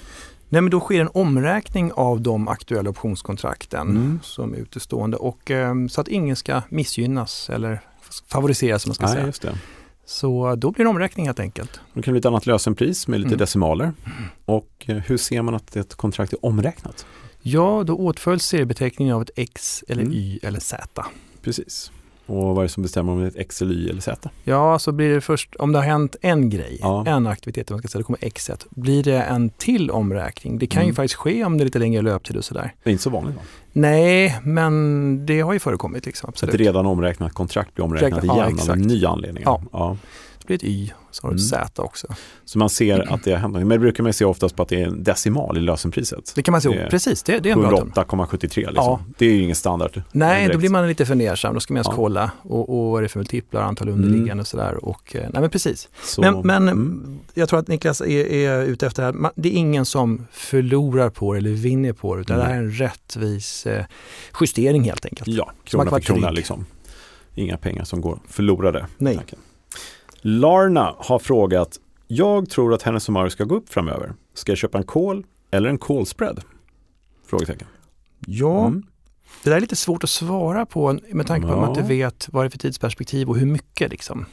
Nej, 0.53 0.61
men 0.61 0.71
då 0.71 0.79
sker 0.79 1.01
en 1.01 1.09
omräkning 1.13 1.91
av 1.93 2.21
de 2.21 2.47
aktuella 2.47 2.89
optionskontrakten 2.89 3.81
Mm. 3.89 4.19
som 4.23 4.53
är 4.53 4.57
utestående 4.57 5.17
och 5.17 5.51
eh, 5.51 5.73
så 5.89 6.01
att 6.01 6.07
ingen 6.07 6.35
ska 6.35 6.61
missgynnas 6.69 7.49
eller 7.49 7.81
favoriseras 8.27 8.81
som 8.81 8.89
man 8.89 8.95
ska 8.95 9.05
Nej, 9.05 9.13
säga. 9.13 9.25
just 9.25 9.41
det. 9.41 9.57
Så 10.05 10.55
då 10.55 10.71
blir 10.71 10.83
det 10.85 10.89
omräkning 10.89 11.25
helt 11.25 11.39
enkelt. 11.39 11.71
Då 11.93 12.01
kan 12.01 12.01
det 12.01 12.11
bli 12.11 12.19
ett 12.19 12.25
annat 12.25 12.45
lösenpris 12.45 13.07
med 13.07 13.19
lite 13.19 13.27
Mm. 13.27 13.37
decimaler. 13.39 13.93
Och 14.45 14.85
eh, 14.87 14.95
hur 14.97 15.17
ser 15.17 15.41
man 15.41 15.55
att 15.55 15.75
ett 15.75 15.95
kontrakt 15.95 16.33
är 16.33 16.45
omräknat? 16.45 17.05
Ja, 17.41 17.83
då 17.87 17.95
åtföljs 17.97 18.45
seriebeteckningen 18.45 19.15
av 19.15 19.21
ett 19.21 19.31
X 19.35 19.83
eller 19.87 20.01
Mm. 20.01 20.13
Y 20.13 20.39
eller 20.43 20.59
Z. 20.59 21.05
Precis. 21.41 21.91
Och 22.25 22.55
vad 22.55 22.57
är 22.57 22.61
det 22.63 22.69
som 22.69 22.83
bestämmer 22.83 23.11
om 23.11 23.19
det 23.19 23.25
är 23.25 23.27
ett 23.27 23.35
X 23.35 23.61
eller 23.61 23.73
Y 23.73 23.89
eller 23.89 24.01
Z? 24.01 24.29
Ja, 24.43 24.79
så 24.79 24.91
blir 24.91 25.09
det 25.13 25.21
först, 25.21 25.55
om 25.55 25.71
det 25.71 25.77
har 25.79 25.85
hänt 25.85 26.15
en 26.21 26.49
grej, 26.49 26.77
Ja. 26.81 27.03
en 27.07 27.27
aktivitet, 27.27 27.69
man 27.69 27.79
ska 27.79 27.87
säga, 27.87 27.99
då 27.99 28.05
kommer 28.05 28.19
X. 28.21 28.51
Blir 28.69 29.03
det 29.03 29.21
en 29.21 29.49
till 29.49 29.91
omräkning? 29.91 30.57
Det 30.59 30.67
kan 30.67 30.81
ju 30.81 30.85
Mm. 30.85 30.95
faktiskt 30.95 31.15
ske 31.15 31.43
om 31.45 31.57
det 31.57 31.63
är 31.63 31.65
lite 31.65 31.79
längre 31.79 32.01
löptid 32.01 32.37
och 32.37 32.45
sådär. 32.45 32.73
Det 32.83 32.89
är 32.89 32.91
inte 32.91 33.03
så 33.03 33.09
vanligt 33.09 33.35
va? 33.35 33.41
Nej, 33.73 34.39
men 34.43 35.25
det 35.25 35.41
har 35.41 35.53
ju 35.53 35.59
förekommit 35.59 36.05
liksom, 36.05 36.27
Ett 36.29 36.33
absolut. 36.33 36.55
redan 36.55 36.85
omräknat 36.85 37.33
kontrakt 37.33 37.73
blir 37.75 37.85
omräknat 37.85 38.23
Ja, 38.23 38.33
igen 38.33 38.45
av 38.45 38.51
exakt. 38.51 38.69
en 38.69 38.87
ny 38.87 39.05
anledning. 39.05 39.43
Ja. 39.45 39.61
Ja. 39.71 39.97
Blir 40.51 40.57
ett 40.57 40.63
Y, 40.63 40.91
så 41.11 41.27
har 41.27 41.31
du 41.31 41.35
ett 41.35 41.53
Mm. 41.53 41.65
Z 41.65 41.81
också. 41.81 42.07
Så 42.45 42.57
man 42.59 42.69
ser 42.69 43.13
att 43.13 43.23
det 43.23 43.31
någonting. 43.35 43.59
Men 43.67 43.69
det 43.69 43.79
brukar 43.79 44.03
man 44.03 44.13
se 44.13 44.25
oftast 44.25 44.55
på 44.55 44.63
att 44.63 44.69
det 44.69 44.81
är 44.81 44.87
en 44.87 45.03
decimal 45.03 45.57
i 45.57 45.61
lösenpriset. 45.61 46.31
Det 46.35 46.43
kan 46.43 46.51
man 46.51 46.61
se, 46.61 46.69
Det 46.69 46.87
precis, 46.89 47.23
det, 47.23 47.39
det 47.39 47.49
är 47.49 47.53
en 47.53 47.61
bra 47.61 47.77
term. 47.77 47.91
108,73 47.95 48.39
liksom. 48.57 48.73
Ja. 48.75 48.99
Det 49.17 49.25
är 49.25 49.29
ju 49.33 49.41
ingen 49.43 49.55
standard. 49.55 50.01
Nej, 50.11 50.41
då 50.41 50.47
direkt. 50.47 50.59
blir 50.59 50.69
man 50.69 50.87
lite 50.87 51.05
fundersam. 51.05 51.53
Då 51.53 51.59
ska 51.59 51.73
man 51.73 51.77
ens 51.77 51.87
Ja. 51.87 51.93
kolla 51.95 52.31
och, 52.41 52.69
och 52.69 52.91
vad 52.91 52.97
är 52.99 53.01
det 53.03 53.09
för 53.09 53.19
multiplar, 53.19 53.61
antal 53.61 53.89
underliggande 53.89 54.41
och 54.41 54.47
sådär. 54.47 54.85
Och, 54.85 55.15
eh, 55.15 55.21
nej 55.33 55.41
men 55.41 55.49
precis. 55.49 55.89
Så, 56.03 56.21
Men, 56.21 56.41
men 56.43 56.69
mm, 56.69 57.19
jag 57.33 57.49
tror 57.49 57.59
att 57.59 57.67
Niklas 57.67 58.01
är, 58.01 58.07
är 58.31 58.61
ute 58.63 58.87
efter 58.87 59.01
det 59.01 59.05
här. 59.05 59.13
Man- 59.13 59.31
Det 59.35 59.49
är 59.49 59.53
ingen 59.53 59.85
som 59.85 60.27
förlorar 60.31 61.09
på 61.09 61.33
det 61.33 61.39
eller 61.39 61.49
vinner 61.49 61.93
på 61.93 62.15
det 62.15 62.21
utan 62.21 62.37
Nej. 62.37 62.45
det 62.47 62.53
här 62.53 62.59
är 62.61 62.63
en 62.65 62.71
rättvis 62.71 63.65
eh, 63.65 63.85
justering 64.41 64.83
helt 64.83 65.05
enkelt. 65.05 65.27
ja, 65.27 65.51
krona 65.63 65.89
för 65.89 65.99
krona 65.99 66.31
liksom. 66.31 66.65
Inga 67.35 67.57
pengar 67.57 67.83
som 67.83 68.01
går 68.01 68.19
förlorade. 68.27 68.85
Nej. 68.97 69.15
Tack. 69.15 69.33
Larna 70.21 70.95
har 70.97 71.19
frågat, 71.19 71.79
jag 72.07 72.49
tror 72.49 72.73
att 72.73 72.81
Hennes 72.81 73.09
Mauritz 73.09 73.33
ska 73.33 73.43
gå 73.43 73.55
upp 73.55 73.69
framöver. 73.69 74.13
Ska 74.33 74.51
jag 74.51 74.57
köpa 74.57 74.77
en 74.77 74.83
kol 74.83 75.25
eller 75.51 75.69
en 75.69 75.77
call 75.77 76.05
spread? 76.05 76.43
Frågetecken. 77.25 77.67
Ja, 78.27 78.65
Mm. 78.67 78.83
det 79.43 79.49
där 79.49 79.57
är 79.57 79.61
lite 79.61 79.75
svårt 79.75 80.03
att 80.03 80.09
svara 80.09 80.65
på 80.65 80.99
med 81.11 81.27
tanke 81.27 81.47
på 81.47 81.53
att 81.53 81.59
man 81.59 81.69
Ja. 81.73 81.75
inte 81.81 81.87
vet 81.93 82.27
vad 82.31 82.43
det 82.43 82.47
är 82.47 82.49
för 82.49 82.57
tidsperspektiv 82.57 83.29
och 83.29 83.37
hur 83.37 83.45
mycket 83.45 83.91
liksom. 83.91 84.25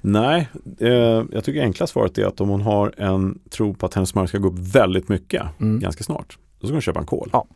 Nej, 0.00 0.48
eh, 0.80 0.88
jag 1.32 1.44
tycker 1.44 1.62
enkla 1.62 1.86
svaret 1.86 2.18
är 2.18 2.26
att 2.26 2.40
om 2.40 2.48
hon 2.48 2.60
har 2.62 2.94
en 2.96 3.38
tro 3.50 3.74
på 3.74 3.86
att 3.86 3.94
hennes 3.94 4.14
mark 4.14 4.28
ska 4.28 4.38
gå 4.38 4.48
upp 4.48 4.58
väldigt 4.58 5.08
mycket 5.08 5.42
Mm. 5.60 5.80
ganska 5.80 6.04
snart, 6.04 6.38
då 6.60 6.66
ska 6.66 6.74
hon 6.74 6.80
köpa 6.82 7.00
en 7.00 7.06
kol. 7.06 7.30
Ja. 7.32 7.46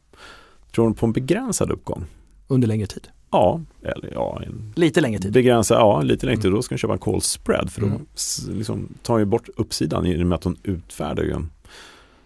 Tror 0.74 0.85
hon 0.85 0.95
på 0.95 1.07
en 1.07 1.12
begränsad 1.12 1.70
uppgång? 1.70 2.05
Under 2.51 2.68
längre 2.68 2.86
tid. 2.86 3.09
Ja, 3.30 3.61
eller 3.82 4.11
ja, 4.14 4.42
Lite 4.74 5.01
längre 5.01 5.20
tid. 5.20 5.32
begränsad, 5.32 5.78
ja 5.78 6.03
lite 6.03 6.26
längre 6.26 6.36
tid. 6.36 6.46
Mm. 6.46 6.57
Då 6.57 6.62
ska 6.62 6.72
hon 6.72 6.78
köpa 6.78 6.92
en 6.92 6.98
call 6.98 7.20
spread 7.20 7.70
för 7.72 7.80
då 7.80 7.86
Mm. 7.86 8.07
liksom, 8.48 8.88
tar 9.03 9.14
hon 9.14 9.20
ju 9.20 9.24
bort 9.26 9.48
uppsidan 9.57 10.07
i 10.07 10.22
och 10.22 10.26
med 10.26 10.36
att 10.36 10.44
hon 10.44 10.57
utfärdar 10.62 11.22
ju 11.22 11.32
en 11.32 11.51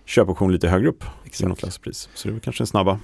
köpoption 0.05 0.53
lite 0.53 0.69
högre 0.69 0.89
upp 0.89 1.05
i 1.41 1.45
något 1.45 1.59
slags 1.59 1.79
pris. 1.79 2.09
Så 2.15 2.29
det 2.29 2.35
är 2.35 2.39
kanske 2.39 2.63
en 2.63 2.67
snabba. 2.67 2.99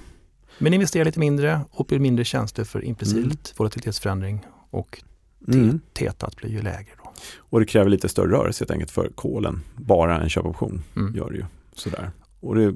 Men 0.57 0.73
investera 0.73 1.03
lite 1.03 1.19
mindre 1.19 1.59
och 1.71 1.85
blir 1.85 1.99
mindre 1.99 2.25
tjänster 2.25 2.63
för 2.63 2.83
implicit 2.85 3.17
Mm. 3.17 3.37
volatilitetsförändring 3.57 4.39
och 4.69 5.03
Mm. 5.47 5.79
tetat 5.93 6.35
blir 6.35 6.49
ju 6.49 6.61
lägre 6.61 6.91
då. 7.03 7.11
Och 7.37 7.59
det 7.59 7.65
kräver 7.65 7.89
lite 7.89 8.09
större 8.09 8.31
rörelse 8.31 8.61
helt 8.63 8.71
enkelt 8.71 8.91
för 8.91 9.09
kolen. 9.15 9.61
Bara 9.77 10.21
en 10.21 10.29
köpoption 10.29 10.83
Mm. 10.95 11.15
gör 11.15 11.29
det 11.31 11.37
ju. 11.37 11.45
Sådär. 11.75 12.11
Och 12.39 12.55
det 12.55 12.75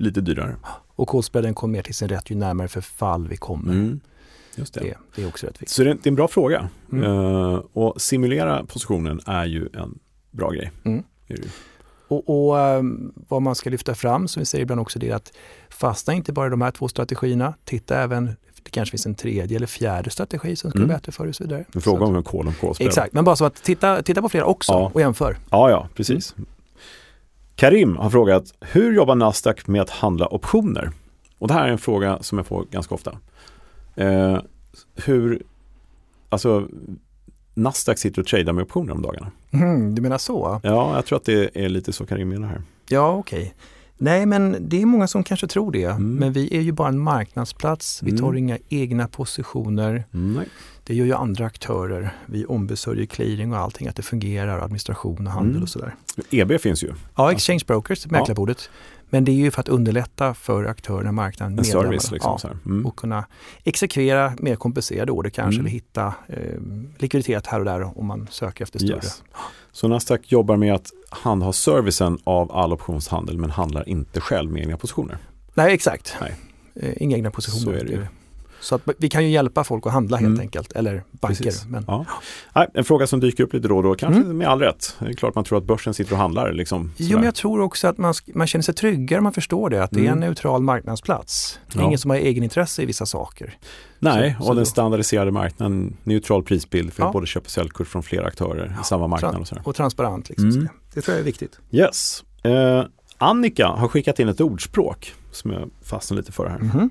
lite 0.00 0.20
dyrare. 0.20 0.56
Och 0.96 1.08
callspreaden 1.08 1.54
kommer 1.54 1.72
mer 1.72 1.82
till 1.82 1.94
sin 1.94 2.08
rätt 2.08 2.30
ju 2.30 2.34
närmare 2.36 2.68
förfall 2.68 3.28
vi 3.28 3.36
kommer. 3.36 3.72
Mm. 3.72 4.00
Just 4.56 4.74
det. 4.74 4.80
Det, 4.80 4.94
det 5.14 5.22
är 5.22 5.28
också 5.28 5.46
rätt 5.46 5.54
viktigt. 5.54 5.68
Så 5.68 5.84
det, 5.84 5.94
det 5.94 6.06
är 6.06 6.08
en 6.08 6.14
bra 6.14 6.28
fråga. 6.28 6.68
Mm. 6.92 7.04
Eh, 7.04 7.60
och 7.72 8.00
simulera 8.00 8.64
positionen 8.64 9.20
är 9.26 9.44
ju 9.44 9.68
en 9.74 9.98
bra 10.30 10.50
grej. 10.50 10.70
Mm. 10.84 11.02
Är. 11.28 11.38
Och, 12.08 12.48
och 12.48 12.58
ehm, 12.60 13.12
vad 13.28 13.42
man 13.42 13.54
ska 13.54 13.70
lyfta 13.70 13.94
fram, 13.94 14.28
som 14.28 14.40
vi 14.40 14.44
säger 14.46 14.62
ibland 14.62 14.80
också, 14.80 14.98
det 14.98 15.08
är 15.10 15.14
att 15.14 15.32
fastna 15.68 16.14
inte 16.14 16.32
bara 16.32 16.46
i 16.46 16.50
de 16.50 16.60
här 16.60 16.70
två 16.70 16.88
strategierna. 16.88 17.54
Titta 17.64 17.98
även, 17.98 18.26
det 18.62 18.70
kanske 18.70 18.90
finns 18.90 19.06
en 19.06 19.14
tredje 19.14 19.56
eller 19.56 19.66
fjärde 19.66 20.10
strategi 20.10 20.56
som 20.56 20.70
skulle 20.70 20.84
Mm. 20.84 20.96
bättre 20.96 21.12
för 21.12 21.24
dig 21.24 21.28
och 21.28 21.34
så 21.36 21.44
vidare. 21.44 21.64
En 21.74 21.80
fråga 21.80 22.04
om 22.04 22.16
en 22.16 22.22
kol 22.22 22.46
om 22.46 22.52
att, 22.52 22.60
kolspread. 22.60 22.88
Exakt, 22.88 23.12
men 23.12 23.24
bara 23.24 23.36
så 23.36 23.44
att 23.44 23.54
titta, 23.62 24.02
titta 24.02 24.22
på 24.22 24.28
flera 24.28 24.44
också 24.44 24.72
Ja. 24.72 24.90
och 24.94 25.00
jämför. 25.00 25.36
Ja, 25.50 25.70
ja, 25.70 25.88
precis. 25.94 26.34
Karim 27.60 27.96
har 27.96 28.10
frågat, 28.10 28.54
hur 28.60 28.92
jobbar 28.92 29.14
Nasdaq 29.14 29.66
med 29.66 29.82
att 29.82 29.90
handla 29.90 30.26
optioner? 30.26 30.90
Och 31.38 31.48
det 31.48 31.54
här 31.54 31.68
är 31.68 31.72
en 31.72 31.78
fråga 31.78 32.18
som 32.22 32.38
jag 32.38 32.46
får 32.46 32.64
ganska 32.70 32.94
ofta. 32.94 33.18
Eh, 33.96 34.38
hur, 34.94 35.42
alltså 36.28 36.68
Nasdaq 37.54 37.98
sitter 37.98 38.22
och 38.22 38.26
tradar 38.28 38.52
med 38.52 38.62
optioner 38.62 38.92
om 38.92 39.02
dagarna. 39.02 39.30
Mhm, 39.50 39.94
du 39.94 40.02
menar 40.02 40.18
så? 40.18 40.60
Ja, 40.62 40.94
jag 40.94 41.06
tror 41.06 41.16
att 41.18 41.24
det 41.24 41.50
är 41.64 41.68
lite 41.68 41.92
så 41.92 42.06
Karim 42.06 42.28
menar 42.28 42.48
här. 42.48 42.62
Ja, 42.88 43.10
okej. 43.12 43.54
Nej, 43.98 44.26
men 44.26 44.56
det 44.60 44.82
är 44.82 44.86
många 44.86 45.06
som 45.06 45.22
kanske 45.24 45.46
tror 45.46 45.72
det. 45.72 45.84
Mm. 45.84 46.14
Men 46.14 46.32
vi 46.32 46.56
är 46.56 46.60
ju 46.60 46.72
bara 46.72 46.88
en 46.88 47.00
marknadsplats. 47.00 48.02
Vi 48.02 48.18
tar 48.18 48.26
Mm. 48.26 48.36
inga 48.38 48.58
egna 48.68 49.08
positioner. 49.08 50.04
Nej. 50.10 50.46
Det 50.90 50.96
gör 50.96 51.06
ju 51.06 51.14
andra 51.14 51.46
aktörer. 51.46 52.10
Vi 52.26 52.44
ombesörjer 52.44 53.06
clearing 53.06 53.52
och 53.52 53.58
allting, 53.58 53.88
att 53.88 53.96
det 53.96 54.02
fungerar, 54.02 54.58
administration 54.58 55.26
och 55.26 55.32
handel 55.32 55.50
Mm. 55.50 55.62
och 55.62 55.68
sådär. 55.68 55.94
EB 56.30 56.58
finns 56.60 56.82
ju, 56.84 56.92
Ja, 57.16 57.32
Exchange 57.32 57.60
Brokers, 57.66 58.06
mäklarbordet. 58.06 58.70
Men 59.10 59.24
det 59.24 59.32
är 59.32 59.36
ju 59.36 59.50
för 59.50 59.60
att 59.60 59.68
underlätta 59.68 60.34
för 60.34 60.64
aktörerna 60.64 61.08
i 61.08 61.12
marknaden, 61.12 61.58
en 61.58 61.64
service 61.64 62.10
liksom. 62.10 62.38
ja. 62.42 62.50
Mm. 62.66 62.86
och 62.86 62.96
kunna 62.96 63.24
exekvera 63.64 64.32
mer 64.38 64.56
kompenserade 64.56 65.12
order 65.12 65.30
kanske, 65.30 65.60
Mm. 65.60 65.66
eller 65.66 65.70
hitta 65.70 66.14
eh, 66.28 66.60
likviditet 66.98 67.46
här 67.46 67.58
och 67.58 67.64
där 67.64 67.98
om 67.98 68.06
man 68.06 68.28
söker 68.30 68.64
efter 68.64 68.78
större. 68.78 68.94
Yes. 68.96 69.22
Så 69.72 69.88
Nasdaq 69.88 70.32
jobbar 70.32 70.56
med 70.56 70.74
att 70.74 70.90
handha 71.10 71.52
servicen 71.52 72.18
av 72.24 72.52
all 72.52 72.72
optionshandel 72.72 73.38
men 73.38 73.50
handlar 73.50 73.88
inte 73.88 74.20
själv 74.20 74.50
med 74.52 74.62
egna 74.62 74.76
positioner. 74.76 75.18
Nej, 75.54 75.74
exakt. 75.74 76.16
Nej. 76.20 76.34
Eh, 76.74 77.02
inga 77.02 77.16
egna 77.16 77.30
positioner. 77.30 77.62
Så 77.64 77.70
är 77.70 77.84
det 77.84 77.90
ju. 77.92 78.06
Så 78.60 78.74
att 78.74 78.82
vi 78.98 79.08
kan 79.08 79.24
ju 79.24 79.30
hjälpa 79.30 79.64
folk 79.64 79.86
att 79.86 79.92
handla 79.92 80.16
helt 80.16 80.26
Mm. 80.28 80.40
enkelt, 80.40 80.72
eller 80.72 81.02
banker. 81.10 81.44
Precis. 81.44 81.64
Men, 81.66 81.84
Ja. 81.86 82.06
Nej, 82.54 82.68
en 82.74 82.84
fråga 82.84 83.06
som 83.06 83.20
dyker 83.20 83.44
upp 83.44 83.52
lite 83.52 83.68
då 83.68 83.76
och 83.76 83.82
då, 83.82 83.94
kanske 83.94 84.20
Mm. 84.20 84.38
med 84.38 84.48
all 84.48 84.60
rätt. 84.60 84.96
Det 84.98 85.06
är 85.06 85.12
klart 85.12 85.34
man 85.34 85.44
tror 85.44 85.58
att 85.58 85.64
börsen 85.64 85.94
sitter 85.94 86.12
och 86.12 86.18
handlar. 86.18 86.52
Liksom, 86.52 86.92
Jo, 86.96 87.16
men 87.16 87.24
jag 87.24 87.34
tror 87.34 87.60
också 87.60 87.88
att 87.88 87.98
man, 87.98 88.14
man 88.34 88.46
känner 88.46 88.62
sig 88.62 88.74
tryggare 88.74 89.20
man 89.20 89.32
förstår 89.32 89.70
det, 89.70 89.82
att 89.84 89.90
det 89.90 90.00
är 90.00 90.02
en 90.04 90.08
Mm. 90.08 90.20
neutral 90.20 90.62
marknadsplats. 90.62 91.58
Det 91.72 91.78
är 91.78 91.82
Ja. 91.82 91.86
ingen 91.86 91.98
som 91.98 92.10
har 92.10 92.16
egenintresse 92.18 92.82
i 92.82 92.86
vissa 92.86 93.06
saker. 93.06 93.58
Nej, 93.98 94.32
så- 94.32 94.38
och 94.40 94.44
så 94.46 94.52
den 94.54 94.58
då- 94.62 94.64
standardiserade 94.64 95.30
marknaden, 95.30 95.96
neutral 96.04 96.42
prisbild 96.42 96.92
för 96.92 97.02
Ja. 97.02 97.12
både 97.12 97.26
köp 97.26 97.44
och 97.44 97.50
säljkurs 97.50 97.88
från 97.88 98.02
flera 98.02 98.26
aktörer 98.26 98.76
i 98.82 98.84
samma 98.84 99.06
marknad. 99.06 99.36
Och 99.36 99.48
sådär. 99.48 99.62
Och 99.66 99.74
transparent. 99.74 100.28
Liksom, 100.28 100.48
Mm. 100.48 100.62
det, 100.64 100.70
det 100.94 101.00
tror 101.00 101.14
jag 101.14 101.20
är 101.20 101.24
viktigt. 101.24 101.58
Yes. 101.70 102.24
Eh, 102.42 102.84
Annika 103.18 103.66
har 103.66 103.88
skickat 103.88 104.18
in 104.20 104.28
ett 104.28 104.40
ordspråk 104.40 105.14
som 105.32 105.50
jag 105.50 105.70
fastnade 105.84 106.20
lite 106.20 106.32
för 106.32 106.46
här. 106.48 106.88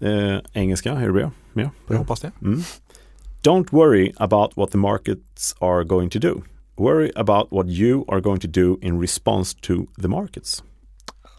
Eh, 0.00 0.38
engelska, 0.52 0.92
är 0.92 1.08
med? 1.10 1.30
med 1.52 1.64
på 1.64 1.70
Jag 1.86 1.94
det? 1.94 1.96
hoppas 1.96 2.20
det. 2.20 2.32
Mm. 2.42 2.60
Don't 3.42 3.66
worry 3.70 4.12
about 4.16 4.56
what 4.56 4.70
the 4.70 4.78
markets 4.78 5.54
are 5.60 5.84
going 5.84 6.10
to 6.10 6.18
do. 6.18 6.42
Worry 6.76 7.12
about 7.16 7.46
what 7.50 7.66
you 7.66 8.04
are 8.08 8.20
going 8.20 8.40
to 8.40 8.48
do 8.48 8.78
in 8.80 9.00
response 9.00 9.56
to 9.60 9.74
the 10.02 10.08
markets. 10.08 10.64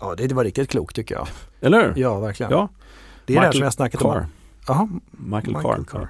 Ja, 0.02 0.16
det, 0.16 0.28
det 0.28 0.36
var 0.36 0.44
riktigt 0.44 0.70
klokt 0.70 0.96
tycker 0.96 1.16
jag. 1.16 1.28
Eller 1.62 1.84
hur? 1.84 2.02
Ja, 2.02 2.20
verkligen. 2.20 2.52
Ja. 2.52 2.70
det 3.26 3.34
är 3.34 3.36
det 3.36 3.42
här 3.42 3.48
Michael 3.48 3.54
som 3.58 3.64
jag 3.64 3.74
snackat 3.74 4.02
Carr. 4.02 4.18
om. 4.20 4.26
Jaha, 4.68 4.90
Michael, 5.12 5.56
Michael 5.56 5.86
Carr. 5.86 6.00
Carr. 6.00 6.10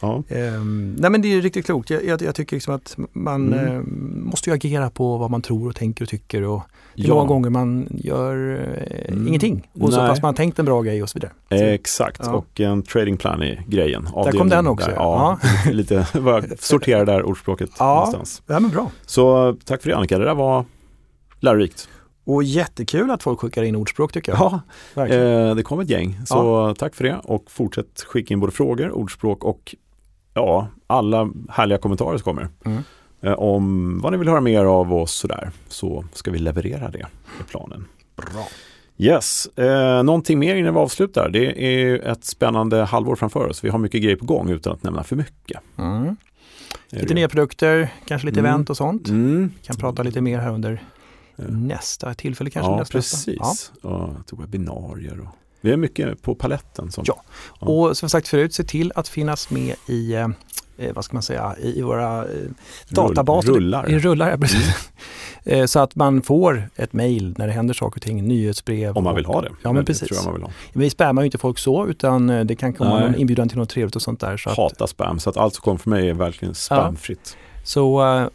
Ja. 0.00 0.22
Ehm, 0.28 0.96
nej 0.98 1.10
men 1.10 1.22
det 1.22 1.28
är 1.28 1.40
riktigt 1.42 1.64
klokt. 1.66 1.90
Jag, 1.90 2.04
jag, 2.04 2.22
jag 2.22 2.34
tycker 2.34 2.56
liksom 2.56 2.74
att 2.74 2.96
man 3.12 3.52
Mm. 3.52 3.66
ehm, 3.76 4.22
måste 4.24 4.50
ju 4.50 4.54
agera 4.54 4.90
på 4.90 5.16
vad 5.16 5.30
man 5.30 5.42
tror 5.42 5.68
och 5.68 5.76
tänker 5.76 6.04
och 6.04 6.08
tycker. 6.08 6.42
Och 6.42 6.62
är 7.04 7.08
Ja. 7.08 7.14
många 7.14 7.26
gånger 7.28 7.50
man 7.50 7.88
gör 7.90 8.60
eh, 8.80 9.12
Mm. 9.12 9.28
ingenting. 9.28 9.68
Och 9.80 9.92
så 9.92 9.98
Nej. 9.98 10.08
fast 10.08 10.22
man 10.22 10.28
har 10.28 10.36
tänkt 10.36 10.58
en 10.58 10.64
bra 10.64 10.82
grej 10.82 11.02
och 11.02 11.08
så 11.08 11.18
vidare. 11.18 11.32
Så, 11.48 11.54
Exakt, 11.64 12.20
Ja. 12.24 12.32
och 12.32 12.60
en 12.60 12.82
trading 12.82 13.16
plan 13.16 13.42
är 13.42 13.62
grejen. 13.68 14.08
Där 14.24 14.32
kom 14.32 14.48
den 14.48 14.66
också, 14.66 14.86
Där, 14.90 14.94
ja, 14.96 15.38
lite, 15.70 16.06
bara 16.20 16.42
sortera 16.58 17.04
där 17.04 17.22
ordspråket 17.22 17.70
Ja. 17.78 17.94
någonstans. 17.94 18.42
ja 18.46 18.60
men 18.60 18.70
bra. 18.70 18.90
Så 19.06 19.56
tack 19.64 19.82
för 19.82 19.90
det 19.90 19.96
Annika, 19.96 20.18
det 20.18 20.24
där 20.24 20.34
var 20.34 20.64
lärorikt. 21.40 21.88
Och 22.24 22.42
jättekul 22.42 23.10
att 23.10 23.22
folk 23.22 23.40
skickar 23.40 23.62
in 23.62 23.76
ordspråk 23.76 24.12
tycker 24.12 24.32
jag. 24.32 24.60
Ja, 24.94 25.06
eh, 25.06 25.54
det 25.54 25.62
kom 25.62 25.80
ett 25.80 25.90
gäng. 25.90 26.18
Så 26.26 26.74
tack 26.78 26.94
för 26.94 27.04
det 27.04 27.16
och 27.24 27.44
fortsätt 27.50 28.04
skicka 28.06 28.34
in 28.34 28.40
både 28.40 28.52
frågor, 28.52 28.90
ordspråk 28.90 29.44
och 29.44 29.74
ja, 30.34 30.66
alla 30.86 31.30
härliga 31.50 31.78
kommentarer 31.78 32.16
som 32.18 32.24
kommer. 32.24 32.48
Mm. 32.64 32.82
Eh, 33.20 33.32
om 33.32 33.98
vad 34.02 34.12
ni 34.12 34.18
vill 34.18 34.28
höra 34.28 34.40
mer 34.40 34.64
av 34.64 34.94
oss 34.94 35.12
sådär, 35.14 35.50
så 35.68 36.04
ska 36.12 36.30
vi 36.30 36.38
leverera 36.38 36.90
det 36.90 37.06
i 37.40 37.42
planen. 37.50 37.84
Bra. 38.16 38.46
Yes, 39.00 39.46
eh, 39.46 40.02
någonting 40.02 40.38
mer 40.38 40.56
innan 40.56 40.74
vi 40.74 40.80
avslutar. 40.80 41.28
Det 41.28 41.64
är 41.64 42.06
ett 42.06 42.24
spännande 42.24 42.84
halvår 42.84 43.16
framför 43.16 43.46
oss. 43.48 43.64
Vi 43.64 43.68
har 43.68 43.78
mycket 43.78 44.02
grejer 44.02 44.16
på 44.16 44.24
gång 44.24 44.50
utan 44.50 44.72
att 44.72 44.82
nämna 44.82 45.04
för 45.04 45.16
mycket. 45.16 45.60
Mm. 45.78 46.16
Lite 46.90 47.14
nya 47.14 47.28
produkter, 47.28 47.92
kanske 48.06 48.26
lite 48.26 48.40
Mm. 48.40 48.50
event 48.52 48.70
och 48.70 48.76
sånt. 48.76 49.08
Mm. 49.08 49.50
Vi 49.60 49.66
kan 49.66 49.76
prata 49.76 50.02
lite 50.02 50.20
mer 50.20 50.38
här 50.38 50.52
under 50.52 50.82
nästa 51.48 52.14
tillfälle 52.14 52.50
kanske. 52.50 52.72
Ja, 52.72 52.78
nästa, 52.78 52.92
precis. 52.92 53.26
nästa. 53.40 53.74
Ja. 53.82 54.14
Ja, 54.30 54.36
webbinarier 54.36 55.20
och 55.20 55.28
vi 55.60 55.70
har 55.70 55.76
mycket 55.76 56.22
på 56.22 56.34
paletten. 56.34 56.90
Som, 56.92 57.04
Ja. 57.06 57.22
Ja. 57.60 57.66
Och 57.66 57.96
som 57.96 58.08
sagt 58.08 58.28
förut, 58.28 58.54
se 58.54 58.64
till 58.64 58.92
att 58.94 59.08
finnas 59.08 59.50
med 59.50 59.74
i, 59.86 60.14
eh, 60.14 60.28
eh, 60.78 60.92
vad 60.94 61.04
ska 61.04 61.14
man 61.16 61.22
säga, 61.22 61.54
i, 61.62 61.82
våra 61.82 62.24
eh, 62.24 62.28
databaser. 62.88 63.52
rullar. 63.52 63.90
I 63.90 63.98
rullar, 63.98 64.30
ja, 64.30 64.36
precis. 64.36 64.68
Eh, 65.44 65.66
Så 65.66 65.80
att 65.80 65.94
man 65.94 66.22
får 66.22 66.70
ett 66.76 66.92
mejl 66.92 67.34
när 67.38 67.46
det 67.46 67.52
händer 67.52 67.74
saker 67.74 67.98
och 67.98 68.02
ting, 68.02 68.24
nyhetsbrev. 68.28 68.96
Om 68.96 69.04
man 69.04 69.14
vill 69.14 69.24
och- 69.26 69.34
ha 69.34 69.40
det. 69.42 69.48
Ja, 69.62 69.72
men 69.72 69.84
precis. 69.84 70.08
tror 70.08 70.16
jag 70.18 70.24
man 70.24 70.34
vill 70.34 70.42
ha. 70.42 70.50
Vi 70.72 70.90
spammar 70.90 71.22
ju 71.22 71.26
inte 71.26 71.38
folk 71.38 71.58
så, 71.58 71.86
utan 71.86 72.30
eh, 72.30 72.44
det 72.44 72.56
kan 72.56 72.72
komma 72.72 72.94
Nej. 72.94 73.04
någon 73.10 73.14
inbjudan 73.20 73.48
till 73.48 73.58
något 73.58 73.68
trevligt 73.68 73.96
och 73.96 74.02
sånt 74.02 74.20
där. 74.20 74.36
Så, 74.36 74.50
att, 74.50 74.56
Hata 74.56 74.86
spam, 74.86 75.18
så 75.18 75.30
att 75.30 75.36
allt 75.36 75.54
som 75.54 75.62
kommer 75.62 75.78
från 75.78 75.90
mig 75.94 76.08
är 76.08 76.14
verkligen 76.14 76.54
spamfritt. 76.54 77.36
så 77.64 78.16
eh, 78.16 78.26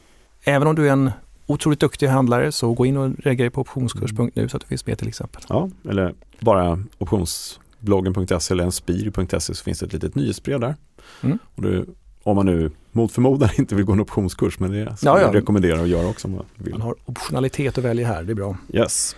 även 0.44 0.68
om 0.68 0.76
du 0.76 0.88
är 0.88 0.92
en 0.92 1.12
otroligt 1.54 1.80
duktig 1.80 2.08
handlare 2.08 2.52
så 2.52 2.74
gå 2.74 2.86
in 2.86 2.98
och 2.98 3.12
reagera 3.20 3.52
på 3.52 3.62
optionskurs.nu 3.62 4.50
så 4.50 4.58
att 4.58 4.62
du 4.62 4.68
finns 4.68 4.86
med 4.86 4.98
till 4.98 5.08
exempel. 5.08 5.42
Ja, 5.50 5.70
eller 5.90 6.14
bara 6.40 6.80
optionsbloggen.se 6.98 8.54
eller 8.54 8.64
en 8.64 8.72
spir.se 8.72 9.40
så 9.40 9.64
finns 9.64 9.80
det 9.80 9.86
ett 9.86 9.94
litet 9.94 10.16
nyhetsbrev 10.16 10.60
där. 10.60 10.76
Mm. 11.22 11.40
Och 11.56 11.62
det, 11.62 11.86
om 12.24 12.36
man 12.36 12.46
nu 12.46 12.72
mot 12.92 13.12
förmodan 13.12 13.50
inte 13.58 13.76
vill 13.76 13.86
gå 13.86 13.94
en 13.94 14.00
optionskurs, 14.00 14.60
men 14.60 14.72
det 14.72 14.98
ska 14.98 15.08
Ja, 15.10 15.20
ja. 15.20 15.26
jag 15.26 15.36
rekommendera 15.36 15.82
att 15.82 15.88
göra 15.88 16.08
också 16.08 16.28
om 16.28 16.34
man 16.34 16.46
vill. 16.56 16.74
Man 16.74 16.82
har 16.82 16.96
optionalitet 17.06 17.78
att 17.78 17.84
välja 17.84 18.08
här, 18.08 18.24
det 18.24 18.32
är 18.34 18.36
bra. 18.36 18.58
Yes. 18.74 19.16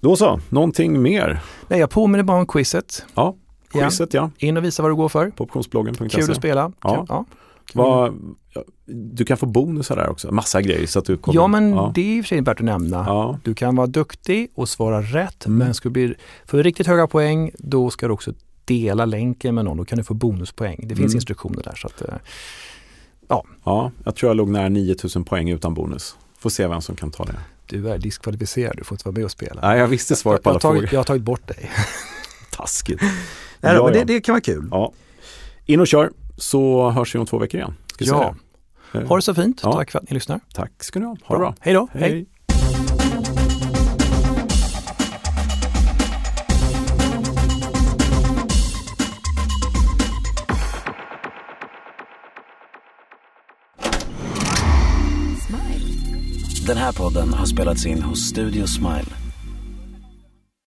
Då 0.00 0.16
så, 0.16 0.40
någonting 0.48 1.02
mer? 1.02 1.40
Nej, 1.68 1.80
jag 1.80 1.90
påminner 1.90 2.24
bara 2.24 2.38
om 2.38 2.46
quizet. 2.46 3.06
Ja, 3.14 3.36
quizet 3.72 4.14
ja, 4.14 4.30
In 4.38 4.56
och 4.56 4.64
visa 4.64 4.82
vad 4.82 4.90
du 4.90 4.96
går 4.96 5.08
för. 5.08 5.30
på 5.30 5.44
optionsbloggen.se. 5.44 6.08
Kul 6.08 6.30
att 6.30 6.36
spela. 6.36 6.72
Ja. 6.82 6.96
Kul. 6.96 7.06
Ja. 7.08 7.24
Vad, 7.72 8.14
ja, 8.52 8.64
du 9.16 9.24
kan 9.24 9.36
få 9.36 9.46
bonusar 9.46 9.96
där 9.96 10.08
också, 10.08 10.32
massa 10.32 10.62
grejer 10.62 10.86
så 10.86 10.98
att 10.98 11.04
du 11.04 11.16
kommer. 11.16 11.36
ja, 11.40 11.46
men 11.46 11.70
ja. 11.70 11.92
det 11.94 12.00
är 12.00 12.16
i 12.18 12.20
och 12.20 12.24
för 12.24 12.28
sig 12.28 12.40
värt 12.40 12.60
att 12.60 12.64
nämna. 12.66 13.04
Ja, 13.08 13.38
Du 13.44 13.54
kan 13.54 13.76
vara 13.76 13.86
duktig 13.86 14.50
och 14.54 14.68
svara 14.68 15.02
rätt, 15.02 15.46
Mm. 15.46 15.58
men 15.58 15.74
ska 15.74 15.88
du 15.88 15.92
bli 15.92 16.14
för 16.46 16.62
riktigt 16.62 16.86
höga 16.86 17.06
poäng, 17.06 17.50
då 17.58 17.90
ska 17.90 18.06
du 18.06 18.12
också 18.12 18.32
dela 18.64 19.04
länken 19.04 19.54
med 19.54 19.64
någon. 19.64 19.76
Då 19.76 19.84
kan 19.84 19.98
du 19.98 20.04
få 20.04 20.14
bonuspoäng. 20.14 20.76
Det 20.82 20.96
finns 20.96 21.12
Mm. 21.12 21.16
instruktioner 21.16 21.62
där. 21.62 21.74
Så 21.76 21.86
att, 21.86 22.02
eh, 22.02 22.14
Ja. 23.28 23.44
Ja, 23.64 23.90
jag 24.04 24.14
tror 24.16 24.30
jag 24.30 24.36
låg 24.36 24.48
nära 24.48 24.68
9000 24.68 25.24
poäng 25.24 25.50
utan 25.50 25.74
bonus. 25.74 26.16
Får 26.38 26.50
se 26.50 26.66
vem 26.66 26.80
som 26.80 26.96
kan 26.96 27.10
ta 27.10 27.24
det. 27.24 27.36
Du 27.66 27.88
är 27.90 27.98
diskvalificerad, 27.98 28.76
du 28.76 28.84
får 28.84 28.94
inte 28.94 29.04
vara 29.08 29.14
med 29.16 29.24
och 29.24 29.30
spela. 29.30 29.60
Nej, 29.62 29.78
jag 29.78 29.88
visste 29.88 30.16
svaret 30.16 30.42
på 30.42 30.48
jag, 30.48 30.52
alla 30.52 30.56
har 30.56 30.60
tagit, 30.60 30.80
frågor. 30.80 30.94
jag 30.94 30.98
har 31.00 31.04
tagit 31.04 31.22
bort 31.22 31.48
dig. 31.48 31.70
Taskigt. 32.56 33.00
Nej, 33.60 33.74
Ja, 33.74 33.84
men 33.84 33.92
det, 33.92 34.04
det 34.04 34.20
kan 34.20 34.32
vara 34.32 34.40
kul. 34.40 34.68
Ja. 34.70 34.92
In 35.66 35.80
och 35.80 35.86
kör, 35.86 36.10
så 36.36 36.90
hörs 36.90 37.14
vi 37.14 37.18
om 37.18 37.26
två 37.26 37.38
veckor 37.38 37.60
igen. 37.60 37.74
Ska 37.92 38.04
säga 38.04 38.16
Ja. 38.16 38.34
det? 38.92 38.98
Eh, 38.98 39.08
Ha 39.08 39.16
det 39.16 39.22
så 39.22 39.34
fint. 39.34 39.60
Ja. 39.62 39.72
Tack 39.72 39.90
för 39.90 39.98
att 39.98 40.10
ni 40.10 40.14
lyssnar. 40.14 40.40
Tack 40.54 40.84
ska 40.84 40.98
ni 40.98 41.06
ha. 41.06 41.16
Ha 41.24 41.34
det 41.34 41.38
bra. 41.38 41.54
Hej 41.60 41.74
då. 41.74 41.88
Hej. 41.92 42.26
Den 56.66 56.76
här 56.76 56.92
podden 56.92 57.32
har 57.34 57.46
spelats 57.46 57.86
in 57.86 58.02
hos 58.02 58.18
Studio 58.28 58.66
Smile 58.66 59.04